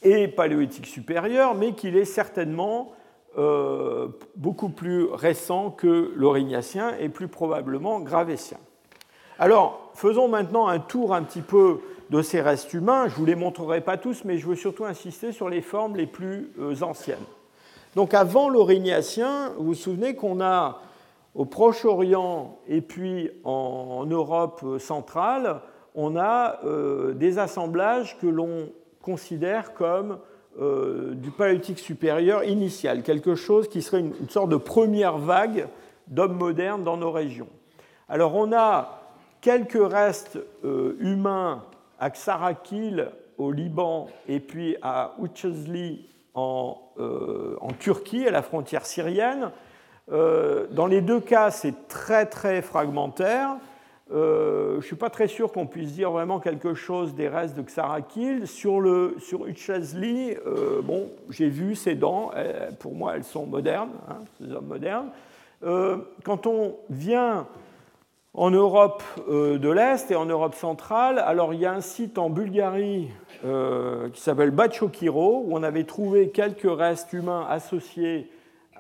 est 0.03 0.29
paléolithique 0.29 0.87
supérieur, 0.87 1.55
mais 1.55 1.73
qu'il 1.73 1.97
est 1.97 2.05
certainement 2.05 2.93
euh, 3.39 4.09
beaucoup 4.37 4.71
plus 4.71 5.05
récent 5.05 5.71
que 5.71 6.13
l'Aurignacien 6.17 6.97
et 6.99 7.09
plus 7.09 7.29
probablement 7.29 8.01
gravétien. 8.01 8.59
Alors, 9.43 9.91
faisons 9.95 10.29
maintenant 10.29 10.67
un 10.69 10.79
tour 10.79 11.15
un 11.15 11.23
petit 11.23 11.41
peu 11.41 11.81
de 12.11 12.21
ces 12.21 12.43
restes 12.43 12.75
humains. 12.75 13.09
Je 13.09 13.15
ne 13.15 13.17
vous 13.21 13.25
les 13.25 13.35
montrerai 13.35 13.81
pas 13.81 13.97
tous, 13.97 14.27
mais 14.27 14.37
je 14.37 14.47
veux 14.47 14.55
surtout 14.55 14.85
insister 14.85 15.33
sur 15.33 15.49
les 15.49 15.63
formes 15.63 15.97
les 15.97 16.07
plus 16.07 16.53
euh, 16.61 16.83
anciennes. 16.83 17.25
Donc, 17.97 18.13
avant 18.13 18.51
l'Aurignacien, 18.51 19.55
vous 19.57 19.69
vous 19.69 19.75
souvenez 19.75 20.15
qu'on 20.15 20.43
a 20.43 20.83
au 21.35 21.47
Proche-Orient 21.47 22.59
et 22.69 22.83
puis 22.83 23.31
en, 23.45 24.05
Europe 24.05 24.63
centrale, 24.79 25.63
on 25.95 26.19
a 26.19 26.61
euh, 26.67 27.15
des 27.15 27.39
assemblages 27.39 28.19
que 28.19 28.27
l'on 28.27 28.69
considère 29.01 29.73
comme 29.73 30.19
euh, 30.61 31.15
du 31.15 31.31
paléolithique 31.31 31.79
supérieur 31.79 32.45
initial, 32.45 33.03
quelque 33.03 33.35
chose 33.35 33.69
qui 33.69 33.81
serait 33.81 34.01
une, 34.01 34.29
sorte 34.29 34.51
de 34.51 34.57
première 34.57 35.17
vague 35.17 35.67
d'hommes 36.09 36.37
modernes 36.37 36.85
dans 36.85 36.99
nos 36.99 37.11
régions. 37.11 37.49
Alors 38.07 38.35
on 38.35 38.53
a 38.53 39.00
quelques 39.41 39.91
restes 39.93 40.39
euh, 40.65 40.97
humains 41.01 41.65
à 41.99 42.11
Ksarakil 42.11 43.11
au 43.39 43.53
Liban 43.53 44.09
et 44.29 44.41
puis 44.41 44.77
à 44.83 45.15
Uchezli 45.23 46.07
en, 46.35 46.81
en 47.61 47.73
Turquie, 47.73 48.27
à 48.27 48.31
la 48.31 48.43
frontière 48.43 48.87
syrienne, 48.87 49.51
euh, 50.13 50.67
dans 50.71 50.87
les 50.87 51.01
deux 51.01 51.21
cas, 51.21 51.51
c'est 51.51 51.89
très 51.89 52.27
très 52.27 52.63
fragmentaire. 52.63 53.57
Euh, 54.13 54.73
je 54.73 54.77
ne 54.79 54.83
suis 54.83 54.97
pas 54.97 55.11
très 55.11 55.29
sûr 55.29 55.53
qu'on 55.53 55.67
puisse 55.67 55.93
dire 55.93 56.11
vraiment 56.11 56.41
quelque 56.41 56.75
chose 56.75 57.15
des 57.15 57.29
restes 57.29 57.57
de 57.57 57.63
Xarakil. 57.63 58.49
Sur, 58.49 58.81
le, 58.81 59.17
euh, 59.39 60.83
bon, 60.83 61.09
j'ai 61.31 61.49
vu 61.49 61.77
ses 61.77 61.95
dents, 61.95 62.33
pour 62.81 62.95
moi 62.95 63.15
elles 63.15 63.25
sont 63.25 63.47
modernes, 63.47 63.93
hein, 64.09 64.17
ces 64.41 64.53
hommes 64.53 64.67
modernes. 64.67 65.11
quand 66.25 66.47
on 66.47 66.77
vient 66.89 67.47
en 68.33 68.51
Europe 68.51 69.03
de 69.29 69.71
l'Est 69.71 70.11
et 70.11 70.17
en 70.17 70.27
Europe 70.27 70.55
centrale, 70.55 71.19
alors 71.19 71.53
il 71.53 71.61
y 71.61 71.67
a 71.67 71.73
un 71.73 71.81
site 71.81 72.17
en 72.17 72.31
Bulgarie 72.31 73.09
qui 73.43 74.21
s'appelle 74.21 74.53
Bachokiro, 74.53 75.45
où 75.47 75.57
on 75.57 75.63
avait 75.63 75.85
trouvé 75.85 76.31
quelques 76.31 76.71
restes 76.71 77.13
humains 77.13 77.47
associés 77.49 78.31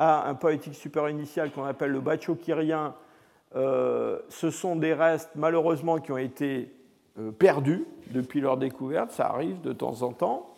à 0.00 0.28
un 0.28 0.34
poétique 0.34 0.74
supérieur 0.74 1.10
initial 1.10 1.50
qu'on 1.50 1.64
appelle 1.64 1.90
le 1.90 2.00
bachokirien, 2.00 2.94
euh, 3.54 4.18
ce 4.28 4.50
sont 4.50 4.74
des 4.74 4.94
restes 4.94 5.30
malheureusement 5.34 5.98
qui 5.98 6.10
ont 6.10 6.18
été 6.18 6.72
euh, 7.18 7.30
perdus 7.32 7.84
depuis 8.10 8.40
leur 8.40 8.56
découverte, 8.56 9.10
ça 9.10 9.26
arrive 9.26 9.60
de 9.60 9.72
temps 9.72 10.02
en 10.02 10.12
temps. 10.12 10.54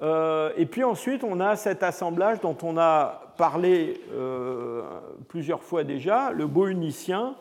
Euh, 0.00 0.50
et 0.56 0.64
puis 0.64 0.82
ensuite, 0.82 1.24
on 1.24 1.40
a 1.40 1.56
cet 1.56 1.82
assemblage 1.82 2.40
dont 2.40 2.56
on 2.62 2.78
a 2.78 3.34
parlé 3.36 4.00
plusieurs 5.28 5.62
fois 5.62 5.84
déjà, 5.84 6.30
le 6.30 6.46
Bohunicien, 6.46 7.34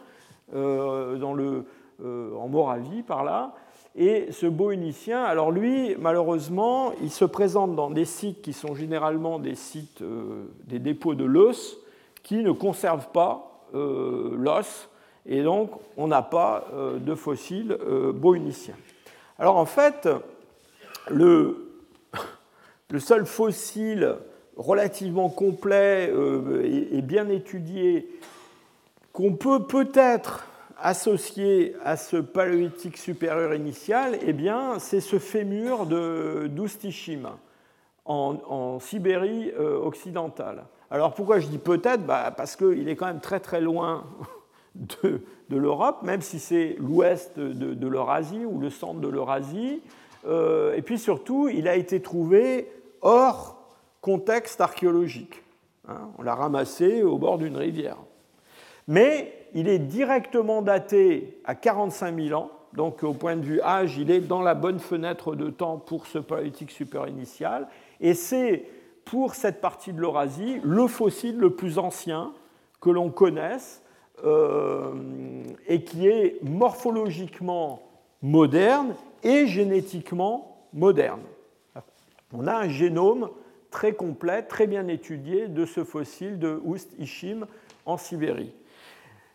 dans 0.54 1.34
le, 1.34 1.66
en 2.04 2.48
Moravie 2.48 3.04
par 3.04 3.24
là, 3.24 3.54
et 3.96 4.32
ce 4.32 4.46
bohunicien, 4.46 5.24
alors 5.24 5.52
lui, 5.52 5.96
malheureusement, 6.00 6.94
il 7.02 7.10
se 7.10 7.26
présente 7.26 7.76
dans 7.76 7.90
des 7.90 8.06
sites 8.06 8.42
qui 8.42 8.54
sont 8.54 8.76
généralement 8.76 9.40
des 9.40 9.56
sites, 9.56 10.02
euh, 10.02 10.46
des 10.66 10.80
dépôts 10.80 11.16
de 11.16 11.26
l'os, 11.26 11.78
qui 12.22 12.44
ne 12.44 12.52
conservent 12.52 13.10
pas 13.12 13.66
euh, 13.74 14.32
l'os, 14.38 14.90
et 15.26 15.42
donc 15.44 15.72
on 15.98 16.08
n'a 16.08 16.22
pas 16.22 16.68
euh, 16.74 16.98
de 16.98 17.16
fossiles 17.16 17.78
bohuniciens. 18.14 18.78
Alors 19.38 19.58
en 19.58 19.66
fait, 19.66 20.08
le, 21.10 21.72
le 22.90 23.00
seul 23.00 23.26
fossile 23.26 24.16
relativement 24.56 25.30
complet 25.30 26.14
et 26.92 27.02
bien 27.02 27.30
étudié 27.30 28.10
qu'on 29.14 29.34
peut 29.34 29.64
peut-être 29.64 30.46
associé 30.82 31.76
à 31.84 31.98
ce 31.98 32.18
paléolithique 32.18 32.98
supérieur 32.98 33.54
initial, 33.54 34.18
eh 34.22 34.34
bien, 34.34 34.80
c'est 34.80 35.02
ce 35.02 35.20
fémur 35.20 35.86
de 35.86 36.48
d'Oustishim 36.48 37.30
en, 38.06 38.80
Sibérie 38.80 39.52
euh, 39.60 39.78
occidentale. 39.80 40.64
Alors 40.90 41.14
pourquoi 41.14 41.40
je 41.40 41.48
dis 41.48 41.60
peut-être? 41.60 42.06
Bah, 42.06 42.34
Parce 42.36 42.56
qu'il 42.56 42.90
est 42.90 42.96
quand 42.96 43.06
même 43.06 43.20
très 43.20 43.40
très 43.40 43.62
loin 43.62 44.06
de, 44.76 45.22
l'Europe, 45.50 46.02
même 46.02 46.22
si 46.22 46.40
c'est 46.40 46.76
l'ouest 46.80 47.38
de, 47.38 47.88
l'Eurasie 47.88 48.46
ou 48.46 48.60
le 48.60 48.70
centre 48.70 49.00
de 49.00 49.08
l'Eurasie. 49.08 49.82
Euh, 50.28 50.76
et 50.76 50.82
puis 50.82 50.98
surtout, 50.98 51.50
il 51.50 51.68
a 51.68 51.76
été 51.76 52.02
trouvé 52.02 52.72
hors 53.02 53.58
contexte 54.02 54.62
archéologique. 54.62 55.44
Hein. 55.88 56.10
on 56.18 56.24
l'a 56.24 56.36
ramassé 56.36 57.04
au 57.04 57.18
bord 57.18 57.38
d'une 57.38 57.58
rivière. 57.58 57.98
Mais 58.90 59.48
il 59.54 59.68
est 59.70 59.78
directement 59.78 60.64
daté 60.64 61.40
à 61.46 61.54
45 61.54 62.20
000 62.20 62.42
ans, 62.42 62.50
donc 62.74 63.04
au 63.04 63.14
point 63.14 63.36
de 63.36 63.46
vue 63.46 63.62
âge, 63.62 64.00
il 64.00 64.10
est 64.10 64.20
dans 64.20 64.42
la 64.42 64.56
bonne 64.56 64.80
fenêtre 64.80 65.36
de 65.36 65.52
temps 65.52 65.78
pour 65.78 66.08
ce 66.08 66.18
paléolithique 66.18 66.72
super 66.72 67.08
initial, 67.08 67.68
et 68.02 68.16
c'est 68.16 68.66
pour 69.06 69.36
cette 69.36 69.62
partie 69.62 69.94
de 69.94 70.02
l'Eurasie 70.02 70.60
le 70.64 70.88
fossile 70.88 71.38
le 71.38 71.52
plus 71.52 71.78
ancien 71.78 72.34
que 72.82 72.90
l'on 72.90 73.12
connaisse 73.12 73.84
euh, 74.26 74.94
et 75.68 75.84
qui 75.84 76.08
est 76.08 76.40
morphologiquement 76.42 77.84
moderne 78.24 78.96
et 79.22 79.46
génétiquement 79.46 80.66
moderne. 80.74 81.22
On 82.34 82.48
a 82.48 82.56
un 82.56 82.70
génome 82.70 83.30
très 83.70 83.94
complet, 83.94 84.42
très 84.42 84.66
bien 84.66 84.88
étudié 84.88 85.48
de 85.48 85.66
ce 85.66 85.84
fossile 85.84 86.40
de 86.40 86.60
Oust-Ishim 86.64 87.46
en 87.86 87.98
Sibérie. 87.98 88.54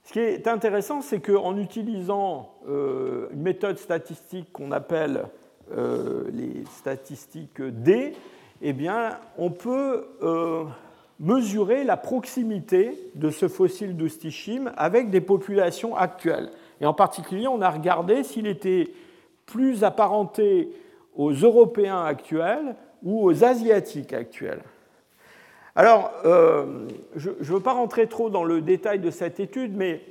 Ce 0.04 0.12
qui 0.12 0.20
est 0.20 0.46
intéressant, 0.46 1.00
c'est 1.00 1.20
qu'en 1.20 1.56
utilisant 1.56 2.54
euh, 2.68 3.28
une 3.32 3.40
méthode 3.40 3.78
statistique 3.78 4.52
qu'on 4.52 4.70
appelle 4.70 5.24
euh, 5.72 6.24
les 6.30 6.64
statistiques 6.70 7.62
D, 7.62 8.12
eh 8.60 8.74
on 9.38 9.50
peut 9.50 10.06
euh, 10.22 10.64
mesurer 11.18 11.84
la 11.84 11.96
proximité 11.96 12.98
de 13.14 13.30
ce 13.30 13.48
fossile 13.48 13.96
d'Oust-Ishim 13.96 14.72
avec 14.76 15.10
des 15.10 15.22
populations 15.22 15.96
actuelles. 15.96 16.50
Et 16.82 16.86
en 16.86 16.94
particulier, 16.94 17.48
on 17.48 17.62
a 17.62 17.70
regardé 17.70 18.24
s'il 18.24 18.46
était 18.46 18.92
plus 19.46 19.84
apparenté 19.84 20.70
aux 21.16 21.32
Européens 21.32 22.04
actuels 22.04 22.76
ou 23.02 23.24
aux 23.24 23.42
Asiatiques 23.42 24.12
actuels. 24.12 24.60
Alors, 25.76 26.12
euh, 26.24 26.86
je 27.16 27.30
ne 27.30 27.34
veux 27.44 27.60
pas 27.60 27.72
rentrer 27.72 28.06
trop 28.06 28.30
dans 28.30 28.44
le 28.44 28.60
détail 28.60 29.00
de 29.00 29.10
cette 29.10 29.40
étude, 29.40 29.76
mais 29.76 30.02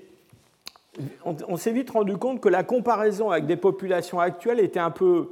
on, 1.24 1.58
s'est 1.58 1.72
vite 1.72 1.90
rendu 1.90 2.18
compte 2.18 2.42
que 2.42 2.50
la 2.50 2.64
comparaison 2.64 3.32
avec 3.32 3.46
des 3.46 3.56
populations 3.56 4.20
actuelles 4.20 4.60
était 4.60 4.80
un 4.80 4.92
peu 4.92 5.32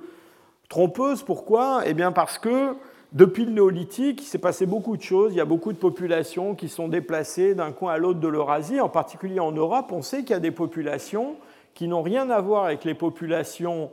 trompeuse. 0.69 1.21
Pourquoi? 1.23 1.81
Eh 1.85 1.93
bien 1.93 2.11
parce 2.11 2.39
que 2.39 2.75
depuis 3.11 3.43
le 3.43 3.51
néolithique, 3.51 4.21
il 4.21 4.25
s'est 4.25 4.39
passé 4.39 4.65
beaucoup 4.65 4.95
de 4.95 5.01
choses. 5.01 5.33
Il 5.33 5.37
y 5.37 5.41
a 5.41 5.45
beaucoup 5.45 5.73
de 5.73 5.77
populations 5.77 6.55
qui 6.55 6.69
sont 6.69 6.87
déplacées 6.87 7.53
d'un 7.53 7.73
coin 7.73 7.93
à 7.93 7.97
l'autre 7.97 8.21
de 8.21 8.27
l'Eurasie, 8.27 8.79
en 8.79 8.89
particulier 8.89 9.41
en 9.41 9.51
Europe. 9.51 9.91
On 9.91 10.01
sait 10.01 10.19
qu'il 10.19 10.31
y 10.31 10.33
a 10.33 10.39
des 10.39 10.51
populations 10.51 11.35
qui 11.73 11.87
n'ont 11.87 12.01
rien 12.01 12.29
à 12.29 12.39
voir 12.39 12.65
avec 12.65 12.85
les 12.85 12.93
populations 12.93 13.91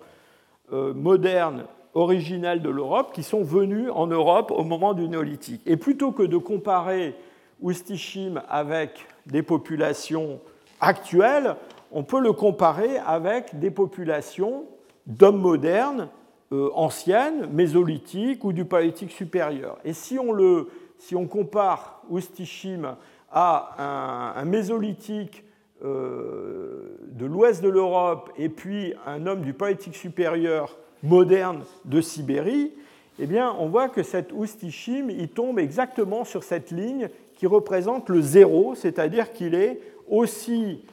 euh, 0.72 0.95
modernes 0.95 1.64
originelles 1.95 2.62
de 2.62 2.70
l'Europe 2.70 3.12
qui 3.12 3.22
sont 3.22 3.43
venues 3.43 3.91
en 3.91 4.07
Europe 4.07 4.51
au 4.51 4.64
moment 4.64 4.95
du 4.95 5.09
néolithique. 5.09 5.62
Et 5.66 5.76
plutôt 5.76 6.12
que 6.12 6.22
de 6.22 6.36
comparer 6.36 7.14
Oustichim 7.61 8.43
avec 8.49 9.07
des 9.26 9.43
populations 9.43 10.41
actuelles, 10.80 11.57
on 11.91 12.03
peut 12.03 12.20
le 12.20 12.32
comparer 12.32 12.99
avec 12.99 13.59
des 13.59 13.70
populations 13.70 14.64
d'hommes 15.07 15.41
modernes, 15.41 16.09
euh, 16.53 16.70
anciennes, 16.74 17.49
mésolithiques 17.53 18.45
ou 18.45 18.53
du 18.53 18.64
paléolithique 18.64 19.11
supérieur. 19.11 19.78
Et 19.84 19.93
si 19.93 20.18
on, 20.18 20.32
le, 20.32 20.68
si 20.99 21.16
on 21.16 21.26
compare 21.26 22.03
Oustichim 22.09 22.97
à 23.30 24.34
un, 24.36 24.45
mésolithique 24.45 25.45
euh, 25.84 26.97
de 27.09 27.26
l'ouest 27.26 27.62
de 27.62 27.68
l'Europe 27.68 28.30
et 28.36 28.49
puis 28.49 28.95
un 29.07 29.26
homme 29.26 29.43
du 29.43 29.53
paléolithique 29.53 29.97
supérieur 29.97 30.76
moderne 31.03 31.65
de 31.85 32.01
Sibérie, 32.01 32.73
eh 33.21 33.41
on 33.59 33.69
voit 33.69 33.89
que 33.89 34.03
cet 34.03 34.33
Oustichim, 34.33 35.09
il 35.11 35.29
tombe 35.29 35.59
exactement 35.59 36.25
sur 36.25 36.45
cette 36.45 36.71
ligne 36.71 37.09
qui 37.35 37.47
représente 37.47 38.09
le 38.09 38.21
zéro, 38.21 38.75
c'est-à-dire 38.75 39.33
qu'il 39.33 39.55
est 39.55 39.81
aussi 40.09 40.85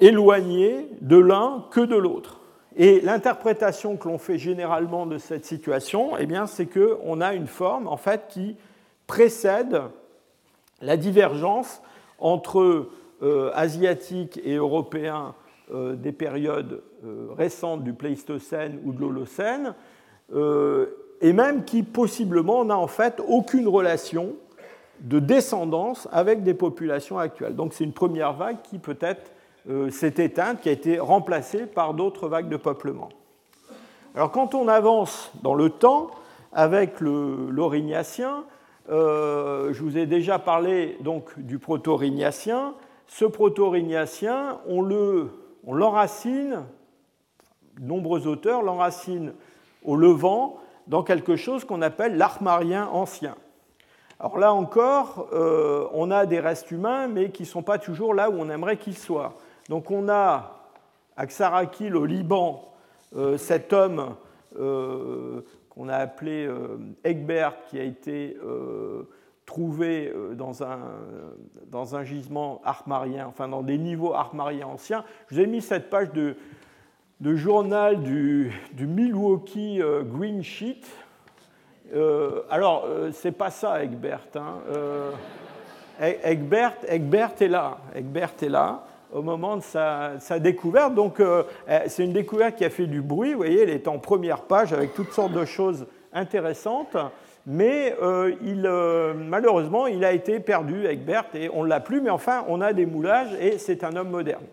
éloigné 0.00 0.88
de 1.00 1.16
l'un 1.16 1.64
que 1.70 1.80
de 1.80 1.96
l'autre. 1.96 2.40
Et 2.76 3.00
l'interprétation 3.00 3.96
que 3.96 4.08
l'on 4.08 4.18
fait 4.18 4.38
généralement 4.38 5.06
de 5.06 5.18
cette 5.18 5.44
situation, 5.44 6.16
eh 6.18 6.26
bien, 6.26 6.46
c'est 6.46 6.66
qu'on 6.66 7.20
a 7.20 7.34
une 7.34 7.46
forme 7.46 7.86
en 7.86 7.96
fait, 7.96 8.26
qui 8.28 8.56
précède 9.06 9.82
la 10.80 10.96
divergence 10.96 11.80
entre 12.18 12.88
euh, 13.22 13.50
asiatiques 13.54 14.40
et 14.44 14.54
européens 14.54 15.34
des 15.96 16.12
périodes 16.12 16.82
euh, 17.04 17.28
récentes 17.36 17.84
du 17.84 17.92
Pléistocène 17.92 18.80
ou 18.84 18.92
de 18.92 19.00
l'Holocène, 19.00 19.74
euh, 20.34 20.86
et 21.20 21.32
même 21.32 21.64
qui 21.64 21.82
possiblement 21.82 22.64
n'a 22.64 22.78
en 22.78 22.86
fait 22.86 23.20
aucune 23.26 23.68
relation 23.68 24.34
de 25.00 25.18
descendance 25.18 26.08
avec 26.12 26.42
des 26.42 26.54
populations 26.54 27.18
actuelles. 27.18 27.56
Donc 27.56 27.72
c'est 27.72 27.84
une 27.84 27.92
première 27.92 28.32
vague 28.32 28.62
qui 28.62 28.78
peut-être 28.78 29.32
s'est 29.90 30.14
éteinte, 30.18 30.60
qui 30.60 30.68
a 30.68 30.72
été 30.72 30.98
remplacée 30.98 31.64
par 31.64 31.94
d'autres 31.94 32.28
vagues 32.28 32.50
de 32.50 32.56
peuplement. 32.56 33.08
Alors 34.14 34.30
quand 34.30 34.54
on 34.54 34.68
avance 34.68 35.32
dans 35.42 35.54
le 35.54 35.70
temps 35.70 36.10
avec 36.52 37.00
l'Aurignacien, 37.00 38.44
je 38.88 39.80
vous 39.80 39.96
ai 39.96 40.04
déjà 40.04 40.38
parlé 40.38 40.98
donc 41.00 41.38
du 41.38 41.58
proto-Rignacien. 41.58 42.74
Ce 43.06 43.24
proto-Rignacien, 43.24 44.58
on 44.68 44.82
le 44.82 45.30
on 45.66 45.74
l'enracine, 45.74 46.64
nombreux 47.80 48.26
auteurs 48.26 48.62
l'enracinent 48.62 49.32
au 49.84 49.96
Levant 49.96 50.58
dans 50.86 51.02
quelque 51.02 51.36
chose 51.36 51.64
qu'on 51.64 51.82
appelle 51.82 52.16
l'armarien 52.16 52.86
ancien. 52.88 53.34
Alors 54.20 54.38
là 54.38 54.52
encore, 54.52 55.28
euh, 55.32 55.86
on 55.92 56.10
a 56.10 56.26
des 56.26 56.40
restes 56.40 56.70
humains, 56.70 57.08
mais 57.08 57.30
qui 57.30 57.42
ne 57.42 57.48
sont 57.48 57.62
pas 57.62 57.78
toujours 57.78 58.14
là 58.14 58.30
où 58.30 58.34
on 58.38 58.48
aimerait 58.48 58.76
qu'ils 58.76 58.98
soient. 58.98 59.34
Donc 59.68 59.90
on 59.90 60.08
a 60.08 60.68
à 61.16 61.26
Xarakil, 61.26 61.96
au 61.96 62.04
Liban, 62.04 62.72
euh, 63.16 63.36
cet 63.38 63.72
homme 63.72 64.14
euh, 64.58 65.40
qu'on 65.70 65.88
a 65.88 65.96
appelé 65.96 66.48
Egbert, 67.02 67.54
qui 67.68 67.78
a 67.80 67.82
été 67.82 68.36
trouvé 69.46 70.12
euh, 70.14 70.34
dans 70.34 70.62
un, 70.62 70.78
dans 71.70 71.96
un 71.96 72.04
gisement 72.04 72.60
armarien, 72.64 73.26
enfin 73.28 73.48
dans 73.48 73.62
des 73.62 73.78
niveaux 73.78 74.14
armariens 74.14 74.66
anciens. 74.66 75.04
Je 75.28 75.34
vous 75.34 75.40
ai 75.40 75.46
mis 75.46 75.60
cette 75.60 75.90
page 75.90 76.12
de, 76.12 76.36
de 77.20 77.34
journal 77.34 78.02
du, 78.02 78.52
Milwaukee 78.78 79.80
euh, 79.82 80.02
Green 80.02 80.42
Sheet. 80.42 80.82
Euh, 81.94 82.42
alors, 82.50 82.86
c'est 83.12 83.32
pas 83.32 83.50
ça, 83.50 83.84
Egbert. 83.84 84.26
Hein. 84.36 84.56
Egbert, 86.00 86.74
Egbert 86.88 87.34
est 87.40 87.48
là. 87.48 87.78
Egbert 87.94 88.32
est 88.42 88.48
là 88.48 88.84
au 89.12 89.22
moment 89.22 89.56
de 89.56 89.62
sa, 89.62 90.18
sa 90.18 90.40
découverte. 90.40 90.94
Donc, 90.94 91.22
c'est 91.86 92.02
une 92.02 92.14
découverte 92.14 92.56
qui 92.56 92.64
a 92.64 92.70
fait 92.70 92.86
du 92.86 93.00
bruit. 93.00 93.32
Vous 93.32 93.36
voyez, 93.36 93.62
elle 93.62 93.70
est 93.70 93.86
en 93.86 93.98
première 93.98 94.40
page 94.40 94.72
avec 94.72 94.94
toutes 94.94 95.12
sortes 95.12 95.32
de 95.32 95.44
choses 95.44 95.86
intéressantes 96.12 96.96
mais 97.46 97.94
euh, 98.02 98.32
euh, 98.42 99.14
malheureusement, 99.14 99.86
il 99.86 100.04
a 100.04 100.12
été 100.12 100.40
perdu, 100.40 100.86
Egbert, 100.86 101.26
et 101.34 101.50
on 101.52 101.64
ne 101.64 101.68
l'a 101.68 101.80
plus, 101.80 102.00
mais 102.00 102.10
enfin, 102.10 102.44
on 102.48 102.60
a 102.60 102.72
des 102.72 102.86
moulages, 102.86 103.34
et 103.40 103.58
c'est 103.58 103.84
un 103.84 103.96
homme 103.96 104.10
moderne. 104.10 104.44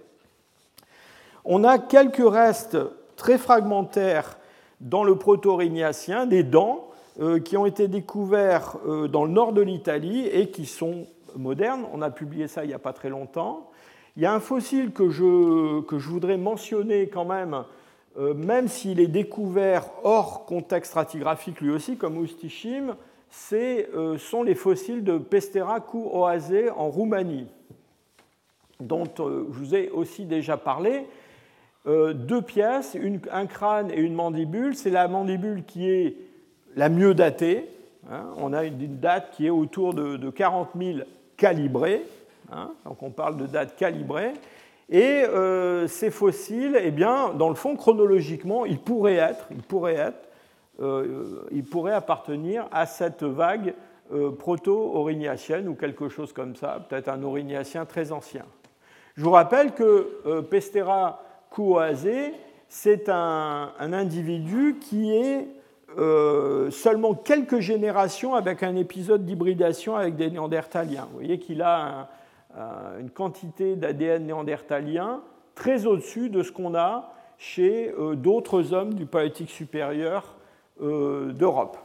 On 1.45 1.63
a 1.63 1.79
quelques 1.79 2.27
restes 2.27 2.77
très 3.15 3.37
fragmentaires 3.37 4.37
dans 4.81 5.03
le 5.03 5.15
proto-rignacien, 5.15 6.25
des 6.25 6.43
dents, 6.43 6.89
euh, 7.19 7.39
qui 7.39 7.55
ont 7.55 7.65
été 7.65 7.87
découverts 7.87 8.77
dans 9.09 9.25
le 9.25 9.31
nord 9.31 9.53
de 9.53 9.61
l'Italie 9.61 10.27
et 10.27 10.49
qui 10.49 10.65
sont 10.65 11.07
modernes. 11.35 11.85
On 11.93 12.01
a 12.01 12.09
publié 12.09 12.47
ça 12.47 12.63
il 12.63 12.67
n'y 12.67 12.73
a 12.73 12.79
pas 12.79 12.93
très 12.93 13.09
longtemps. 13.09 13.69
Il 14.17 14.23
y 14.23 14.25
a 14.25 14.33
un 14.33 14.39
fossile 14.39 14.91
que 14.91 15.09
je, 15.09 15.81
que 15.81 15.97
je 15.99 16.09
voudrais 16.09 16.37
mentionner 16.37 17.07
quand 17.07 17.25
même, 17.25 17.63
même 18.18 18.68
s'il 18.68 18.99
est 18.99 19.07
découvert 19.07 19.86
hors 20.03 20.45
contexte 20.45 20.91
stratigraphique 20.91 21.62
lui 21.62 21.72
aussi, 21.72 21.97
comme 21.97 22.18
Oustichim, 22.18 22.95
euh, 23.53 24.18
sont 24.18 24.43
les 24.43 24.55
fossiles 24.55 25.03
de 25.03 25.18
Pestera 25.18 25.86
Oase 25.93 26.53
en 26.76 26.89
Roumanie, 26.89 27.47
dont 28.80 29.05
euh, 29.20 29.45
je 29.51 29.57
vous 29.57 29.76
ai 29.76 29.89
aussi 29.89 30.26
déjà 30.26 30.57
parlé. 30.57 31.07
deux 31.86 32.41
pièces, 32.41 32.95
un 33.32 33.47
crâne 33.47 33.89
et 33.91 33.99
une 33.99 34.14
mandibule. 34.14 34.76
C'est 34.76 34.91
la 34.91 35.07
mandibule 35.07 35.64
qui 35.66 35.89
est 35.89 36.18
la 36.76 36.89
mieux 36.89 37.14
datée. 37.14 37.70
Hein. 38.09 38.26
On 38.38 38.53
a 38.53 38.66
une, 38.66 38.99
date 38.99 39.32
qui 39.32 39.47
est 39.47 39.49
autour 39.49 39.93
de, 39.93 40.30
40 40.30 40.70
000 40.78 40.99
calibrés. 41.38 42.05
Hein. 42.51 42.72
donc 42.86 43.01
on 43.01 43.12
parle 43.12 43.38
de 43.38 43.47
date 43.47 43.76
calibrée. 43.78 44.34
Et 44.91 45.23
euh, 45.23 45.87
ces 45.87 46.11
fossiles, 46.11 46.77
eh 46.79 46.91
bien, 46.91 47.33
dans 47.33 47.47
le 47.47 47.55
fond, 47.55 47.77
chronologiquement, 47.77 48.65
ils 48.65 48.79
pourraient 48.79 49.15
être, 49.15 49.47
ils 49.49 49.63
pourraient 49.63 49.95
être, 49.95 50.27
euh, 50.81 51.47
ils 51.51 51.63
pourraient 51.63 51.93
appartenir 51.93 52.67
à 52.73 52.85
cette 52.85 53.23
vague 53.23 53.73
euh, 54.13 54.31
proto-aurignacienne 54.31 55.69
ou 55.69 55.75
quelque 55.75 56.09
chose 56.09 56.33
comme 56.33 56.57
ça, 56.57 56.85
peut-être 56.89 57.07
un 57.07 57.23
aurignacien 57.23 57.85
très 57.85 58.11
ancien. 58.11 58.43
Je 59.15 59.23
vous 59.23 59.31
rappelle 59.31 59.73
que 59.73 60.41
Pestera 60.49 61.21
Kouazé, 61.49 62.33
c'est 62.67 63.07
un, 63.07 63.71
individu 63.79 64.77
qui 64.79 65.13
est 65.13 65.47
seulement 66.71 67.13
quelques 67.13 67.59
générations 67.59 68.35
avec 68.35 68.63
un 68.63 68.77
épisode 68.77 69.25
d'hybridation 69.25 69.97
avec 69.97 70.15
des 70.15 70.29
néandertaliens. 70.29 71.07
Vous 71.11 71.19
voyez 71.19 71.39
qu'il 71.39 71.61
a 71.61 72.09
une 72.99 73.09
quantité 73.09 73.75
d'ADN 73.75 74.25
néandertalien 74.25 75.21
très 75.55 75.85
au-dessus 75.85 76.29
de 76.29 76.43
ce 76.43 76.51
qu'on 76.51 76.75
a 76.75 77.13
chez 77.37 77.93
d'autres 78.13 78.73
hommes 78.73 78.93
du 78.93 79.05
paléolithique 79.05 79.49
supérieur 79.49 80.35
d'Europe. 80.79 81.77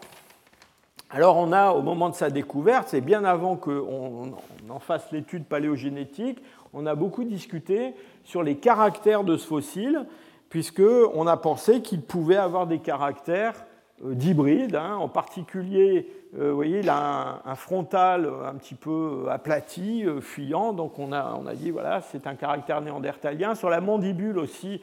Alors 1.10 1.36
on 1.36 1.52
a, 1.52 1.70
au 1.72 1.82
moment 1.82 2.08
de 2.08 2.14
sa 2.14 2.30
découverte, 2.30 2.88
c'est 2.88 3.00
bien 3.00 3.24
avant 3.24 3.56
qu'on 3.56 4.32
en 4.68 4.78
fasse 4.80 5.12
l'étude 5.12 5.44
paléogénétique, 5.44 6.42
on 6.72 6.84
a 6.84 6.94
beaucoup 6.94 7.24
discuté 7.24 7.94
sur 8.24 8.42
les 8.42 8.56
caractères 8.56 9.24
de 9.24 9.36
ce 9.36 9.46
fossile, 9.46 10.04
puisqu'on 10.48 11.26
a 11.26 11.36
pensé 11.36 11.80
qu'il 11.80 12.02
pouvait 12.02 12.36
avoir 12.36 12.66
des 12.66 12.80
caractères 12.80 13.64
euh, 14.04 14.14
d'hybride, 14.14 14.76
hein. 14.76 14.96
en 14.96 15.08
particulier, 15.08 16.06
euh, 16.06 16.26
vous 16.39 16.55
voyez, 16.55 16.80
il 16.80 16.89
a 16.89 17.43
un, 17.45 17.55
frontal 17.55 18.30
un 18.45 18.55
petit 18.55 18.74
peu 18.74 19.26
aplati, 19.30 20.05
euh, 20.05 20.20
fuyant, 20.20 20.72
donc 20.72 20.99
on 20.99 21.12
a, 21.12 21.39
on 21.41 21.47
a 21.47 21.55
dit, 21.55 21.70
voilà, 21.70 22.01
c'est 22.01 22.26
un 22.26 22.34
caractère 22.34 22.80
néandertalien. 22.80 23.55
Sur 23.55 23.70
la 23.70 23.80
mandibule 23.80 24.39
aussi, 24.39 24.80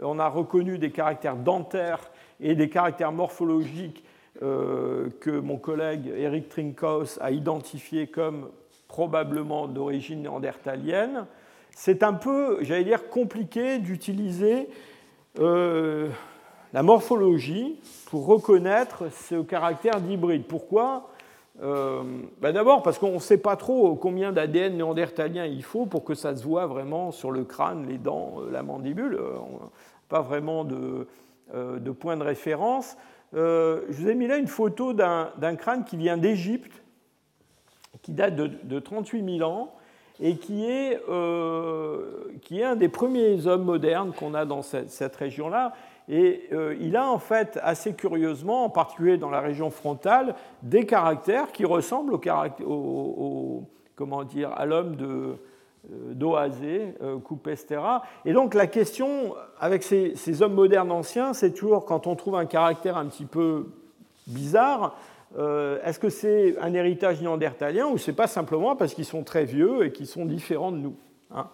on 0.00 0.18
a 0.18 0.28
reconnu 0.28 0.78
des 0.78 0.90
caractères 0.90 1.36
dentaires 1.36 2.10
et 2.40 2.54
des 2.54 2.68
caractères 2.68 3.12
morphologiques 3.12 4.04
euh, 4.42 5.10
que 5.20 5.30
mon 5.30 5.58
collègue 5.58 6.12
Eric 6.16 6.48
Trinkhaus 6.48 7.18
a 7.20 7.30
identifié 7.30 8.08
comme 8.08 8.48
probablement 8.88 9.68
d'origine 9.68 10.22
néandertalienne, 10.22 11.26
c'est 11.70 12.02
un 12.02 12.14
peu, 12.14 12.58
j'allais 12.62 12.84
dire, 12.84 13.08
compliqué 13.08 13.78
d'utiliser 13.78 14.68
euh, 15.38 16.08
la 16.74 16.82
morphologie 16.82 17.80
pour 18.10 18.26
reconnaître 18.26 19.10
ce 19.10 19.40
caractère 19.40 20.02
d'hybride. 20.02 20.44
Pourquoi? 20.44 21.08
Euh, 21.62 22.02
ben 22.42 22.52
D'abord 22.52 22.82
parce 22.82 22.98
qu'on 22.98 23.14
ne 23.14 23.18
sait 23.18 23.38
pas 23.38 23.56
trop 23.56 23.94
combien 23.94 24.32
d'ADN 24.32 24.76
néandertalien 24.76 25.46
il 25.46 25.62
faut 25.62 25.86
pour 25.86 26.04
que 26.04 26.14
ça 26.14 26.36
se 26.36 26.44
voit 26.44 26.66
vraiment 26.66 27.12
sur 27.12 27.30
le 27.30 27.44
crâne, 27.44 27.86
les 27.88 27.96
dents, 27.96 28.40
la 28.50 28.62
mandibule. 28.62 29.18
pas 30.10 30.20
vraiment 30.20 30.64
de, 30.64 31.06
de 31.54 31.90
point 31.90 32.18
de 32.18 32.24
référence. 32.24 32.96
Euh, 33.34 33.80
je 33.88 34.02
vous 34.02 34.08
ai 34.08 34.14
mis 34.14 34.26
là 34.26 34.36
une 34.36 34.46
photo 34.46 34.92
d'un 34.92 35.56
crâne 35.56 35.84
qui 35.84 35.96
vient 35.96 36.16
d'Égypte, 36.16 36.82
qui 38.02 38.12
date 38.12 38.36
de, 38.36 38.78
38 38.78 39.38
000 39.38 39.50
ans 39.50 39.74
et 40.20 40.36
qui 40.36 40.66
est, 40.66 41.00
euh, 41.08 42.26
qui 42.42 42.60
est 42.60 42.64
un 42.64 42.76
des 42.76 42.88
premiers 42.88 43.46
hommes 43.46 43.64
modernes 43.64 44.12
qu'on 44.12 44.34
a 44.34 44.44
dans 44.44 44.62
cette, 44.62 45.16
région-là. 45.16 45.72
Et 46.08 46.48
euh, 46.52 46.76
il 46.80 46.96
a 46.96 47.08
en 47.08 47.18
fait, 47.18 47.58
assez 47.62 47.94
curieusement, 47.94 48.64
en 48.64 48.70
particulier 48.70 49.16
dans 49.16 49.30
la 49.30 49.40
région 49.40 49.70
frontale, 49.70 50.34
des 50.62 50.84
caractères 50.86 51.50
qui 51.52 51.64
ressemblent 51.64 52.14
au 52.14 53.64
comment 53.96 54.24
dire, 54.24 54.52
à 54.52 54.66
l'homme 54.66 54.96
de, 54.96 55.06
euh, 55.06 55.36
d'Oazé, 56.14 56.94
euh, 57.02 57.18
Coupestera. 57.18 58.02
Et 58.24 58.32
donc 58.32 58.54
la 58.54 58.66
question 58.66 59.34
avec 59.58 59.82
ces, 59.82 60.42
hommes 60.42 60.54
modernes 60.54 60.92
anciens, 60.92 61.32
c'est 61.32 61.52
toujours 61.52 61.86
quand 61.86 62.06
on 62.06 62.16
trouve 62.16 62.36
un 62.36 62.46
caractère 62.46 62.96
un 62.96 63.06
petit 63.06 63.26
peu 63.26 63.68
bizarre, 64.26 64.96
est-ce 65.36 65.98
que 65.98 66.10
c'est 66.10 66.56
un 66.60 66.72
héritage 66.74 67.20
néandertalien 67.20 67.88
ou 67.88 67.98
c'est 67.98 68.12
pas 68.12 68.28
simplement 68.28 68.76
parce 68.76 68.94
qu'ils 68.94 69.04
sont 69.04 69.24
très 69.24 69.44
vieux 69.44 69.84
et 69.84 69.90
qu'ils 69.90 70.06
sont 70.06 70.26
différents 70.26 70.70
de 70.70 70.76
nous 70.76 70.94
hein? 71.32 71.48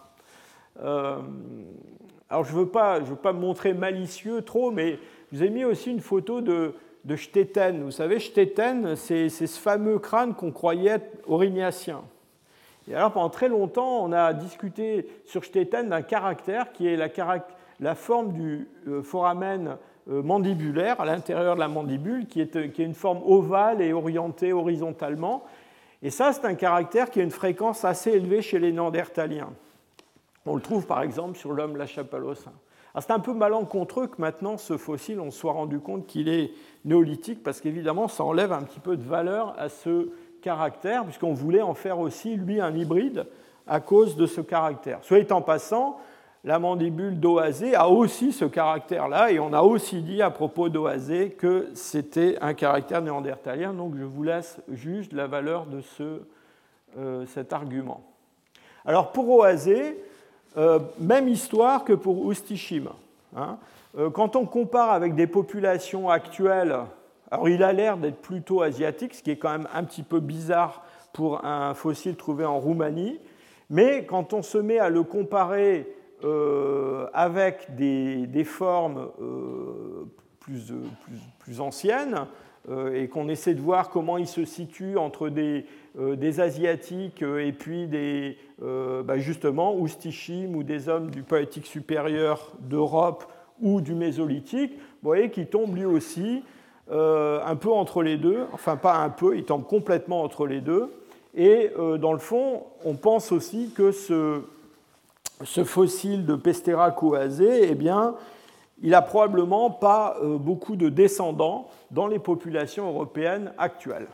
Alors 2.30 2.44
je 2.44 2.52
ne 2.52 2.60
veux, 2.60 2.68
pas, 2.68 3.00
veux 3.00 3.16
pas 3.16 3.32
me 3.32 3.40
montrer 3.40 3.74
malicieux 3.74 4.42
trop, 4.42 4.70
mais 4.70 4.98
je 5.32 5.38
vous 5.38 5.42
ai 5.42 5.50
mis 5.50 5.64
aussi 5.64 5.90
une 5.90 6.00
photo 6.00 6.40
de, 6.40 6.74
de 7.04 7.16
Stetten. 7.16 7.82
Vous 7.82 7.90
savez, 7.90 8.20
Stetten, 8.20 8.94
c'est 8.94 9.28
ce 9.28 9.58
fameux 9.58 9.98
crâne 9.98 10.34
qu'on 10.34 10.52
croyait 10.52 11.00
aurignacien. 11.26 12.02
Et 12.88 12.94
alors 12.94 13.12
pendant 13.12 13.30
très 13.30 13.48
longtemps, 13.48 14.04
on 14.04 14.12
a 14.12 14.32
discuté 14.32 15.08
sur 15.26 15.44
Stetten 15.44 15.88
d'un 15.88 16.02
caractère 16.02 16.72
qui 16.72 16.86
est 16.86 16.96
la, 16.96 17.94
forme 17.96 18.32
du 18.32 18.68
euh, 18.86 19.02
foramen 19.02 19.76
euh, 20.08 20.22
mandibulaire 20.22 21.00
à 21.00 21.04
l'intérieur 21.06 21.56
de 21.56 21.60
la 21.60 21.68
mandibule, 21.68 22.26
qui 22.26 22.40
est, 22.40 22.72
qui 22.72 22.82
est, 22.82 22.86
une 22.86 22.94
forme 22.94 23.22
ovale 23.24 23.82
et 23.82 23.92
orientée 23.92 24.52
horizontalement. 24.52 25.44
Et 26.02 26.10
ça, 26.10 26.32
c'est 26.32 26.44
un 26.44 26.54
caractère 26.54 27.10
qui 27.10 27.20
a 27.20 27.24
une 27.24 27.30
fréquence 27.30 27.84
assez 27.84 28.10
élevée 28.10 28.40
chez 28.40 28.60
les 28.60 28.72
Néandertaliens. 28.72 29.50
On 30.46 30.54
le 30.54 30.62
trouve 30.62 30.86
par 30.86 31.02
exemple 31.02 31.36
sur 31.36 31.52
l'homme 31.52 31.76
lachapalocin. 31.76 32.52
C'est 32.98 33.12
un 33.12 33.20
peu 33.20 33.32
malencontreux 33.32 34.08
que 34.08 34.20
maintenant 34.20 34.56
ce 34.56 34.76
fossile, 34.76 35.20
on 35.20 35.30
soit 35.30 35.52
rendu 35.52 35.78
compte 35.78 36.06
qu'il 36.06 36.28
est 36.28 36.50
néolithique, 36.84 37.42
parce 37.42 37.60
qu'évidemment, 37.60 38.08
ça 38.08 38.24
enlève 38.24 38.52
un 38.52 38.62
petit 38.62 38.80
peu 38.80 38.96
de 38.96 39.02
valeur 39.02 39.54
à 39.58 39.68
ce 39.68 40.10
caractère, 40.42 41.04
puisqu'on 41.04 41.34
voulait 41.34 41.62
en 41.62 41.74
faire 41.74 42.00
aussi, 42.00 42.34
lui, 42.34 42.60
un 42.60 42.74
hybride 42.74 43.26
à 43.68 43.78
cause 43.78 44.16
de 44.16 44.26
ce 44.26 44.40
caractère. 44.40 44.98
Soit 45.02 45.30
en 45.30 45.40
passant, 45.40 46.00
la 46.42 46.58
mandibule 46.58 47.20
d'Oazé 47.20 47.74
a 47.76 47.88
aussi 47.88 48.32
ce 48.32 48.46
caractère-là, 48.46 49.30
et 49.30 49.38
on 49.38 49.52
a 49.52 49.62
aussi 49.62 50.02
dit 50.02 50.20
à 50.20 50.30
propos 50.30 50.68
d'Oazé 50.68 51.30
que 51.30 51.68
c'était 51.74 52.38
un 52.40 52.54
caractère 52.54 53.02
néandertalien, 53.02 53.72
donc 53.72 53.94
je 53.96 54.04
vous 54.04 54.24
laisse 54.24 54.58
juste 54.72 55.12
la 55.12 55.28
valeur 55.28 55.66
de 55.66 55.80
ce, 55.80 56.22
euh, 56.98 57.24
cet 57.26 57.52
argument. 57.52 58.02
Alors 58.84 59.12
pour 59.12 59.44
euh, 59.44 59.54
même 60.98 61.28
histoire 61.28 61.84
que 61.84 61.92
pour 61.92 62.24
Oustishim. 62.24 62.88
Hein. 63.36 63.58
Euh, 63.98 64.10
quand 64.10 64.36
on 64.36 64.46
compare 64.46 64.90
avec 64.90 65.14
des 65.14 65.26
populations 65.26 66.10
actuelles 66.10 66.76
alors 67.30 67.48
il 67.48 67.62
a 67.62 67.72
l'air 67.72 67.96
d'être 67.96 68.20
plutôt 68.20 68.62
asiatique, 68.62 69.14
ce 69.14 69.22
qui 69.22 69.30
est 69.30 69.36
quand 69.36 69.50
même 69.50 69.68
un 69.72 69.84
petit 69.84 70.02
peu 70.02 70.18
bizarre 70.18 70.82
pour 71.12 71.44
un 71.44 71.74
fossile 71.74 72.16
trouvé 72.16 72.44
en 72.44 72.58
Roumanie, 72.58 73.20
mais 73.68 74.04
quand 74.04 74.32
on 74.32 74.42
se 74.42 74.58
met 74.58 74.78
à 74.78 74.90
le 74.90 75.04
comparer 75.04 75.86
euh, 76.24 77.06
avec 77.14 77.74
des, 77.76 78.44
formes 78.44 79.08
euh, 79.22 80.06
plus, 80.40 81.60
anciennes, 81.60 82.14
euh, 82.14 82.24
et 82.94 83.08
qu'on 83.08 83.28
essaie 83.28 83.54
de 83.54 83.60
voir 83.60 83.88
comment 83.88 84.18
il 84.18 84.26
se 84.26 84.44
situe 84.44 84.98
entre 84.98 85.28
des, 85.28 85.64
des 85.98 86.40
Asiatiques 86.40 87.22
et 87.22 87.52
puis 87.52 87.86
des, 87.86 88.36
bah 88.60 89.18
justement, 89.18 89.74
Oustishim 89.74 90.54
ou 90.54 90.62
des 90.62 90.88
hommes 90.88 91.10
du 91.10 91.22
Paléolithique 91.22 91.66
supérieur 91.66 92.52
d'Europe 92.60 93.24
ou 93.62 93.80
du 93.80 93.94
Mésolithique, 93.94 94.72
vous 94.74 95.08
voyez 95.08 95.30
qu'il 95.30 95.46
tombe 95.46 95.74
lui 95.74 95.84
aussi 95.84 96.42
euh, 96.90 97.40
un 97.46 97.54
peu 97.54 97.70
entre 97.70 98.02
les 98.02 98.16
deux, 98.16 98.46
enfin 98.52 98.76
pas 98.76 98.96
un 98.96 99.10
peu, 99.10 99.36
il 99.36 99.44
tombe 99.44 99.64
complètement 99.64 100.22
entre 100.22 100.46
les 100.46 100.60
deux. 100.60 100.92
Et 101.36 101.70
euh, 101.78 101.98
dans 101.98 102.12
le 102.12 102.18
fond, 102.18 102.64
on 102.84 102.94
pense 102.94 103.30
aussi 103.30 103.70
que 103.76 103.92
ce, 103.92 104.42
fossile 105.64 106.26
de 106.26 106.34
Pestera 106.34 106.90
coazé, 106.90 107.68
eh 107.70 107.76
bien, 107.76 108.14
il 108.82 108.90
n'a 108.90 109.02
probablement 109.02 109.70
pas 109.70 110.16
euh, 110.22 110.38
beaucoup 110.38 110.76
de 110.76 110.88
descendants 110.88 111.68
dans 111.90 112.06
les 112.06 112.18
populations 112.18 112.88
européennes 112.88 113.52
actuelles. 113.58 114.08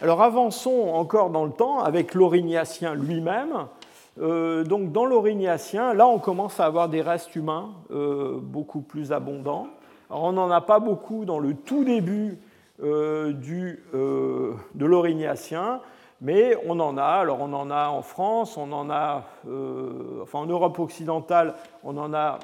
Alors 0.00 0.22
avançons 0.22 0.90
encore 0.92 1.30
dans 1.30 1.44
le 1.44 1.52
temps 1.52 1.80
avec 1.80 2.14
l'Aurignacien 2.14 2.94
lui-même. 2.94 3.66
donc 4.16 4.92
dans 4.92 5.04
l'Aurignacien, 5.04 5.94
là 5.94 6.08
on 6.08 6.18
commence 6.18 6.58
à 6.58 6.66
avoir 6.66 6.88
des 6.88 7.00
restes 7.00 7.34
humains 7.36 7.70
beaucoup 8.42 8.80
plus 8.80 9.12
abondants 9.12 9.68
on 10.10 10.32
n'en 10.32 10.50
a 10.50 10.60
pas 10.60 10.78
beaucoup 10.78 11.24
dans 11.24 11.38
le 11.38 11.54
tout 11.54 11.84
début 11.84 12.38
euh, 12.82 13.32
euh, 13.94 14.54
de 14.74 14.86
l'Aurignacien, 14.86 15.80
mais 16.20 16.56
on 16.66 16.80
en 16.80 16.96
a. 16.96 17.04
Alors 17.04 17.40
on 17.40 17.52
en 17.52 17.70
a 17.70 17.88
en 17.88 18.02
France, 18.02 18.56
on 18.56 18.72
en 18.72 18.90
a, 18.90 19.24
euh, 19.48 20.22
enfin 20.22 20.40
en 20.40 20.46
Europe 20.46 20.78
occidentale, 20.78 21.54
on 21.82 21.96
en 21.96 22.12
a 22.14 22.38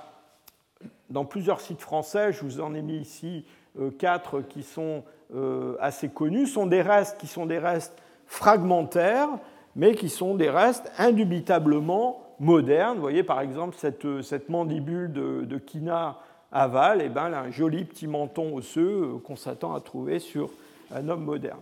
dans 1.10 1.24
plusieurs 1.24 1.60
sites 1.60 1.80
français. 1.80 2.32
Je 2.32 2.42
vous 2.42 2.60
en 2.60 2.74
ai 2.74 2.82
mis 2.82 2.98
ici 2.98 3.44
quatre 3.98 4.40
qui 4.40 4.62
sont 4.62 5.04
assez 5.80 6.08
connus. 6.08 6.46
Sont 6.46 6.66
des 6.66 6.82
restes 6.82 7.18
qui 7.18 7.26
sont 7.26 7.46
des 7.46 7.58
restes 7.58 7.96
fragmentaires, 8.26 9.28
mais 9.76 9.94
qui 9.94 10.08
sont 10.08 10.34
des 10.34 10.50
restes 10.50 10.90
indubitablement 10.98 12.22
modernes. 12.40 12.96
Vous 12.96 13.02
voyez 13.02 13.22
par 13.22 13.40
exemple 13.40 13.76
cette, 13.76 14.48
mandibule 14.48 15.12
de, 15.12 15.44
de 15.44 15.58
Kina 15.58 16.18
aval, 16.52 17.00
et 17.00 17.06
eh 17.06 17.08
ben, 17.08 17.32
un 17.32 17.50
joli 17.50 17.84
petit 17.84 18.06
menton 18.06 18.56
osseux 18.56 19.02
euh, 19.02 19.18
qu'on 19.18 19.36
s'attend 19.36 19.74
à 19.74 19.80
trouver 19.80 20.18
sur 20.18 20.50
un 20.92 21.08
homme 21.08 21.24
moderne. 21.24 21.60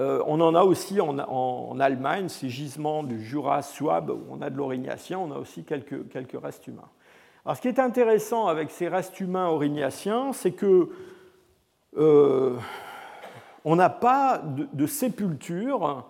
Euh, 0.00 0.22
on 0.26 0.40
en 0.40 0.54
a 0.54 0.62
aussi 0.62 1.00
en, 1.00 1.80
Allemagne, 1.80 2.28
ces 2.28 2.48
gisements 2.48 3.02
du 3.02 3.22
Jura 3.22 3.62
Suab, 3.62 4.10
où 4.10 4.22
on 4.30 4.40
a 4.40 4.48
de 4.48 4.56
l'orignacien, 4.56 5.18
on 5.18 5.32
a 5.32 5.38
aussi 5.38 5.64
quelques, 5.64 6.40
restes 6.40 6.66
humains. 6.68 6.88
Alors, 7.48 7.56
ce 7.56 7.62
qui 7.62 7.68
est 7.68 7.78
intéressant 7.78 8.46
avec 8.46 8.70
ces 8.70 8.88
restes 8.88 9.18
humains 9.20 9.48
aurignaciens, 9.48 10.34
c'est 10.34 10.50
que 10.50 10.90
euh, 11.96 12.54
on 13.64 13.74
n'a 13.74 13.88
pas 13.88 14.42
de, 14.44 14.86
sépulture 14.86 16.04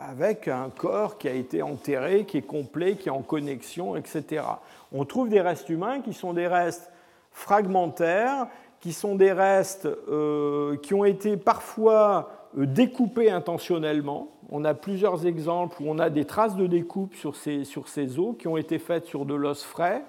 avec 0.00 0.48
un 0.48 0.70
corps 0.70 1.18
qui 1.18 1.28
a 1.28 1.32
été 1.32 1.62
enterré, 1.62 2.24
qui 2.24 2.38
est 2.38 2.42
complet, 2.42 2.96
qui 2.96 3.10
est 3.10 3.12
en 3.12 3.22
connexion, 3.22 3.94
etc. 3.94 4.42
On 4.90 5.04
trouve 5.04 5.28
des 5.28 5.40
restes 5.40 5.68
humains 5.68 6.00
qui 6.00 6.14
sont 6.14 6.32
des 6.32 6.48
restes 6.48 6.90
fragmentaires, 7.30 8.48
qui 8.80 8.92
sont 8.92 9.14
des 9.14 9.30
restes 9.30 9.86
euh, 9.86 10.76
qui 10.78 10.94
ont 10.94 11.04
été 11.04 11.36
parfois 11.36 12.48
euh, 12.58 12.66
découpés 12.66 13.30
intentionnellement. 13.30 14.32
On 14.50 14.64
a 14.64 14.74
plusieurs 14.74 15.26
exemples 15.26 15.82
où 15.82 15.86
on 15.88 15.98
a 15.98 16.08
des 16.08 16.24
traces 16.24 16.56
de 16.56 16.66
découpe 16.66 17.14
sur 17.14 17.36
ces, 17.36 17.64
sur 17.64 17.88
ces 17.88 18.18
os 18.18 18.34
qui 18.38 18.48
ont 18.48 18.56
été 18.56 18.78
faites 18.78 19.06
sur 19.06 19.26
de 19.26 19.34
l'os 19.34 19.62
frais. 19.62 20.04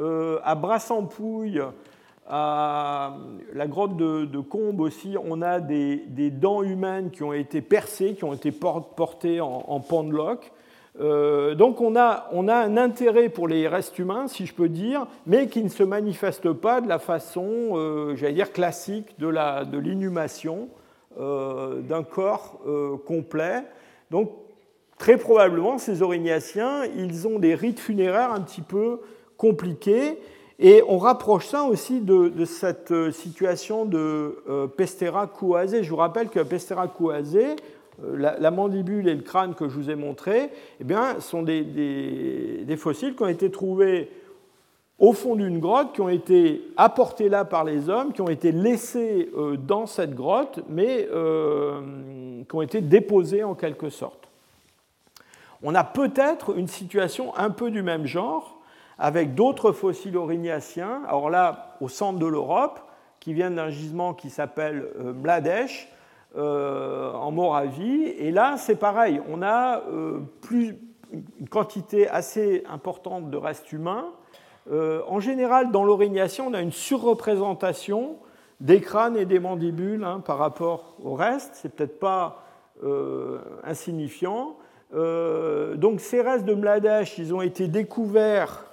Euh, 0.00 0.38
à 0.44 0.54
Brassampouille, 0.54 1.60
à 2.28 3.16
la 3.52 3.66
grotte 3.66 3.96
de, 3.96 4.40
Combe 4.40 4.80
aussi, 4.80 5.16
on 5.22 5.42
a 5.42 5.60
des, 5.60 6.30
dents 6.30 6.62
humaines 6.62 7.10
qui 7.10 7.22
ont 7.22 7.32
été 7.32 7.60
percées, 7.60 8.14
qui 8.14 8.24
ont 8.24 8.32
été 8.32 8.50
portées 8.50 9.40
en, 9.40 9.64
en. 9.68 9.82
Euh, 10.98 11.54
donc 11.54 11.82
on 11.82 11.94
a, 11.94 12.28
on 12.32 12.48
a, 12.48 12.54
un 12.56 12.78
intérêt 12.78 13.28
pour 13.28 13.48
les 13.48 13.68
restes 13.68 13.98
humains, 13.98 14.28
si 14.28 14.46
je 14.46 14.54
peux 14.54 14.70
dire, 14.70 15.06
mais 15.26 15.48
qui 15.48 15.62
ne 15.62 15.68
se 15.68 15.82
manifeste 15.82 16.50
pas 16.52 16.80
de 16.80 16.88
la 16.88 16.98
façon, 16.98 17.46
euh, 17.74 18.16
j'allais 18.16 18.32
dire, 18.32 18.52
classique 18.52 19.18
de 19.18 19.28
l'inhumation 19.78 20.68
d'un 21.18 22.02
corps 22.02 22.60
complet. 23.06 23.62
Donc 24.10 24.30
très 24.98 25.16
probablement, 25.16 25.78
ces 25.78 26.02
aurignaciens, 26.02 26.84
ils 26.84 27.26
ont 27.26 27.38
des 27.38 27.54
rites 27.54 27.80
funéraires 27.80 28.32
un 28.32 28.40
petit 28.40 28.62
peu 28.62 29.00
compliqués. 29.36 30.18
Et 30.58 30.82
on 30.88 30.98
rapproche 30.98 31.46
ça 31.46 31.64
aussi 31.64 32.00
de, 32.00 32.44
cette 32.46 32.90
euh, 32.90 33.10
situation 33.10 33.84
de 33.84 34.38
euh, 34.48 34.66
Pestera 34.66 35.26
couasé. 35.26 35.84
Je 35.84 35.90
vous 35.90 35.96
rappelle 35.96 36.30
que 36.30 36.40
Pestera 36.40 36.88
couasé, 36.88 37.56
euh, 38.02 38.36
la, 38.38 38.50
mandibule 38.50 39.06
et 39.06 39.14
le 39.14 39.20
crâne 39.20 39.54
que 39.54 39.68
je 39.68 39.74
vous 39.74 39.90
ai 39.90 39.96
montré, 39.96 40.50
eh 40.80 40.84
bien, 40.84 41.20
sont 41.20 41.42
des, 41.42 42.64
fossiles 42.78 43.14
qui 43.14 43.22
ont 43.22 43.28
été 43.28 43.50
trouvés 43.50 44.08
au 44.98 45.12
fond 45.12 45.36
d'une 45.36 45.58
grotte, 45.58 45.92
qui 45.92 46.00
ont 46.00 46.08
été 46.08 46.62
apportés 46.76 47.28
là 47.28 47.44
par 47.44 47.64
les 47.64 47.88
hommes, 47.90 48.12
qui 48.12 48.22
ont 48.22 48.28
été 48.28 48.50
laissés 48.50 49.30
dans 49.58 49.86
cette 49.86 50.14
grotte, 50.14 50.60
mais 50.70 51.06
qui 52.48 52.56
ont 52.56 52.62
été 52.62 52.80
déposés 52.80 53.44
en 53.44 53.54
quelque 53.54 53.90
sorte. 53.90 54.26
On 55.62 55.74
a 55.74 55.84
peut-être 55.84 56.56
une 56.56 56.68
situation 56.68 57.36
un 57.36 57.50
peu 57.50 57.70
du 57.70 57.82
même 57.82 58.06
genre 58.06 58.56
avec 58.98 59.34
d'autres 59.34 59.72
fossiles 59.72 60.16
aurignaciens, 60.16 61.02
alors 61.06 61.30
là, 61.30 61.76
au 61.80 61.88
centre 61.88 62.18
de 62.18 62.26
l'Europe, 62.26 62.80
qui 63.20 63.34
viennent 63.34 63.56
d'un 63.56 63.70
gisement 63.70 64.14
qui 64.14 64.30
s'appelle 64.30 64.88
euh, 64.98 65.12
Mladèche, 65.12 65.92
euh, 66.36 67.12
en 67.12 67.30
Moravie. 67.30 68.04
Et 68.18 68.30
là, 68.30 68.56
c'est 68.56 68.76
pareil, 68.76 69.20
on 69.28 69.42
a 69.42 69.80
euh, 69.80 70.20
plus, 70.40 70.78
une 71.12 71.48
quantité 71.48 72.08
assez 72.08 72.64
importante 72.68 73.30
de 73.30 73.36
restes 73.36 73.72
humains. 73.72 74.06
En 74.70 75.20
général, 75.20 75.70
dans 75.70 75.84
l'orignation, 75.84 76.48
on 76.48 76.54
a 76.54 76.60
une 76.60 76.72
surreprésentation 76.72 78.16
des 78.60 78.80
crânes 78.80 79.16
et 79.16 79.24
des 79.24 79.38
mandibules 79.38 80.04
hein, 80.04 80.20
par 80.24 80.38
rapport 80.38 80.96
au 81.02 81.14
reste. 81.14 81.52
C'est 81.54 81.74
peut-être 81.74 82.00
pas 82.00 82.42
insignifiant. 83.64 84.56
donc 84.92 86.00
ces 86.00 86.20
restes 86.20 86.44
de 86.44 86.54
Mladèche, 86.54 87.18
ils 87.18 87.32
ont 87.32 87.42
été 87.42 87.68
découverts 87.68 88.66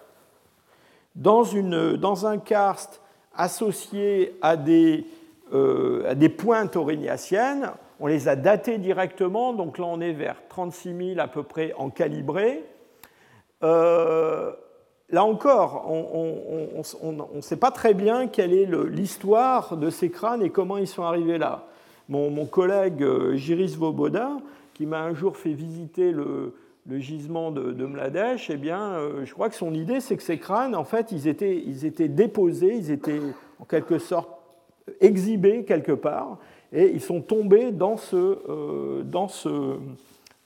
dans, 1.15 1.43
une, 1.43 1.95
dans 1.95 2.25
un 2.25 2.37
karst 2.37 3.01
associé 3.35 4.37
à 4.41 4.57
des, 4.57 5.05
euh, 5.53 6.09
à 6.09 6.15
des 6.15 6.29
pointes 6.29 6.75
aurignaciennes, 6.75 7.71
on 7.99 8.07
les 8.07 8.27
a 8.27 8.35
datés 8.35 8.77
directement, 8.77 9.53
donc 9.53 9.77
là 9.77 9.85
on 9.85 10.01
est 10.01 10.13
vers 10.13 10.35
36 10.49 11.13
000 11.15 11.19
à 11.19 11.27
peu 11.27 11.43
près 11.43 11.73
en 11.77 11.89
calibré. 11.89 12.63
Euh, 13.63 14.51
là 15.13 15.23
encore, 15.23 15.85
on 15.89 17.35
ne 17.35 17.41
sait 17.41 17.55
pas 17.55 17.71
très 17.71 17.93
bien 17.93 18.27
quelle 18.27 18.51
est 18.51 18.67
l'histoire 18.89 19.77
de 19.77 19.89
ces 19.89 20.09
crânes 20.09 20.41
et 20.41 20.49
comment 20.49 20.77
ils 20.77 20.87
sont 20.87 21.03
arrivés 21.03 21.37
là. 21.37 21.67
Mon, 22.09 22.45
collègue 22.45 23.01
euh, 23.01 23.35
Giris 23.35 23.75
Voboda, 23.77 24.31
qui 24.73 24.85
m'a 24.85 25.01
un 25.01 25.13
jour 25.13 25.37
fait 25.37 25.53
visiter 25.53 26.11
le, 26.11 26.53
gisement 26.99 27.51
de, 27.51 27.71
de 27.71 27.85
Mladèche, 27.85 28.49
eh 28.49 28.57
bien, 28.57 28.93
euh, 28.93 29.23
je 29.23 29.33
crois 29.33 29.47
que 29.49 29.55
son 29.55 29.73
idée, 29.73 30.01
c'est 30.01 30.17
que 30.17 30.23
ces 30.23 30.37
crânes, 30.37 30.75
en 30.75 30.83
fait, 30.83 31.13
ils 31.13 31.27
étaient, 31.29 31.55
ils 31.55 31.85
étaient 31.85 32.09
déposés, 32.09 32.75
ils 32.75 32.91
étaient 32.91 33.21
en 33.59 33.63
quelque 33.63 33.99
sorte 33.99 34.29
exhibés 34.99 35.63
quelque 35.63 35.93
part, 35.93 36.39
et 36.73 36.91
ils 36.91 37.01
sont 37.01 37.21
tombés 37.21 37.71
dans 37.71 37.95
ce, 37.95 38.15
euh, 38.49 39.03
dans 39.03 39.29
ce, 39.29 39.77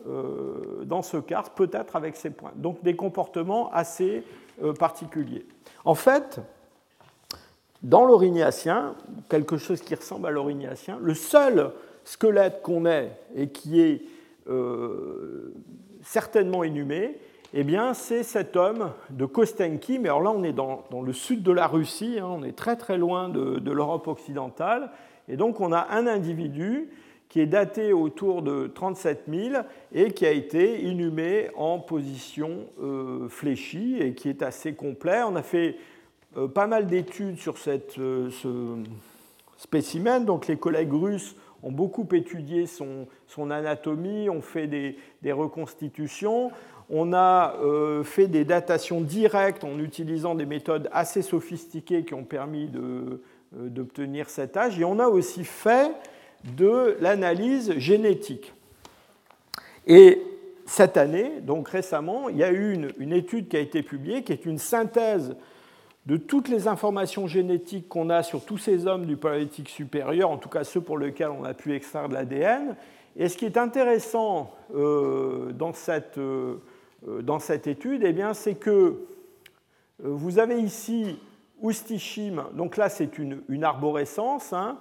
euh, 0.08 0.84
dans 0.86 1.02
ce 1.02 1.18
karst, 1.18 1.54
peut-être 1.54 1.96
avec 1.96 2.16
ces 2.16 2.30
points. 2.30 2.52
Donc 2.56 2.84
des 2.84 2.96
comportements 2.96 3.72
assez 3.72 4.24
particuliers. 4.80 5.46
En 5.86 5.94
fait, 5.94 6.40
dans 7.84 8.06
l'orignacien, 8.06 8.96
quelque 9.30 9.58
chose 9.58 9.82
qui 9.82 9.94
ressemble 9.94 10.26
à 10.26 10.32
l'orignacien, 10.32 10.98
le 11.00 11.14
seul 11.14 11.72
squelette 12.04 12.64
qu'on 12.64 12.88
ait 12.88 13.12
et 13.36 13.50
qui 13.50 13.82
est 13.82 14.02
certainement 16.02 16.64
inhumé, 16.64 17.20
eh 17.54 17.64
bien, 17.64 17.94
c'est 17.94 18.24
cet 18.24 18.56
homme 18.56 18.92
de 19.10 19.26
Kostenki, 19.26 20.00
mais 20.00 20.10
alors 20.10 20.22
là, 20.22 20.32
on 20.32 20.44
est 20.44 20.54
dans, 20.54 20.84
le 21.04 21.14
sud 21.14 21.44
de 21.44 21.52
la 21.52 21.68
Russie, 21.68 22.18
hein, 22.20 22.28
on 22.28 22.44
est 22.44 22.56
très 22.56 22.76
très 22.76 22.98
loin 22.98 23.30
de, 23.30 23.72
l'Europe 23.72 24.08
occidentale, 24.08 24.92
et 25.30 25.38
donc 25.38 25.62
on 25.62 25.72
a 25.72 25.88
un 25.92 26.08
individu 26.08 26.90
qui 27.30 27.42
est 27.42 27.46
daté 27.46 27.94
autour 27.94 28.42
de 28.42 28.68
37 28.68 29.24
000 29.30 29.64
et 29.94 30.12
qui 30.12 30.26
a 30.26 30.32
été 30.32 30.82
inhumé 30.82 31.50
en 31.56 31.80
position 31.80 32.68
euh, 32.82 33.28
fléchie 33.28 33.98
et 34.00 34.14
qui 34.14 34.30
est 34.30 34.42
assez 34.42 34.74
complet. 34.74 35.22
On 35.28 35.36
a 35.36 35.44
fait 35.44 35.76
euh, 36.38 36.48
pas 36.48 36.68
mal 36.68 36.88
d'études 36.88 37.38
sur 37.38 37.58
cette, 37.58 38.00
euh, 38.00 38.30
ce 38.30 38.78
spécimen, 39.58 40.24
donc 40.24 40.48
les 40.48 40.58
collègues 40.58 40.94
russes 40.94 41.36
ont 41.64 41.72
beaucoup 41.72 42.08
étudié 42.14 42.66
son, 42.68 43.08
anatomie, 43.50 44.30
ont 44.30 44.42
fait 44.42 44.68
des, 44.68 44.96
des 45.22 45.32
reconstitutions. 45.32 46.52
On 46.90 47.12
a 47.12 47.56
fait 48.04 48.28
des 48.28 48.46
datations 48.46 49.02
directes 49.02 49.66
en 49.66 49.80
utilisant 49.80 50.36
des 50.36 50.46
méthodes 50.46 50.88
assez 50.94 51.24
sophistiquées 51.24 52.06
qui 52.06 52.14
ont 52.14 52.24
permis 52.24 52.72
d'obtenir 53.52 54.30
cet 54.30 54.56
âge. 54.56 54.80
Et 54.80 54.86
on 54.86 55.00
a 55.00 55.08
aussi 55.08 55.44
fait 55.44 55.92
de 56.44 56.98
l'analyse 57.00 57.78
génétique. 57.78 58.54
Et 59.86 60.22
cette 60.66 60.98
année, 60.98 61.40
donc 61.42 61.70
récemment, 61.70 62.30
il 62.30 62.38
y 62.38 62.44
a 62.44 62.52
eu 62.52 62.74
une, 62.74 62.92
une, 62.98 63.14
étude 63.14 63.48
qui 63.48 63.58
a 63.58 63.60
été 63.60 63.84
publiée, 63.84 64.24
qui 64.24 64.34
est 64.34 64.46
une 64.46 64.58
synthèse 64.58 65.36
de 66.08 66.16
toutes 66.16 66.48
les 66.48 66.70
informations 66.70 67.28
génétiques 67.28 67.90
qu'on 67.90 68.10
a 68.10 68.24
sur 68.24 68.46
tous 68.46 68.58
ces 68.58 68.88
hommes 68.88 69.06
du 69.06 69.18
paléolithique 69.18 69.68
supérieur, 69.68 70.30
en 70.30 70.38
tout 70.38 70.48
cas 70.48 70.64
ceux 70.64 70.80
pour 70.80 70.98
lesquels 70.98 71.30
on 71.30 71.44
a 71.44 71.54
pu 71.54 71.76
extraire 71.76 72.08
de 72.08 72.14
l'ADN. 72.14 72.78
Et 73.18 73.28
ce 73.28 73.38
qui 73.38 73.46
est 73.46 73.58
intéressant 73.58 74.54
euh, 74.74 75.52
dans, 75.52 75.74
cette, 75.74 76.18
euh, 76.18 76.60
dans, 77.22 77.40
cette, 77.40 77.68
étude, 77.68 78.04
eh 78.06 78.16
c'est 78.34 78.56
que 78.56 78.70
euh, 78.70 78.96
vous 80.00 80.40
avez 80.40 80.60
ici 80.62 81.20
Oustichim, 81.60 82.46
donc 82.54 82.78
là 82.78 82.88
c'est 82.88 83.18
une, 83.18 83.42
une, 83.50 83.64
arborescence 83.64 84.54
hein, 84.54 84.78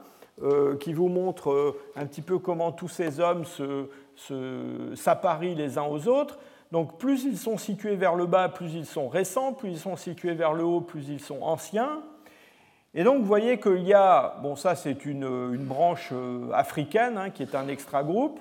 qui 0.81 0.93
vous 0.93 1.09
montre 1.09 1.77
un 1.97 2.05
petit 2.05 2.21
peu 2.21 2.39
comment 2.39 2.71
tous 2.71 2.89
ces 2.89 3.21
hommes 3.21 3.45
s'apparient 4.95 5.55
les 5.55 5.79
uns 5.79 5.85
aux 5.85 6.09
autres. 6.09 6.39
Donc 6.73 6.99
plus 6.99 7.25
ils 7.25 7.39
sont 7.39 7.59
situés 7.59 7.97
vers 7.97 8.15
le 8.15 8.27
bas, 8.27 8.49
plus 8.49 8.75
ils 8.75 8.87
sont 8.87 9.09
récents, 9.09 9.53
plus 9.53 9.71
ils 9.71 9.79
sont 9.79 9.97
situés 9.97 10.35
vers 10.35 10.53
le 10.53 10.65
haut, 10.65 10.81
plus 10.81 11.09
ils 11.09 11.21
sont 11.21 11.43
anciens. 11.43 12.03
Et 12.95 13.05
donc 13.05 13.21
vous 13.21 13.27
voyez 13.27 13.61
qu'il 13.61 13.83
y 13.87 13.95
a, 13.95 14.37
bon 14.43 14.57
ça 14.57 14.75
c'est 14.75 15.05
une, 15.05 15.57
branche 15.59 16.11
euh, 16.13 16.51
africaine 16.53 17.19
hein, 17.19 17.31
qui 17.31 17.43
est 17.43 17.55
un 17.55 17.69
extra-groupe. 17.69 18.41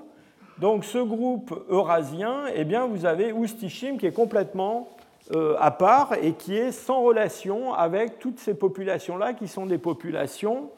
Donc 0.59 0.85
ce 0.85 0.97
groupe 0.97 1.53
eurasien, 1.69 2.45
eh 2.55 2.63
bien 2.63 2.87
vous 2.87 3.05
avez 3.05 3.31
Oustichim 3.33 3.97
qui 3.97 4.05
est 4.05 4.13
complètement 4.13 4.89
euh, 5.35 5.55
à 5.59 5.71
part 5.71 6.13
et 6.21 6.33
qui 6.33 6.55
est 6.55 6.71
sans 6.71 7.03
relation 7.03 7.73
avec 7.73 8.17
toutes 8.19 8.39
ces 8.39 8.53
populations-là 8.53 9.33
qui 9.33 9.47
sont 9.47 9.65
des 9.65 9.77
populations 9.77 10.69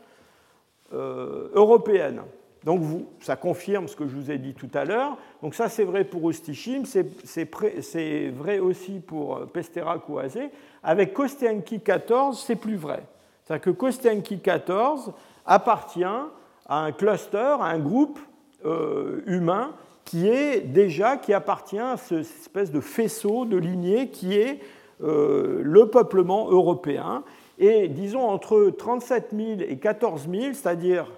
euh, 0.94 1.50
européennes. 1.54 2.22
Donc 2.64 2.82
ça 3.20 3.36
confirme 3.36 3.90
ce 3.90 3.96
que 3.98 4.08
je 4.08 4.16
vous 4.16 4.32
ai 4.32 4.38
dit 4.38 4.54
tout 4.54 4.70
à 4.74 4.86
l'heure. 4.86 5.18
Donc 5.42 5.54
ça 5.54 5.68
c'est 5.68 5.84
vrai 5.84 6.06
pour 6.06 6.24
Oustichim, 6.24 6.84
c'est 6.86 8.32
vrai 8.32 8.60
aussi 8.60 9.02
pour 9.02 9.36
euh, 9.36 9.46
Pestera 9.46 10.00
Kouazé. 10.00 10.50
Avec 10.82 11.14
Kostianki 11.14 11.82
14, 11.82 12.42
c'est 12.42 12.56
plus 12.56 12.78
vrai. 12.78 13.04
C'est-à-dire 13.44 13.66
que 13.66 13.70
Kostianki 13.72 14.40
14 14.40 15.12
appartient 15.46 16.04
à 16.06 16.30
un 16.70 16.94
cluster, 16.94 17.58
à 17.60 17.66
un 17.66 17.80
groupe 17.80 18.20
euh, 18.66 19.24
humain 19.26 19.74
qui 20.06 20.30
est 20.30 20.62
déjà, 20.62 21.18
qui 21.18 21.34
appartient 21.34 21.78
à 21.78 21.98
cette 21.98 22.20
espèce 22.20 22.72
de 22.72 22.80
faisceau 22.80 23.44
de 23.44 23.58
lignée 23.58 24.08
qui 24.10 24.36
est 24.36 24.62
le 25.02 25.90
peuplement 25.92 26.50
européen. 26.50 27.24
Et 27.60 27.88
disons 27.88 28.22
entre 28.22 28.70
37 28.70 29.34
000 29.36 29.62
et 29.68 29.78
14 29.78 30.28
000, 30.30 30.53
c'est-à-dire 30.53 31.12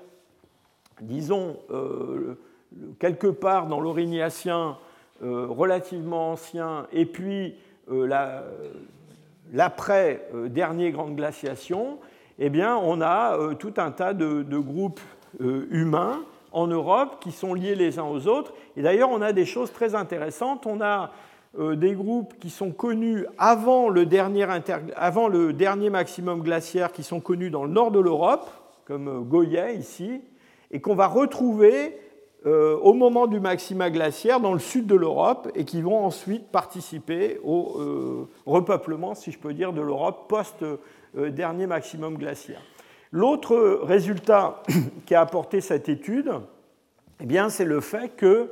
disons, 1.01 1.57
euh, 1.71 2.37
quelque 2.99 3.27
part 3.27 3.67
dans 3.67 3.79
l'Aurignacien 3.79 4.77
relativement 5.21 6.31
ancien, 6.31 6.87
et 6.93 7.05
puis 7.05 7.55
l'après-dernier 9.51 10.91
grande 10.91 11.17
glaciation, 11.17 11.99
eh 12.37 12.49
bien, 12.49 12.77
on 12.77 13.01
a 13.01 13.37
tout 13.55 13.73
un 13.75 13.91
tas 13.91 14.13
de, 14.13 14.43
de 14.43 14.57
groupes 14.57 15.01
humains 15.41 16.21
en 16.51 16.67
Europe 16.67 17.17
qui 17.19 17.31
sont 17.31 17.53
liés 17.53 17.75
les 17.75 17.99
uns 17.99 18.03
aux 18.03 18.27
autres. 18.27 18.53
Et 18.75 18.81
d'ailleurs, 18.81 19.09
on 19.11 19.21
a 19.21 19.33
des 19.33 19.45
choses 19.45 19.71
très 19.71 19.95
intéressantes. 19.95 20.65
On 20.65 20.81
a 20.81 21.03
euh, 21.03 21.07
des 21.57 21.93
groupes 21.93 22.35
qui 22.39 22.49
sont 22.49 22.71
connus 22.71 23.25
avant 23.37 23.89
le, 23.89 24.05
dernier 24.05 24.45
maximum 25.89 26.41
glaciaire, 26.41 26.91
qui 26.91 27.03
sont 27.03 27.19
connus 27.19 27.49
dans 27.49 27.63
le 27.63 27.71
nord 27.71 27.91
de 27.91 27.99
l'Europe, 27.99 28.49
comme 28.85 29.07
euh, 29.07 29.19
Goyet 29.21 29.75
ici, 29.75 30.21
et 30.71 30.79
qu'on 30.79 30.95
va 30.95 31.07
retrouver 31.07 31.97
euh, 32.45 32.77
au 32.77 32.93
moment 32.93 33.27
du 33.27 33.39
maxima 33.39 33.89
glaciaire 33.89 34.39
dans 34.39 34.53
le 34.53 34.59
sud 34.59 34.85
de 34.85 34.95
l'Europe 34.95 35.49
et 35.55 35.65
qui 35.65 35.81
vont 35.81 36.05
ensuite 36.05 36.47
participer 36.47 37.39
au 37.43 38.27
repeuplement, 38.45 39.15
si 39.15 39.31
je 39.31 39.39
peux 39.39 39.53
dire, 39.53 39.73
de 39.73 39.81
l'Europe 39.81 40.29
post-dernier 40.29 41.67
maximum 41.67 42.17
glaciaire. 42.17 42.61
L'autre 43.11 43.79
résultat 43.83 44.61
qui 45.05 45.15
a 45.15 45.21
apporté 45.21 45.61
cette 45.61 45.89
étude, 45.89 46.31
eh 47.21 47.49
c'est 47.49 47.65
le 47.65 47.81
fait 47.81 48.09
que 48.15 48.51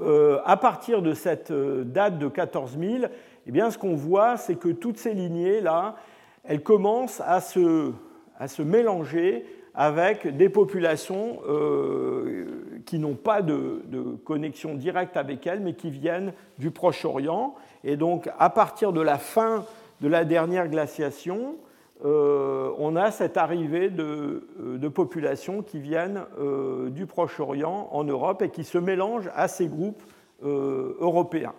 euh, 0.00 0.40
à 0.44 0.56
partir 0.56 1.02
de 1.02 1.12
cette 1.12 1.50
euh, 1.50 1.84
date 1.84 2.18
de 2.18 2.28
14 2.28 2.78
000, 2.78 3.04
eh 3.46 3.50
bien, 3.50 3.70
ce 3.70 3.78
qu'on 3.78 3.94
voit, 3.94 4.36
c'est 4.36 4.56
que 4.56 4.68
toutes 4.68 4.98
ces 4.98 5.14
lignées-là, 5.14 5.96
elles 6.44 6.62
commencent 6.62 7.20
à 7.20 7.40
se, 7.40 7.92
à 8.38 8.48
se, 8.48 8.62
mélanger 8.62 9.44
avec 9.74 10.36
des 10.36 10.48
populations 10.48 11.38
euh, 11.48 12.80
qui 12.86 12.98
n'ont 12.98 13.14
pas 13.14 13.42
de, 13.42 13.82
de, 13.86 14.00
connexion 14.24 14.74
directe 14.74 15.16
avec 15.16 15.46
elles, 15.46 15.60
mais 15.60 15.74
qui 15.74 15.90
viennent 15.90 16.32
du 16.58 16.70
Proche-Orient. 16.70 17.54
Et 17.84 17.96
donc, 17.96 18.28
à 18.38 18.50
partir 18.50 18.92
de 18.92 19.00
la 19.00 19.18
fin 19.18 19.64
de 20.00 20.08
la 20.08 20.24
dernière 20.24 20.68
glaciation, 20.68 21.56
euh, 22.04 22.70
on 22.78 22.94
a 22.94 23.10
cette 23.10 23.36
arrivée 23.36 23.90
de, 23.90 24.46
euh, 24.60 24.90
populations 24.90 25.62
qui 25.62 25.80
viennent 25.80 26.22
euh, 26.38 26.90
du 26.90 27.06
Proche-Orient 27.06 27.88
en 27.90 28.04
Europe 28.04 28.40
et 28.42 28.50
qui 28.50 28.62
se 28.62 28.78
mélangent 28.78 29.30
à 29.34 29.48
ces 29.48 29.66
groupes 29.66 30.02
européens. 30.40 31.54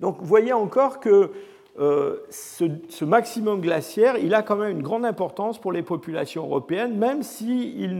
Donc 0.00 0.20
vous 0.20 0.24
voyez 0.24 0.54
encore 0.54 1.00
que 1.00 1.32
ce, 1.76 3.04
maximum 3.04 3.60
glaciaire, 3.60 4.16
il 4.16 4.32
a 4.32 4.42
quand 4.42 4.56
même 4.56 4.70
une 4.70 4.82
grande 4.82 5.04
importance 5.04 5.58
pour 5.58 5.72
les 5.72 5.82
populations 5.82 6.44
européennes, 6.44 6.96
même 6.96 7.22
s'il 7.22 7.98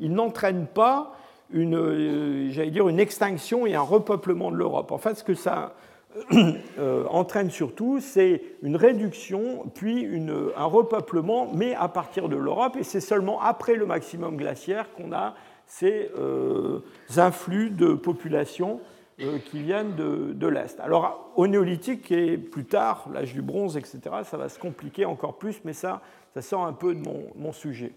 n'entraîne 0.00 0.66
pas 0.66 1.12
une, 1.50 2.48
dire, 2.48 2.88
une 2.88 2.98
extinction 2.98 3.66
et 3.66 3.74
un 3.74 3.82
repeuplement 3.82 4.50
de 4.50 4.56
l'Europe. 4.56 4.90
En 4.90 4.96
fait, 4.96 5.16
ce 5.16 5.24
que 5.24 5.34
ça, 5.34 5.74
entraîne 7.10 7.50
surtout, 7.50 8.00
c'est 8.00 8.42
une 8.62 8.76
réduction, 8.76 9.66
puis 9.74 10.08
un 10.56 10.64
repeuplement, 10.64 11.50
mais 11.52 11.74
à 11.74 11.88
partir 11.88 12.28
de 12.28 12.36
l'Europe, 12.36 12.76
et 12.78 12.84
c'est 12.84 13.00
seulement 13.00 13.40
après 13.40 13.74
le 13.74 13.86
maximum 13.86 14.36
glaciaire 14.36 14.92
qu'on 14.94 15.12
a 15.12 15.34
ces 15.66 16.10
euh, 16.18 16.80
influx 17.16 17.70
de 17.70 17.94
population 17.94 18.80
euh, 19.20 19.38
qui 19.38 19.62
viennent 19.62 19.94
de, 19.94 20.46
l'Est. 20.46 20.78
Alors 20.80 21.32
au 21.36 21.46
néolithique 21.46 22.10
et 22.12 22.36
plus 22.36 22.64
tard, 22.64 23.08
l'âge 23.12 23.32
du 23.32 23.42
bronze, 23.42 23.76
etc., 23.76 24.00
ça 24.24 24.36
va 24.36 24.48
se 24.48 24.58
compliquer 24.58 25.04
encore 25.04 25.38
plus, 25.38 25.60
mais 25.64 25.72
ça, 25.72 26.02
ça 26.34 26.42
sort 26.42 26.66
un 26.66 26.72
peu 26.72 26.94
de 26.94 27.00
mon 27.00 27.52
sujet. 27.52 27.92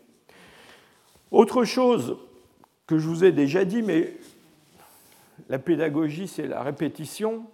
Autre 1.32 1.66
chose 1.66 2.18
que 2.88 2.98
je 2.98 3.08
vous 3.08 3.26
ai 3.26 3.34
déjà 3.34 3.66
dit, 3.66 3.82
mais 3.82 4.14
la 5.50 5.60
pédagogie, 5.60 6.28
c'est 6.28 6.48
la 6.48 6.64
répétition, 6.64 7.46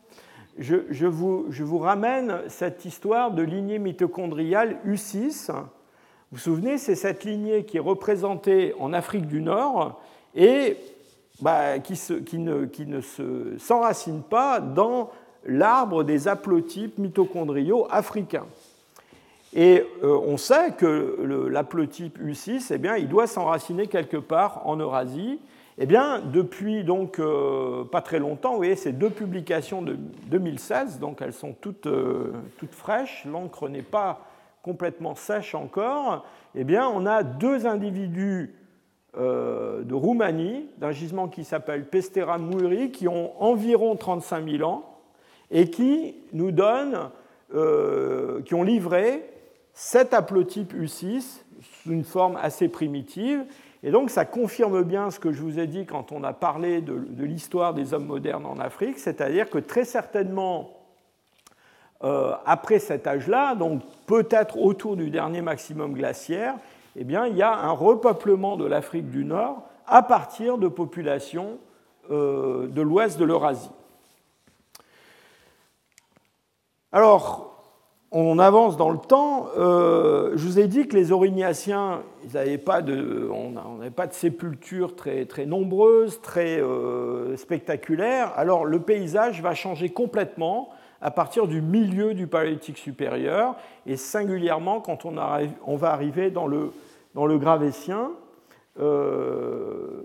je, 0.57 1.05
vous, 1.05 1.79
ramène 1.79 2.41
cette 2.47 2.85
histoire 2.85 3.31
de 3.31 3.41
lignée 3.41 3.79
mitochondriale 3.79 4.77
U6. 4.87 5.51
Vous 5.51 5.63
vous 6.31 6.37
souvenez, 6.37 6.77
c'est 6.77 6.95
cette 6.95 7.23
lignée 7.23 7.65
qui 7.65 7.77
est 7.77 7.81
représentée 7.81 8.73
en 8.79 8.93
Afrique 8.93 9.27
du 9.27 9.41
Nord 9.41 10.01
et 10.35 10.77
bah, 11.41 11.79
qui, 11.79 12.39
ne, 12.39 13.01
s'enracine 13.57 14.21
pas 14.21 14.59
dans 14.59 15.09
l'arbre 15.45 16.03
des 16.03 16.27
haplotypes 16.27 16.97
mitochondriaux 16.97 17.87
africains. 17.89 18.45
Et 19.55 19.83
euh, 20.03 20.17
on 20.25 20.37
sait 20.37 20.71
que 20.71 21.47
l'haplotype 21.51 22.19
U6, 22.19 22.71
eh 22.73 22.77
bien, 22.79 22.95
il 22.95 23.07
doit 23.07 23.27
s'enraciner 23.27 23.87
quelque 23.87 24.17
part 24.17 24.61
en 24.65 24.77
Eurasie. 24.77 25.39
Eh 25.79 25.87
bien, 25.87 26.19
depuis 26.19 26.83
donc 26.83 27.17
euh, 27.17 27.83
pas 27.83 28.01
très 28.01 28.19
longtemps, 28.19 28.51
vous 28.51 28.57
voyez, 28.57 28.75
ces 28.75 28.91
deux 28.91 29.09
publications 29.09 29.81
de 29.81 29.97
2016, 30.27 30.99
donc 30.99 31.21
elles 31.21 31.33
sont 31.33 31.53
toutes, 31.53 31.87
euh, 31.87 32.31
toutes 32.57 32.75
fraîches, 32.75 33.25
l'encre 33.25 33.69
n'est 33.69 33.81
pas 33.81 34.21
complètement 34.61 35.15
sèche 35.15 35.55
encore, 35.55 36.25
eh 36.53 36.63
bien, 36.63 36.87
on 36.87 37.07
a 37.07 37.23
deux 37.23 37.65
individus 37.65 38.53
euh, 39.17 39.81
de 39.83 39.95
Roumanie, 39.95 40.67
d'un 40.77 40.91
gisement 40.91 41.27
qui 41.27 41.43
s'appelle 41.43 41.85
Pestera 41.85 42.37
Muiri, 42.37 42.91
qui 42.91 43.07
ont 43.07 43.31
environ 43.41 43.95
35 43.95 44.47
000 44.47 44.69
ans 44.69 44.99
et 45.49 45.71
qui 45.71 46.15
nous 46.33 46.51
donnent, 46.51 47.09
qui 48.45 48.55
ont 48.55 48.63
livré 48.63 49.29
cet 49.73 50.15
haplotype 50.15 50.73
U6 50.73 51.43
sous 51.61 51.91
une 51.91 52.03
forme 52.03 52.35
assez 52.41 52.67
primitive 52.67 53.45
et 53.83 53.91
donc 53.91 54.09
ça 54.09 54.23
confirme 54.23 54.83
bien 54.83 55.11
ce 55.11 55.19
que 55.19 55.33
je 55.33 55.41
vous 55.41 55.59
ai 55.59 55.67
dit 55.67 55.85
quand 55.85 56.13
on 56.13 56.23
a 56.23 56.31
parlé 56.31 56.81
de, 56.81 56.95
l'histoire 57.19 57.73
des 57.73 57.93
hommes 57.93 58.05
modernes 58.05 58.45
en 58.45 58.57
Afrique, 58.59 58.97
c'est-à-dire 58.97 59.49
que 59.49 59.57
très 59.57 59.83
certainement, 59.83 60.71
euh, 62.03 62.33
après 62.45 62.79
cet 62.79 63.05
âge-là, 63.07 63.55
donc 63.55 63.81
peut-être 64.07 64.57
autour 64.57 64.95
du 64.95 65.09
dernier 65.09 65.41
maximum 65.41 65.93
glaciaire, 65.93 66.55
eh 66.95 67.03
bien, 67.03 67.25
il 67.27 67.35
y 67.35 67.41
a 67.41 67.53
un 67.53 67.71
repeuplement 67.71 68.55
de 68.55 68.65
l'Afrique 68.65 69.09
du 69.09 69.25
Nord 69.25 69.63
à 69.85 70.01
partir 70.01 70.57
de 70.57 70.67
populations 70.67 71.57
euh, 72.09 72.67
de 72.67 72.81
l'ouest 72.81 73.19
de 73.19 73.25
l'Eurasie. 73.25 73.71
Alors, 76.91 77.52
on 78.13 78.37
avance 78.37 78.77
dans 78.77 78.91
le 78.91 78.99
temps. 78.99 79.47
Euh, 79.57 80.31
je 80.35 80.45
vous 80.45 80.59
ai 80.59 80.67
dit 80.67 80.87
que 80.87 80.95
les 80.95 81.11
Aurignaciens, 81.11 82.03
ils 82.23 82.35
n'avaient 82.35 82.59
pas 82.59 82.81
de, 82.81 83.27
on 83.31 83.49
n'avait 83.79 83.89
pas 83.89 84.05
de 84.05 84.13
sépultures 84.13 84.95
très, 84.95 85.25
très 85.25 85.47
nombreuses, 85.47 86.21
très 86.21 86.61
euh, 86.61 87.35
spectaculaires. 87.37 88.31
Alors 88.35 88.65
le 88.65 88.79
paysage 88.79 89.41
va 89.41 89.55
changer 89.55 89.89
complètement 89.89 90.69
à 91.01 91.11
partir 91.11 91.47
du 91.47 91.61
milieu 91.61 92.13
du 92.13 92.27
Paléolithique 92.27 92.77
supérieur, 92.77 93.55
et 93.85 93.97
singulièrement 93.97 94.79
quand 94.79 95.03
on, 95.03 95.17
arrive, 95.17 95.51
on 95.65 95.75
va 95.75 95.91
arriver 95.91 96.31
dans 96.31 96.47
le, 96.47 96.71
dans 97.13 97.25
le 97.25 97.37
Gravétien. 97.37 98.11
Euh, 98.79 100.03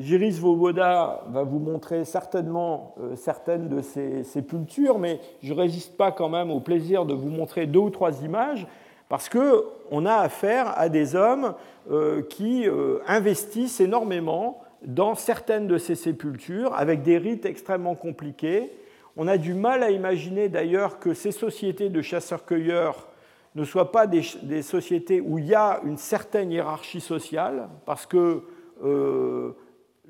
Giris 0.00 0.38
Voboda 0.40 1.22
va 1.28 1.42
vous 1.42 1.58
montrer 1.58 2.04
certainement 2.04 2.94
euh, 3.00 3.16
certaines 3.16 3.68
de 3.68 3.82
ces 3.82 4.24
sépultures, 4.24 4.98
mais 4.98 5.20
je 5.42 5.52
ne 5.52 5.58
résiste 5.58 5.96
pas 5.96 6.10
quand 6.10 6.28
même 6.28 6.50
au 6.50 6.60
plaisir 6.60 7.04
de 7.04 7.14
vous 7.14 7.28
montrer 7.28 7.66
deux 7.66 7.80
ou 7.80 7.90
trois 7.90 8.22
images, 8.22 8.66
parce 9.08 9.28
qu'on 9.28 10.06
a 10.06 10.14
affaire 10.14 10.72
à 10.78 10.88
des 10.88 11.16
hommes 11.16 11.54
euh, 11.90 12.22
qui 12.22 12.66
euh, 12.66 12.98
investissent 13.06 13.80
énormément 13.80 14.62
dans 14.82 15.14
certaines 15.14 15.66
de 15.66 15.76
ces 15.76 15.94
sépultures, 15.94 16.74
avec 16.74 17.02
des 17.02 17.18
rites 17.18 17.44
extrêmement 17.44 17.94
compliqués. 17.94 18.72
On 19.16 19.28
a 19.28 19.36
du 19.36 19.52
mal 19.52 19.82
à 19.82 19.90
imaginer 19.90 20.48
d'ailleurs 20.48 20.98
que 20.98 21.12
ces 21.12 21.32
sociétés 21.32 21.90
de 21.90 22.00
chasseurs-cueilleurs 22.00 23.08
ne 23.54 23.64
soient 23.64 23.92
pas 23.92 24.06
des, 24.06 24.22
sociétés 24.62 25.20
où 25.20 25.38
il 25.38 25.46
y 25.46 25.54
a 25.54 25.80
une 25.84 25.98
certaine 25.98 26.52
hiérarchie 26.52 27.00
sociale, 27.00 27.68
parce 27.84 28.06
que 28.06 28.44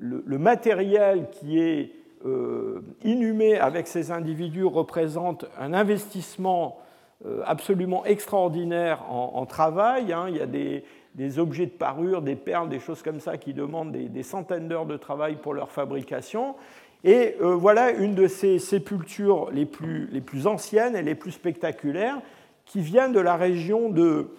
le, 0.01 0.37
matériel 0.39 1.29
qui 1.31 1.59
est 1.59 1.91
euh, 2.25 2.81
inhumé 3.03 3.57
avec 3.57 3.87
ces 3.87 4.11
individus 4.11 4.65
représente 4.65 5.45
un 5.59 5.73
investissement 5.73 6.79
euh, 7.25 7.41
absolument 7.45 8.03
extraordinaire 8.05 9.03
en, 9.11 9.45
travail. 9.45 10.11
Hein. 10.11 10.25
Il 10.29 10.37
y 10.37 10.41
a 10.41 10.47
des, 10.47 11.39
objets 11.39 11.67
de 11.67 11.71
parure, 11.71 12.21
des 12.23 12.35
perles, 12.35 12.69
des 12.69 12.79
choses 12.79 13.03
comme 13.03 13.19
ça 13.19 13.37
qui 13.37 13.53
demandent 13.53 13.91
des, 13.91 14.23
centaines 14.23 14.67
d'heures 14.67 14.87
de 14.87 14.97
travail 14.97 15.35
pour 15.35 15.53
leur 15.53 15.71
fabrication. 15.71 16.55
Et 17.03 17.35
euh, 17.41 17.55
voilà 17.55 17.91
une 17.91 18.15
de 18.15 18.27
ces 18.27 18.57
sépultures 18.57 19.49
les 19.51 19.65
plus, 19.65 20.47
anciennes 20.47 20.95
et 20.95 21.03
les 21.03 21.15
plus 21.15 21.31
spectaculaires 21.31 22.21
qui 22.65 22.81
vient 22.81 23.09
de 23.09 23.19
la 23.19 23.35
région 23.35 23.89
de, 23.89 24.29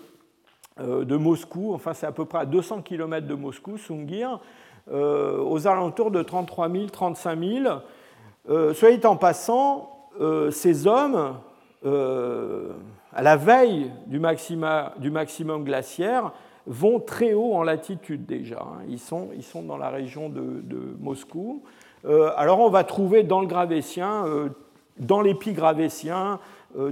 de 0.78 1.16
Moscou, 1.16 1.74
enfin 1.74 1.92
c'est 1.92 2.06
à 2.06 2.12
peu 2.12 2.24
près 2.24 2.38
à 2.38 2.46
200 2.46 2.82
km 2.82 3.26
de 3.26 3.34
Moscou, 3.34 3.76
Sungir, 3.76 4.40
aux 4.90 5.66
alentours 5.66 6.10
de 6.10 6.22
33 6.22 6.70
000, 6.70 6.86
35 6.86 7.38
000. 7.38 7.74
Euh, 8.48 8.74
soyez 8.74 9.04
en 9.06 9.16
passant, 9.16 10.08
euh, 10.20 10.50
ces 10.50 10.86
hommes, 10.86 11.36
à 13.14 13.22
la 13.22 13.36
veille 13.36 13.90
du, 14.06 14.18
maximum 14.18 15.64
glaciaire, 15.64 16.32
vont 16.66 17.00
très 17.00 17.34
haut 17.34 17.54
en 17.54 17.62
latitude 17.62 18.26
déjà. 18.26 18.60
Hein. 18.60 18.84
Ils 18.88 18.98
sont, 18.98 19.28
ils 19.34 19.42
sont 19.42 19.62
dans 19.62 19.76
la 19.76 19.90
région 19.90 20.28
de, 20.28 20.96
Moscou. 21.00 21.62
Euh, 22.04 22.30
alors 22.36 22.60
on 22.60 22.70
va 22.70 22.84
trouver 22.84 23.22
dans 23.22 23.40
le 23.40 23.46
Gravétien, 23.46 24.26
euh, 24.26 24.48
dans 24.98 25.20
l'épigravétien, 25.20 26.40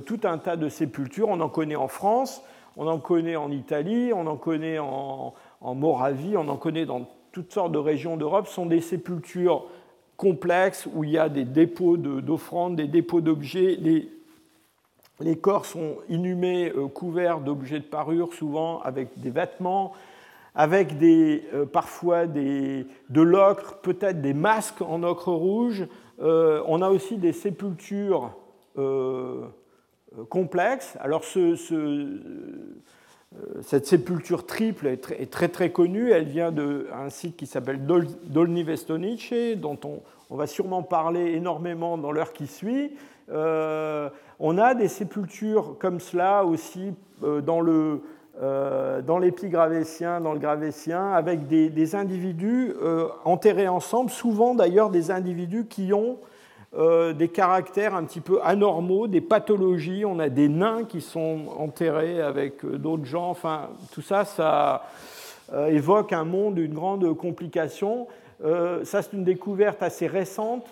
tout 0.04 0.20
un 0.24 0.36
tas 0.36 0.56
de 0.56 0.68
sépultures. 0.68 1.28
On 1.28 1.40
en 1.40 1.48
connaît 1.48 1.76
en 1.76 1.88
France, 1.88 2.42
on 2.76 2.86
en 2.86 2.98
connaît 2.98 3.36
en 3.36 3.50
Italie, 3.50 4.12
on 4.14 4.26
en 4.26 4.36
connaît 4.36 4.78
en 4.78 5.34
Moravie, 5.62 6.36
on 6.36 6.48
en 6.48 6.56
connaît 6.56 6.84
dans 6.84 7.06
toutes 7.32 7.52
sortes 7.52 7.72
de 7.72 7.78
régions 7.78 8.16
d'Europe. 8.16 8.48
Sont 8.48 8.66
des 8.66 8.80
sépultures 8.80 9.66
complexes 10.16 10.86
où 10.94 11.02
il 11.02 11.10
y 11.10 11.18
a 11.18 11.30
des 11.30 11.44
dépôts 11.44 11.96
d'offrandes, 11.96 12.76
des 12.76 12.86
dépôts 12.86 13.22
d'objets. 13.22 13.76
Les, 13.80 14.08
les, 15.20 15.36
corps 15.36 15.64
sont 15.64 15.96
inhumés, 16.10 16.72
euh, 16.76 16.88
couverts 16.88 17.40
d'objets 17.40 17.80
de 17.80 17.84
parure, 17.84 18.34
souvent 18.34 18.80
avec 18.82 19.18
des 19.18 19.30
vêtements, 19.30 19.92
avec 20.54 20.98
des, 20.98 21.44
euh, 21.54 21.64
parfois 21.64 22.26
des, 22.26 22.86
de 23.08 23.22
l'ocre, 23.22 23.78
peut-être 23.78 24.20
des 24.20 24.34
masques 24.34 24.82
en 24.82 25.02
ocre 25.02 25.32
rouge. 25.32 25.86
Euh, 26.20 26.62
on 26.66 26.82
a 26.82 26.90
aussi 26.90 27.16
des 27.16 27.32
sépultures 27.32 28.32
complexes. 30.28 30.96
Alors 31.00 31.24
ce, 31.24 31.54
cette 33.62 33.86
sépulture 33.86 34.44
triple 34.44 34.86
est 34.88 35.30
très, 35.30 35.48
très, 35.48 35.70
connue. 35.70 36.10
Elle 36.10 36.24
vient 36.24 36.50
d'un 36.50 37.10
site 37.10 37.36
qui 37.36 37.46
s'appelle 37.46 37.86
Dolny 37.86 38.62
Vestonice, 38.64 39.32
dont 39.56 39.78
on, 39.84 40.36
va 40.36 40.46
sûrement 40.46 40.82
parler 40.82 41.32
énormément 41.34 41.96
dans 41.96 42.12
l'heure 42.12 42.32
qui 42.32 42.46
suit. 42.46 42.92
Euh, 43.30 44.08
on 44.40 44.58
a 44.58 44.74
des 44.74 44.88
sépultures 44.88 45.76
comme 45.78 46.00
cela 46.00 46.44
aussi 46.44 46.92
euh, 47.22 47.40
dans 47.40 47.60
le, 47.60 48.02
euh, 48.42 49.00
dans 49.02 49.20
dans 49.20 50.32
le 50.32 50.38
gravétien, 50.38 51.12
avec 51.12 51.46
des 51.46 51.94
individus 51.94 52.74
enterrés 53.24 53.68
ensemble, 53.68 54.10
souvent 54.10 54.54
d'ailleurs 54.54 54.90
des 54.90 55.10
individus 55.10 55.66
qui 55.66 55.92
ont 55.92 56.18
euh, 56.72 57.12
des 57.12 57.26
caractères 57.26 57.96
un 57.96 58.04
petit 58.04 58.20
peu 58.20 58.38
anormaux, 58.44 59.08
des 59.08 59.20
pathologies. 59.20 60.04
On 60.04 60.20
a 60.20 60.28
des 60.28 60.48
nains 60.48 60.84
qui 60.84 61.00
sont 61.00 61.46
enterrés 61.58 62.22
avec 62.22 62.64
euh, 62.64 62.78
d'autres 62.78 63.06
gens. 63.06 63.28
Enfin, 63.28 63.70
tout 63.90 64.02
ça, 64.02 64.24
ça 64.24 64.84
euh, 65.52 65.66
évoque 65.66 66.12
un 66.12 66.22
monde 66.22 66.54
d'une 66.54 66.74
grande 66.74 67.12
complication. 67.16 68.06
ça, 68.40 69.02
c'est 69.02 69.12
une 69.14 69.24
découverte 69.24 69.82
assez 69.82 70.06
récente, 70.06 70.64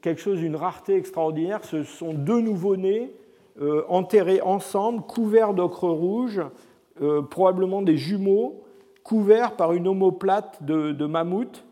quelque 0.00 0.22
chose 0.22 0.38
d'une 0.38 0.56
rareté 0.56 0.96
extraordinaire. 0.96 1.60
Ce 1.64 1.82
sont 1.82 2.14
deux 2.14 2.40
nouveau-nés 2.40 3.12
enterrés 3.88 4.40
ensemble, 4.40 5.02
couverts 5.02 5.52
d'ocre 5.52 5.88
rouge, 5.88 6.40
probablement 7.30 7.82
des 7.82 7.96
jumeaux, 7.96 8.64
couverts 9.04 9.54
par 9.54 9.72
une 9.72 9.86
omoplate 9.86 10.64
de, 10.64 11.06
mammouth 11.06 11.64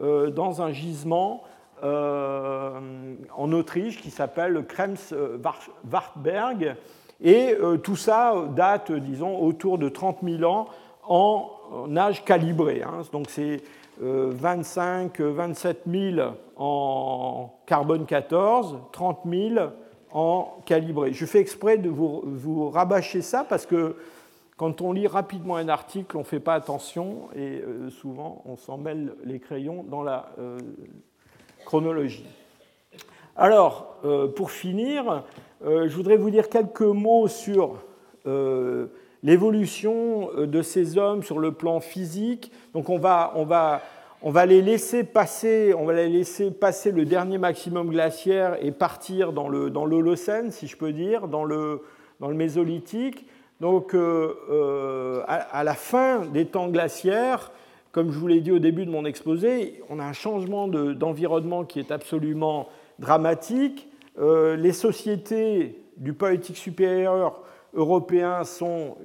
dans 0.00 0.62
un 0.62 0.72
gisement 0.72 1.42
en 1.82 3.52
Autriche 3.52 4.00
qui 4.00 4.10
s'appelle 4.10 4.64
Krems-Wartberg. 4.66 6.76
Et 7.22 7.54
euh, 7.54 7.76
tout 7.76 7.96
ça 7.96 8.34
date, 8.54 8.90
disons, 8.90 9.40
autour 9.40 9.78
de 9.78 9.88
30 9.88 10.18
000 10.22 10.42
ans 10.42 10.66
en, 11.06 11.96
âge 11.96 12.24
calibré. 12.24 12.82
Hein. 12.82 13.02
Donc 13.12 13.30
c'est 13.30 13.62
25, 14.00 15.20
27 15.20 15.82
000 15.86 16.30
en 16.56 17.54
carbone 17.66 18.04
14, 18.04 18.78
30 18.90 19.20
000 19.24 19.66
en 20.12 20.56
calibré. 20.66 21.12
Je 21.12 21.24
fais 21.24 21.38
exprès 21.38 21.78
de 21.78 21.88
vous, 21.88 22.70
rabâcher 22.70 23.22
ça 23.22 23.46
parce 23.48 23.66
que 23.66 23.96
quand 24.56 24.80
on 24.80 24.92
lit 24.92 25.06
rapidement 25.06 25.56
un 25.56 25.68
article, 25.68 26.16
on 26.16 26.20
ne 26.20 26.24
fait 26.24 26.40
pas 26.40 26.54
attention 26.54 27.28
et 27.34 27.62
euh, 27.62 27.90
souvent 27.90 28.42
on 28.44 28.56
s'en 28.56 28.78
mêle 28.78 29.14
les 29.24 29.38
crayons 29.38 29.84
dans 29.88 30.02
la 30.02 30.30
chronologie. 31.64 32.26
Alors, 33.36 33.96
euh, 34.04 34.28
pour 34.28 34.50
finir, 34.50 35.24
euh, 35.64 35.88
je 35.88 35.96
voudrais 35.96 36.16
vous 36.16 36.30
dire 36.30 36.48
quelques 36.48 36.82
mots 36.82 37.28
sur 37.28 37.76
euh, 38.26 38.86
l'évolution 39.22 40.30
de 40.36 40.60
ces 40.60 40.98
hommes 40.98 41.22
sur 41.22 41.38
le 41.38 41.52
plan 41.52 41.80
physique. 41.80 42.52
Donc, 42.74 42.90
on 42.90 42.98
va, 42.98 43.32
on 43.36 43.44
va, 43.44 43.80
on 44.22 44.30
va 44.30 44.44
les 44.44 44.60
laisser 44.60 45.02
passer, 45.02 45.72
on 45.76 45.86
va 45.86 45.94
les 45.94 46.08
laisser 46.08 46.50
passer 46.50 46.92
le 46.92 47.06
dernier 47.06 47.38
maximum 47.38 47.88
glaciaire 47.88 48.58
et 48.60 48.70
partir 48.70 49.32
dans 49.32 49.48
dans 49.48 49.86
l'Holocène, 49.86 50.50
si 50.50 50.66
je 50.66 50.76
peux 50.76 50.92
dire, 50.92 51.26
dans 51.26 51.44
le 51.44 51.82
dans 52.20 52.28
le 52.28 52.34
Mésolithique. 52.34 53.26
Donc, 53.60 53.94
à, 53.94 55.64
la 55.64 55.74
fin 55.74 56.26
des 56.26 56.46
temps 56.46 56.68
glaciaires, 56.68 57.52
comme 57.92 58.10
je 58.10 58.18
vous 58.18 58.26
l'ai 58.26 58.40
dit 58.40 58.50
au 58.50 58.58
début 58.58 58.86
de 58.86 58.90
mon 58.90 59.04
exposé, 59.04 59.82
on 59.90 59.98
a 59.98 60.04
un 60.04 60.14
changement 60.14 60.66
d'environnement 60.66 61.64
qui 61.64 61.78
est 61.78 61.92
absolument 61.92 62.68
dramatique. 62.98 63.88
Euh, 64.18 64.56
les 64.56 64.72
sociétés 64.72 65.78
du 65.98 66.14
politique 66.14 66.56
supérieur 66.56 67.42
européen 67.74 68.44
sont, 68.44 68.96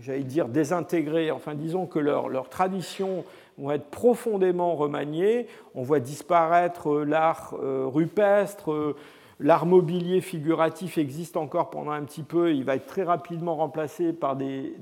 j'allais 0.00 0.22
dire, 0.22 0.48
désintégrées. 0.48 1.32
Enfin, 1.32 1.54
disons 1.54 1.86
que 1.86 1.98
leurs 1.98 2.48
traditions 2.48 3.24
vont 3.58 3.72
être 3.72 3.90
profondément 3.90 4.76
remaniées. 4.76 5.48
On 5.74 5.82
voit 5.82 6.00
disparaître 6.00 7.00
l'art 7.00 7.56
euh, 7.60 7.86
rupestre, 7.86 8.94
L'art 9.40 9.66
mobilier 9.66 10.20
figuratif 10.20 10.98
existe 10.98 11.36
encore 11.36 11.70
pendant 11.70 11.92
un 11.92 12.02
petit 12.02 12.24
peu, 12.24 12.52
il 12.52 12.64
va 12.64 12.74
être 12.74 12.86
très 12.86 13.04
rapidement 13.04 13.54
remplacé 13.54 14.12
par 14.12 14.34
des, 14.34 14.74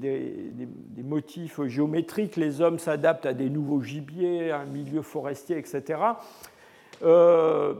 motifs 1.04 1.62
géométriques. 1.66 2.36
Les 2.36 2.62
hommes 2.62 2.78
s'adaptent 2.78 3.26
à 3.26 3.34
des 3.34 3.50
nouveaux 3.50 3.82
gibiers, 3.82 4.50
à 4.50 4.61
un 4.61 4.64
milieu 4.64 5.02
forestier, 5.02 5.59
etc. 5.59 6.00
Euh, 7.02 7.74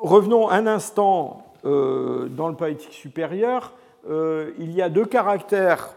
revenons 0.00 0.50
un 0.50 0.66
instant 0.66 1.54
euh, 1.64 2.26
dans 2.28 2.48
le 2.48 2.56
poétique 2.56 2.94
supérieur. 2.94 3.74
Euh, 4.10 4.50
il 4.58 4.72
y 4.72 4.82
a 4.82 4.88
deux 4.88 5.06
caractères 5.06 5.94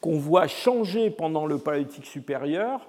qu'on 0.00 0.18
voit 0.18 0.48
changer 0.48 1.10
pendant 1.10 1.46
le 1.46 1.58
poétique 1.58 2.06
supérieur 2.06 2.80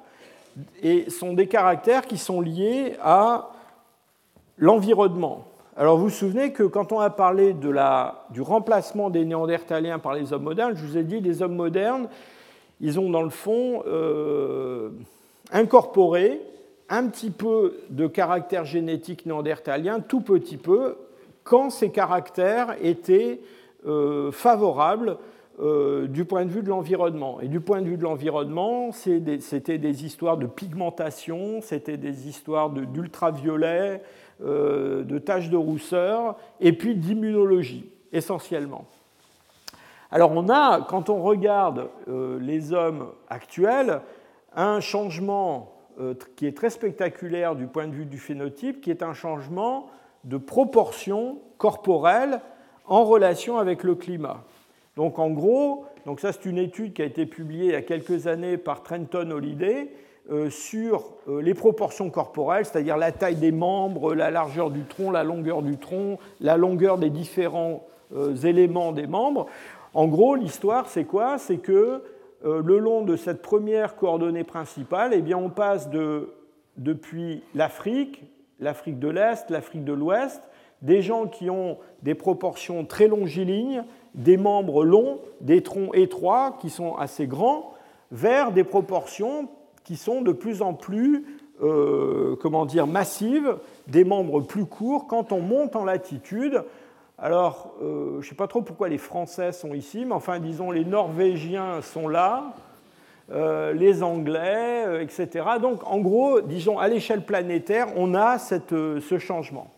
et 0.82 1.12
sont 1.12 1.34
des 1.34 1.48
caractères 1.48 2.08
qui 2.08 2.18
sont 2.18 2.42
liés 2.42 2.96
à 3.04 3.52
L'environnement. 4.58 5.46
Alors 5.76 5.98
vous 5.98 6.06
vous 6.06 6.10
souvenez 6.10 6.54
que 6.54 6.64
quand 6.64 6.94
on 6.94 7.00
a 7.00 7.10
parlé 7.10 7.54
du 7.54 8.42
remplacement 8.42 9.10
des 9.10 9.26
néandertaliens 9.26 10.00
par 10.00 10.14
les 10.14 10.32
hommes 10.32 10.44
modernes, 10.44 10.74
je 10.76 10.86
vous 10.86 10.98
ai 10.98 11.04
dit 11.04 11.20
les 11.20 11.42
hommes 11.42 11.56
modernes, 11.56 12.08
ils 12.80 12.98
ont 13.00 13.10
dans 13.10 13.24
le 13.24 13.30
fond 13.30 13.84
euh, 13.86 14.92
incorporé 15.52 16.42
un 16.88 17.08
petit 17.08 17.32
peu 17.32 17.80
de 17.90 18.08
caractère 18.08 18.64
génétique 18.64 19.26
néandertalien, 19.26 20.00
tout 20.00 20.22
petit 20.22 20.58
peu, 20.58 20.96
quand 21.44 21.70
ces 21.70 21.90
caractères 21.90 22.76
étaient 22.82 23.42
euh, 23.86 24.32
favorables 24.32 25.18
euh, 25.62 26.08
du 26.08 26.26
point 26.26 26.44
de 26.44 26.50
vue 26.50 26.64
de 26.64 26.70
l'environnement. 26.70 27.40
Et 27.40 27.48
du 27.48 27.62
point 27.62 27.82
de 27.82 27.88
vue 27.88 27.96
de 27.96 28.04
l'environnement, 28.04 28.92
c'était 28.92 29.78
des, 29.78 30.06
histoires 30.06 30.38
de 30.38 30.48
pigmentation, 30.48 31.62
c'était 31.62 31.96
des 31.96 32.28
histoires 32.28 32.70
d'ultraviolet, 32.70 34.02
de 34.42 35.18
taches 35.20 35.50
de 35.50 35.58
rousseur 35.58 36.36
et 36.60 36.74
puis 36.74 36.96
d'immunologie, 36.96 37.90
essentiellement. 38.12 38.86
Alors 40.12 40.32
on 40.32 40.48
a, 40.50 40.82
quand 40.82 41.10
on 41.10 41.22
regarde 41.22 41.90
euh, 42.08 42.40
les 42.40 42.72
hommes 42.72 43.08
actuels, 43.28 44.00
un 44.56 44.80
changement 44.80 45.74
euh, 46.00 46.14
qui 46.36 46.46
est 46.46 46.56
très 46.56 46.70
spectaculaire 46.70 47.56
du 47.56 47.68
point 47.68 47.88
de 47.88 47.94
vue 47.94 48.06
du 48.06 48.18
phénotype, 48.18 48.82
qui 48.82 48.92
est 48.92 49.04
un 49.04 49.14
changement 49.14 49.88
de 50.24 50.38
proportion 50.38 51.40
corporelle 51.58 52.40
en 52.86 53.04
relation 53.04 53.58
avec 53.58 53.84
le 53.84 53.96
climat. 53.96 54.44
Donc 54.96 55.20
en 55.20 55.32
gros, 55.32 55.86
donc 56.06 56.22
ça 56.22 56.32
c'est 56.32 56.46
une 56.46 56.60
étude 56.60 56.94
qui 56.94 57.02
a 57.02 57.06
été 57.06 57.26
publiée 57.26 57.66
il 57.66 57.72
y 57.72 57.76
a 57.76 57.82
quelques 57.82 58.28
années 58.28 58.58
par 58.58 58.84
Trenton 58.84 59.32
Holiday, 59.32 59.92
euh, 59.92 59.96
sur 60.50 61.14
euh, 61.28 61.42
les 61.42 61.54
proportions 61.54 62.10
corporelles, 62.10 62.66
c'est-à-dire 62.66 62.98
la 62.98 63.12
taille 63.12 63.36
des 63.36 63.52
membres, 63.52 64.16
la 64.16 64.32
largeur 64.32 64.72
du 64.72 64.84
tronc, 64.84 65.12
la 65.12 65.24
longueur 65.24 65.62
du 65.62 65.78
tronc, 65.78 66.18
la 66.40 66.58
longueur 66.58 66.98
des 66.98 67.10
différents 67.10 67.86
euh, 68.16 68.36
éléments 68.36 68.92
des 68.92 69.08
membres. 69.08 69.46
En 69.94 70.08
gros, 70.08 70.36
l'histoire, 70.36 70.88
c'est 70.88 71.06
quoi? 71.06 71.38
C'est 71.38 71.58
que 71.58 72.02
le 72.44 72.78
long 72.78 73.02
de 73.02 73.16
cette 73.16 73.42
première 73.42 73.96
coordonnée 73.96 74.44
principale, 74.44 75.14
eh 75.16 75.22
bien, 75.22 75.36
on 75.36 75.50
passe 75.50 75.90
de, 75.90 76.30
depuis 76.78 77.42
l'Afrique, 77.56 78.24
l'Afrique 78.60 79.00
de 79.00 79.08
l'Est, 79.08 79.50
l'Afrique 79.50 79.84
de 79.84 79.94
l'Ouest, 79.94 80.44
des 80.82 81.02
gens 81.02 81.26
qui 81.26 81.50
ont 81.50 81.78
des 82.04 82.14
proportions 82.14 82.86
très 82.86 83.08
longilignes, 83.08 83.84
des 84.14 84.38
membres 84.38 84.86
longs, 84.86 85.20
des 85.42 85.64
troncs 85.64 85.96
étroits 85.96 86.58
qui 86.60 86.70
sont 86.70 86.96
assez 86.98 87.26
grands, 87.26 87.74
vers 88.12 88.52
des 88.52 88.64
proportions 88.64 89.48
qui 89.86 89.96
sont 89.96 90.22
de 90.22 90.34
plus 90.34 90.62
en 90.62 90.74
plus 90.74 91.26
euh, 91.64 92.36
comment 92.42 92.66
dire, 92.66 92.86
massives, 92.86 93.56
des 93.88 94.04
membres 94.04 94.42
plus 94.42 94.66
courts. 94.66 95.08
Quand 95.08 95.32
on 95.32 95.40
monte 95.40 95.78
en 95.78 95.86
latitude, 95.86 96.64
Alors, 97.18 97.74
je 97.80 98.18
ne 98.18 98.22
sais 98.22 98.36
pas 98.36 98.48
trop 98.48 98.62
pourquoi 98.62 98.90
les 98.90 98.98
Français 98.98 99.54
sont 99.54 99.74
ici, 99.74 100.04
mais 100.04 100.12
enfin, 100.12 100.40
disons, 100.40 100.70
les 100.70 100.84
Norvégiens 100.84 101.82
sont 101.82 102.10
là, 102.10 102.54
les 103.32 104.04
Anglais, 104.04 105.02
etc. 105.02 105.46
Donc, 105.62 105.90
en 105.90 106.00
gros, 106.00 106.42
disons, 106.42 106.78
à 106.78 106.90
l'échelle 106.90 107.24
planétaire, 107.24 107.88
on 107.96 108.16
a 108.16 108.38
ce 108.38 109.18
changement. 109.18 109.72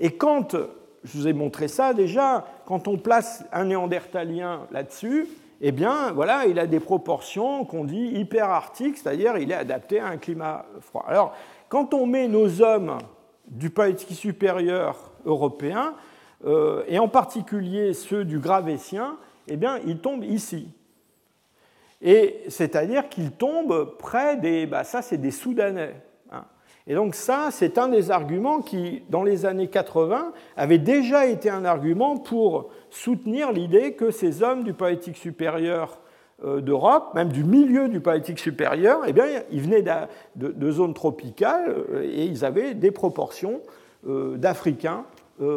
Et 0.00 0.10
quand, 0.10 0.56
je 1.04 1.18
vous 1.18 1.28
ai 1.28 1.32
montré 1.32 1.68
ça 1.68 1.94
déjà, 1.94 2.44
quand 2.66 2.88
on 2.88 2.96
place 2.98 3.44
un 3.52 3.66
néandertalien 3.66 4.66
là-dessus, 4.72 5.28
eh 5.60 5.72
bien, 5.72 6.12
voilà, 6.12 6.46
il 6.46 6.58
a 6.58 6.66
des 6.66 6.80
proportions 6.80 7.64
qu'on 7.64 7.84
dit 7.84 8.08
hyperarctiques, 8.08 8.98
c'est-à-dire 8.98 9.38
il 9.38 9.50
est 9.50 9.54
adapté 9.54 10.00
à 10.00 10.06
un 10.06 10.18
climat 10.18 10.66
froid. 10.80 11.04
Alors, 11.08 11.34
quand 11.68 11.94
on 11.94 12.06
met 12.06 12.28
nos 12.28 12.62
hommes 12.62 12.98
du 13.46 13.70
Paléolithique 13.70 14.16
supérieur 14.16 15.12
européen, 15.24 15.94
euh, 16.44 16.84
et 16.88 16.98
en 16.98 17.08
particulier 17.08 17.94
ceux 17.94 18.24
du 18.24 18.38
Gravétien, 18.38 19.16
eh 19.48 19.56
bien, 19.56 19.78
ils 19.86 19.98
tombent 19.98 20.24
ici. 20.24 20.68
Et 22.02 22.42
c'est-à-dire 22.48 23.08
qu'ils 23.08 23.32
tombent 23.32 23.96
près 23.98 24.36
des. 24.36 24.66
Bah, 24.66 24.84
ça, 24.84 25.00
c'est 25.00 25.16
des 25.16 25.30
Soudanais. 25.30 25.94
Et 26.86 26.94
donc 26.94 27.14
ça, 27.14 27.48
c'est 27.50 27.78
un 27.78 27.88
des 27.88 28.10
arguments 28.10 28.60
qui, 28.60 29.02
dans 29.10 29.24
les 29.24 29.44
années 29.44 29.68
80, 29.68 30.32
avait 30.56 30.78
déjà 30.78 31.26
été 31.26 31.50
un 31.50 31.64
argument 31.64 32.16
pour 32.16 32.70
soutenir 32.90 33.52
l'idée 33.52 33.94
que 33.94 34.10
ces 34.10 34.42
hommes 34.42 34.62
du 34.62 34.72
Paléolithique 34.72 35.16
supérieur 35.16 36.00
euh, 36.44 36.60
d'Europe, 36.60 37.14
même 37.14 37.32
du 37.32 37.44
milieu 37.44 37.88
du 37.88 38.00
Paléolithique 38.00 38.38
supérieur, 38.38 39.00
eh 39.06 39.14
bien, 39.14 39.24
ils 39.50 39.62
venaient 39.62 39.82
de, 40.36 40.70
zones 40.70 40.92
tropicales 40.92 41.74
euh, 41.92 42.02
et 42.02 42.26
ils 42.26 42.44
avaient 42.44 42.74
des 42.74 42.90
proportions 42.90 43.62
euh, 44.06 44.36
d'Africains 44.36 45.04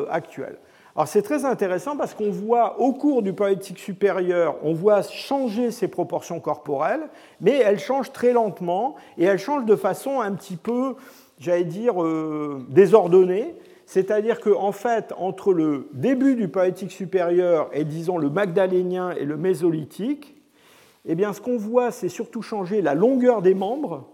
actuels. 0.10 0.58
Alors 1.00 1.08
c'est 1.08 1.22
très 1.22 1.46
intéressant 1.46 1.96
parce 1.96 2.14
qu'on 2.14 2.30
voit 2.30 2.78
au 2.82 2.92
cours 2.92 3.22
du 3.22 3.32
Paléolithique 3.32 3.80
supérieur, 3.80 4.58
on 4.64 4.74
voit 4.74 5.02
changer 5.02 5.72
ces 5.72 5.88
proportions 5.88 6.42
corporelles, 6.42 7.08
mais 7.40 7.54
elles 7.54 7.80
changent 7.80 8.12
très 8.12 8.34
lentement 8.34 8.98
et 9.18 9.24
elles 9.24 9.40
changent 9.40 9.64
de 9.64 9.78
façon 9.78 10.20
un 10.20 10.34
petit 10.34 10.58
peu 10.58 10.96
j'allais 11.40 11.64
dire, 11.64 12.04
euh, 12.04 12.66
désordonnée. 12.68 13.56
C'est-à-dire 13.86 14.42
qu'en 14.42 14.74
fait, 14.74 15.14
entre 15.18 15.54
le 15.54 15.88
début 15.94 16.36
du 16.36 16.50
Paléolithique 16.50 16.92
supérieur 16.92 17.70
et, 17.72 17.86
disons, 17.86 18.18
le 18.18 18.30
magdalénien 18.30 19.12
et 19.12 19.24
le 19.24 19.38
mésolithique, 19.38 20.36
eh 21.06 21.16
bien, 21.16 21.32
ce 21.32 21.40
qu'on 21.40 21.58
voit, 21.58 21.92
c'est 21.92 22.10
surtout 22.10 22.42
changer 22.42 22.82
la 22.82 22.94
longueur 22.94 23.42
des 23.42 23.54
membres, 23.54 24.06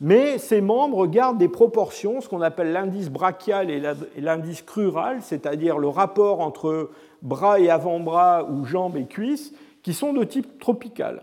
mais 0.00 0.38
ces 0.38 0.60
membres 0.60 1.06
gardent 1.06 1.38
des 1.38 1.48
proportions, 1.48 2.20
ce 2.20 2.28
qu'on 2.28 2.42
appelle 2.42 2.72
l'indice 2.72 3.08
brachial 3.08 3.70
et 3.70 3.80
l'indice 4.18 4.62
crural, 4.62 5.22
c'est-à-dire 5.22 5.78
le 5.78 5.88
rapport 5.88 6.40
entre 6.40 6.90
bras 7.22 7.58
et 7.60 7.70
avant-bras 7.70 8.44
ou 8.44 8.64
jambes 8.64 8.96
et 8.96 9.06
cuisses, 9.06 9.54
qui 9.82 9.94
sont 9.94 10.12
de 10.12 10.24
type 10.24 10.58
tropical. 10.58 11.22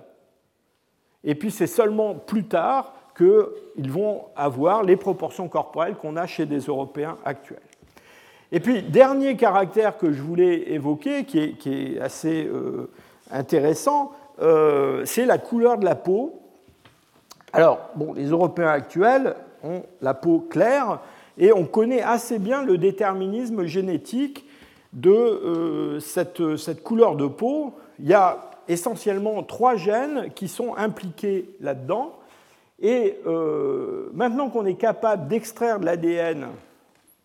Et 1.23 1.35
puis 1.35 1.51
c'est 1.51 1.67
seulement 1.67 2.15
plus 2.15 2.45
tard 2.45 2.93
qu'ils 3.15 3.91
vont 3.91 4.23
avoir 4.35 4.83
les 4.83 4.95
proportions 4.95 5.47
corporelles 5.47 5.95
qu'on 5.95 6.15
a 6.15 6.25
chez 6.25 6.45
des 6.45 6.59
Européens 6.59 7.17
actuels. 7.25 7.59
Et 8.53 8.59
puis, 8.59 8.83
dernier 8.83 9.35
caractère 9.35 9.97
que 9.97 10.11
je 10.11 10.21
voulais 10.21 10.73
évoquer, 10.73 11.25
qui 11.25 11.39
est, 11.39 11.99
assez 11.99 12.45
euh, 12.45 12.91
intéressant, 13.31 14.11
euh, 14.43 15.03
c'est 15.05 15.25
la 15.25 15.39
couleur 15.39 15.79
de 15.79 15.85
la 15.85 15.95
peau. 15.95 16.42
Alors, 17.53 17.91
les 18.15 18.29
Européens 18.29 18.69
actuels 18.69 19.35
ont 19.63 19.83
la 20.01 20.15
peau 20.15 20.39
claire 20.39 20.99
et 21.37 21.53
on 21.53 21.65
connaît 21.65 22.01
assez 22.01 22.39
bien 22.39 22.63
le 22.63 22.79
déterminisme 22.79 23.65
génétique 23.65 24.45
de 24.91 25.11
euh, 25.11 25.99
cette, 25.99 26.57
cette, 26.57 26.83
couleur 26.83 27.15
de 27.15 27.27
peau. 27.27 27.73
Il 27.99 28.07
y 28.07 28.13
a 28.13 28.51
essentiellement 28.67 29.41
trois 29.43 29.75
gènes 29.75 30.31
qui 30.35 30.47
sont 30.47 30.75
impliqués 30.75 31.49
là-dedans. 31.59 32.13
Et 32.81 33.19
euh, 33.27 34.09
maintenant 34.13 34.49
qu'on 34.49 34.65
est 34.65 34.75
capable 34.75 35.27
d'extraire 35.27 35.79
de 35.79 35.85
l'ADN 35.85 36.47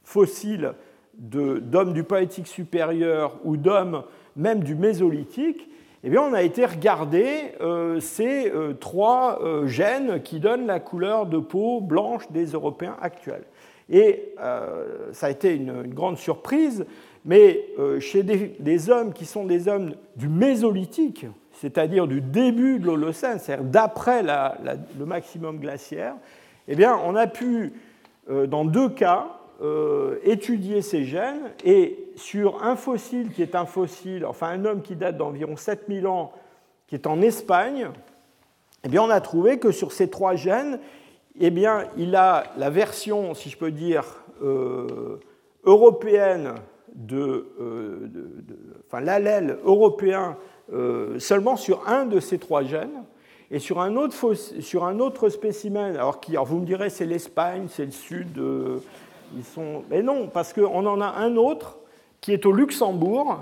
fossile 0.04 0.72
d'hommes 1.14 1.92
du 1.94 2.04
Paléolithique 2.04 2.46
supérieur 2.46 3.34
ou 3.44 3.56
d'hommes 3.56 4.04
même 4.36 4.62
du 4.62 4.74
Mésolithique, 4.74 5.68
eh 6.05 6.11
bien, 6.11 6.22
on 6.22 6.32
a 6.32 6.42
été 6.42 6.64
regarder 6.64 7.55
euh, 7.61 7.99
ces 8.01 8.51
euh, 8.51 8.72
trois 8.74 9.40
gènes 9.66 10.22
qui 10.22 10.40
donnent 10.40 10.66
la 10.66 10.80
couleur 10.80 11.26
de 11.26 11.38
peau 11.38 11.80
blanche 11.80 12.30
des 12.30 12.46
Européens 12.46 12.96
actuels. 13.01 13.44
Et 13.90 14.34
ça 15.12 15.28
a 15.28 15.30
été 15.30 15.55
une, 15.55 15.84
grande 15.94 16.18
surprise, 16.18 16.84
mais 17.24 17.64
chez 18.01 18.22
des, 18.22 18.90
hommes 18.90 19.14
qui 19.14 19.24
sont 19.24 19.46
des 19.46 19.66
hommes 19.66 19.94
du 20.14 20.28
Mésolithique, 20.28 21.24
c'est-à-dire 21.53 22.07
du 22.07 22.20
début 22.20 22.80
de 22.80 22.86
l'Holocène, 22.86 23.38
c'est-à-dire 23.38 23.64
d'après 23.64 24.22
le 24.22 25.07
maximum 25.07 25.59
glaciaire, 25.59 26.16
eh 26.68 26.76
bien, 26.76 26.96
on 27.05 27.16
a 27.16 27.26
pu, 27.26 27.72
euh, 28.30 28.46
dans 28.46 28.64
deux 28.64 28.90
cas, 28.90 29.38
euh, 29.61 30.18
étudier 30.24 30.82
ces 30.82 31.04
gènes 31.04 31.52
et 31.64 32.11
sur 32.16 32.62
un 32.62 32.76
fossile 32.76 33.32
qui 33.32 33.42
est 33.42 33.54
un 33.54 33.66
fossile, 33.66 34.24
enfin 34.24 34.48
un 34.48 34.64
homme 34.64 34.82
qui 34.82 34.96
date 34.96 35.16
d'environ 35.16 35.56
7000 35.56 36.06
ans, 36.06 36.32
qui 36.86 36.94
est 36.94 37.06
en 37.06 37.20
Espagne, 37.20 37.90
eh 38.84 38.88
bien, 38.88 39.02
on 39.02 39.11
a 39.11 39.20
trouvé 39.20 39.59
que 39.59 39.72
sur 39.72 39.92
ces 39.92 40.09
trois 40.09 40.36
gènes, 40.36 40.78
eh 41.40 41.50
bien, 41.50 41.84
il 41.96 42.14
a 42.16 42.44
la 42.56 42.70
version, 42.70 43.34
si 43.34 43.50
je 43.50 43.59
peux 43.59 43.72
dire, 43.72 44.04
euh, 44.42 45.18
européenne 45.64 46.54
de, 46.94 47.46
enfin 48.86 49.00
l'allèle 49.00 49.59
européen 49.64 50.36
euh, 50.70 51.18
seulement 51.18 51.56
sur 51.56 51.88
un 51.88 52.04
de 52.04 52.20
ces 52.20 52.38
trois 52.38 52.62
gènes. 52.62 53.04
Et 53.50 53.59
sur 53.59 53.80
un 53.80 53.96
autre, 53.96 54.34
sur 54.34 54.84
un 54.84 54.98
autre 54.98 55.30
spécimen, 55.30 55.96
alors, 55.96 56.20
qui, 56.20 56.36
vous 56.36 56.59
me 56.59 56.66
direz 56.66 56.90
c'est 56.90 57.06
l'Espagne, 57.06 57.66
c'est 57.70 57.86
le 57.86 57.92
sud, 57.92 58.36
euh, 58.36 58.78
mais 59.90 60.02
non, 60.02 60.28
parce 60.28 60.52
qu'on 60.52 60.86
en 60.86 61.00
a 61.00 61.06
un 61.06 61.36
autre 61.36 61.78
qui 62.20 62.32
est 62.32 62.46
au 62.46 62.52
Luxembourg, 62.52 63.38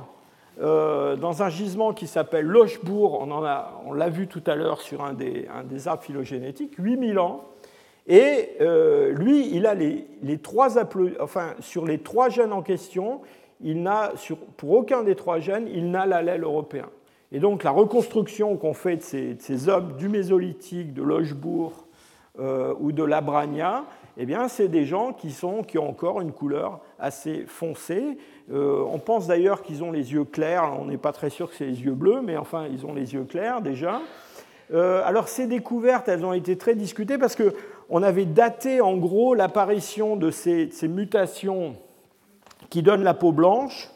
euh, 0.61 1.17
dans 1.17 1.43
un 1.43 1.49
gisement 1.49 1.93
qui 1.93 2.07
s'appelle 2.07 2.47
Lochebourg, 2.47 3.27
on, 3.87 3.93
l'a 3.93 4.09
vu 4.09 4.27
tout 4.27 4.43
à 4.47 4.55
l'heure 4.55 4.81
sur 4.81 5.05
un 5.05 5.13
des, 5.13 5.47
un 5.49 5.87
arbres 5.87 6.03
phylogénétiques, 6.03 6.75
8000 6.79 7.19
ans. 7.19 7.45
Et 8.07 8.51
lui, 9.13 9.49
il 9.53 9.67
a 9.67 9.75
les, 9.75 10.39
trois 10.43 10.79
enfin, 11.21 11.55
sur 11.61 11.85
les 11.85 11.99
trois 11.99 12.29
gènes 12.29 12.53
en 12.53 12.63
question, 12.63 13.21
il 13.61 13.83
n'a, 13.83 14.13
pour 14.57 14.73
aucun 14.73 15.03
des 15.03 15.15
trois 15.15 15.39
gènes, 15.39 15.69
il 15.73 15.91
n'a 15.91 16.07
l'allèle 16.07 16.45
européen. 16.45 16.89
Et 17.33 17.41
donc 17.41 17.65
la 17.65 17.71
reconstruction 17.71 18.57
qu'on 18.57 18.75
fait 18.75 18.97
de 18.97 19.37
ces, 19.39 19.69
hommes 19.69 19.97
du 19.97 20.09
Mésolithique, 20.09 20.95
de 20.95 21.03
Lochebourg 21.03 21.87
euh, 22.39 22.75
ou 22.79 22.93
de 22.93 23.03
Labrania, 23.03 23.85
eh 24.19 24.25
bien, 24.25 24.49
c'est 24.49 24.69
des 24.69 24.85
gens 24.87 25.13
qui, 25.13 25.31
sont, 25.31 25.63
qui 25.63 25.79
ont 25.79 25.89
encore 25.89 26.21
une 26.21 26.33
couleur 26.33 26.81
assez 26.99 27.45
foncée. 27.47 28.17
Euh, 28.51 28.83
on 28.91 28.99
pense 28.99 29.27
d'ailleurs 29.27 29.63
qu'ils 29.63 29.85
ont 29.85 29.93
les 29.93 30.13
yeux 30.13 30.25
clairs. 30.25 30.73
On 30.81 30.87
n'est 30.87 30.97
pas 30.97 31.13
très 31.13 31.29
sûr 31.29 31.51
que 31.51 31.57
c'est 31.57 31.67
les 31.67 31.83
yeux 31.83 31.95
bleus, 31.95 32.23
mais 32.23 32.37
enfin, 32.37 32.67
ils 32.67 32.87
ont 32.87 32.95
les 32.95 33.13
yeux 33.13 33.25
clairs 33.25 33.61
déjà. 33.61 34.01
Euh, 34.73 35.03
alors, 35.05 35.29
ces 35.29 35.47
découvertes, 35.47 36.09
elles 36.09 36.25
ont 36.25 36.33
été 36.33 36.57
très 36.57 36.75
discutées 36.75 37.19
parce 37.19 37.37
qu'on 37.37 38.03
avait 38.03 38.25
daté 38.25 38.81
en 38.81 38.97
gros 38.97 39.35
l'apparition 39.35 40.17
de 40.17 40.31
ces, 40.31 40.71
mutations 40.89 41.77
qui 42.71 42.83
donnent 42.83 43.05
la 43.05 43.15
peau 43.15 43.33
blanche 43.33 43.91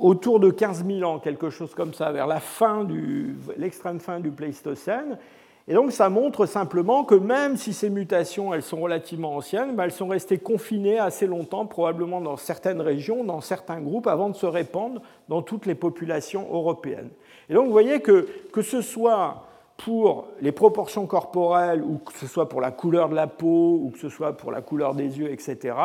autour 0.00 0.40
de 0.40 0.50
15 0.50 0.84
000 0.84 1.08
ans, 1.08 1.20
quelque 1.20 1.48
chose 1.48 1.74
comme 1.74 1.94
ça, 1.94 2.10
vers 2.10 2.26
la 2.26 2.40
fin 2.40 2.84
du, 2.84 3.36
l'extrême 3.56 4.00
fin 4.00 4.18
du 4.18 4.30
Pléistocène. 4.30 5.16
Et 5.66 5.74
donc 5.74 5.92
ça 5.92 6.10
montre 6.10 6.44
simplement 6.44 7.04
que 7.04 7.14
même 7.14 7.56
si 7.56 7.72
ces 7.72 7.88
mutations 7.88 8.52
elles 8.52 8.62
sont 8.62 8.80
relativement 8.80 9.36
anciennes, 9.36 9.74
ben, 9.74 9.84
elles 9.84 9.92
sont 9.92 10.08
restées 10.08 10.38
confinées 10.38 10.98
assez 10.98 11.26
longtemps, 11.26 11.64
probablement 11.64 12.20
dans 12.20 12.36
certaines 12.36 12.82
régions, 12.82 13.24
dans 13.24 13.40
certains 13.40 13.80
groupes, 13.80 14.06
avant 14.06 14.28
de 14.28 14.36
se 14.36 14.46
répandre 14.46 15.00
dans 15.28 15.40
toutes 15.40 15.64
les 15.64 15.74
populations 15.74 16.46
européennes. 16.52 17.08
Et 17.48 17.54
donc 17.54 17.66
vous 17.66 17.72
voyez 17.72 18.00
que 18.00 18.28
que 18.52 18.60
ce 18.60 18.82
soit 18.82 19.46
pour 19.76 20.28
les 20.40 20.52
proportions 20.52 21.06
corporelles, 21.06 21.82
ou 21.82 21.98
que 21.98 22.12
ce 22.12 22.26
soit 22.26 22.48
pour 22.48 22.60
la 22.60 22.70
couleur 22.70 23.08
de 23.08 23.14
la 23.14 23.26
peau, 23.26 23.80
ou 23.82 23.90
que 23.90 23.98
ce 23.98 24.08
soit 24.08 24.36
pour 24.36 24.52
la 24.52 24.62
couleur 24.62 24.94
des 24.94 25.18
yeux, 25.18 25.30
etc., 25.32 25.76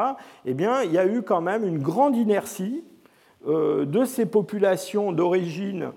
eh 0.45 0.53
bien, 0.53 0.83
il 0.83 0.91
y 0.91 0.97
a 0.97 1.05
eu 1.05 1.21
quand 1.21 1.41
même 1.41 1.65
une 1.65 1.79
grande 1.79 2.15
inertie 2.15 2.83
euh, 3.47 3.85
de 3.85 4.05
ces 4.05 4.25
populations 4.25 5.11
d'origine 5.11 5.91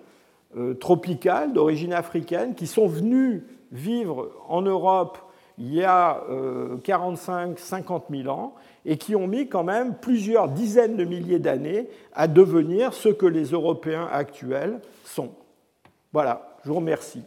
euh, 0.57 0.75
tropicale, 0.75 1.53
d'origine 1.53 1.93
africaine, 1.93 2.55
qui 2.55 2.67
sont 2.67 2.87
venues 2.87 3.45
vivre 3.73 4.31
en 4.49 4.63
Europe 4.63 5.19
il 5.59 5.75
y 5.75 5.85
a 5.85 6.23
45-50 6.29 6.31
euh, 6.31 8.23
000 8.23 8.29
ans 8.29 8.55
et 8.85 8.97
qui 8.97 9.15
ont 9.15 9.27
mis 9.27 9.49
quand 9.49 9.65
même 9.65 9.97
plusieurs 9.97 10.49
dizaines 10.49 10.97
de 10.97 11.05
milliers 11.05 11.39
d'années 11.39 11.89
à 12.15 12.27
devenir 12.27 12.95
ce 12.95 13.09
que 13.09 13.27
les 13.27 13.45
Européens 13.47 14.09
actuels 14.11 14.81
sont. 15.05 15.33
Voilà, 16.13 16.57
je 16.65 16.71
vous 16.71 16.77
remercie. 16.77 17.23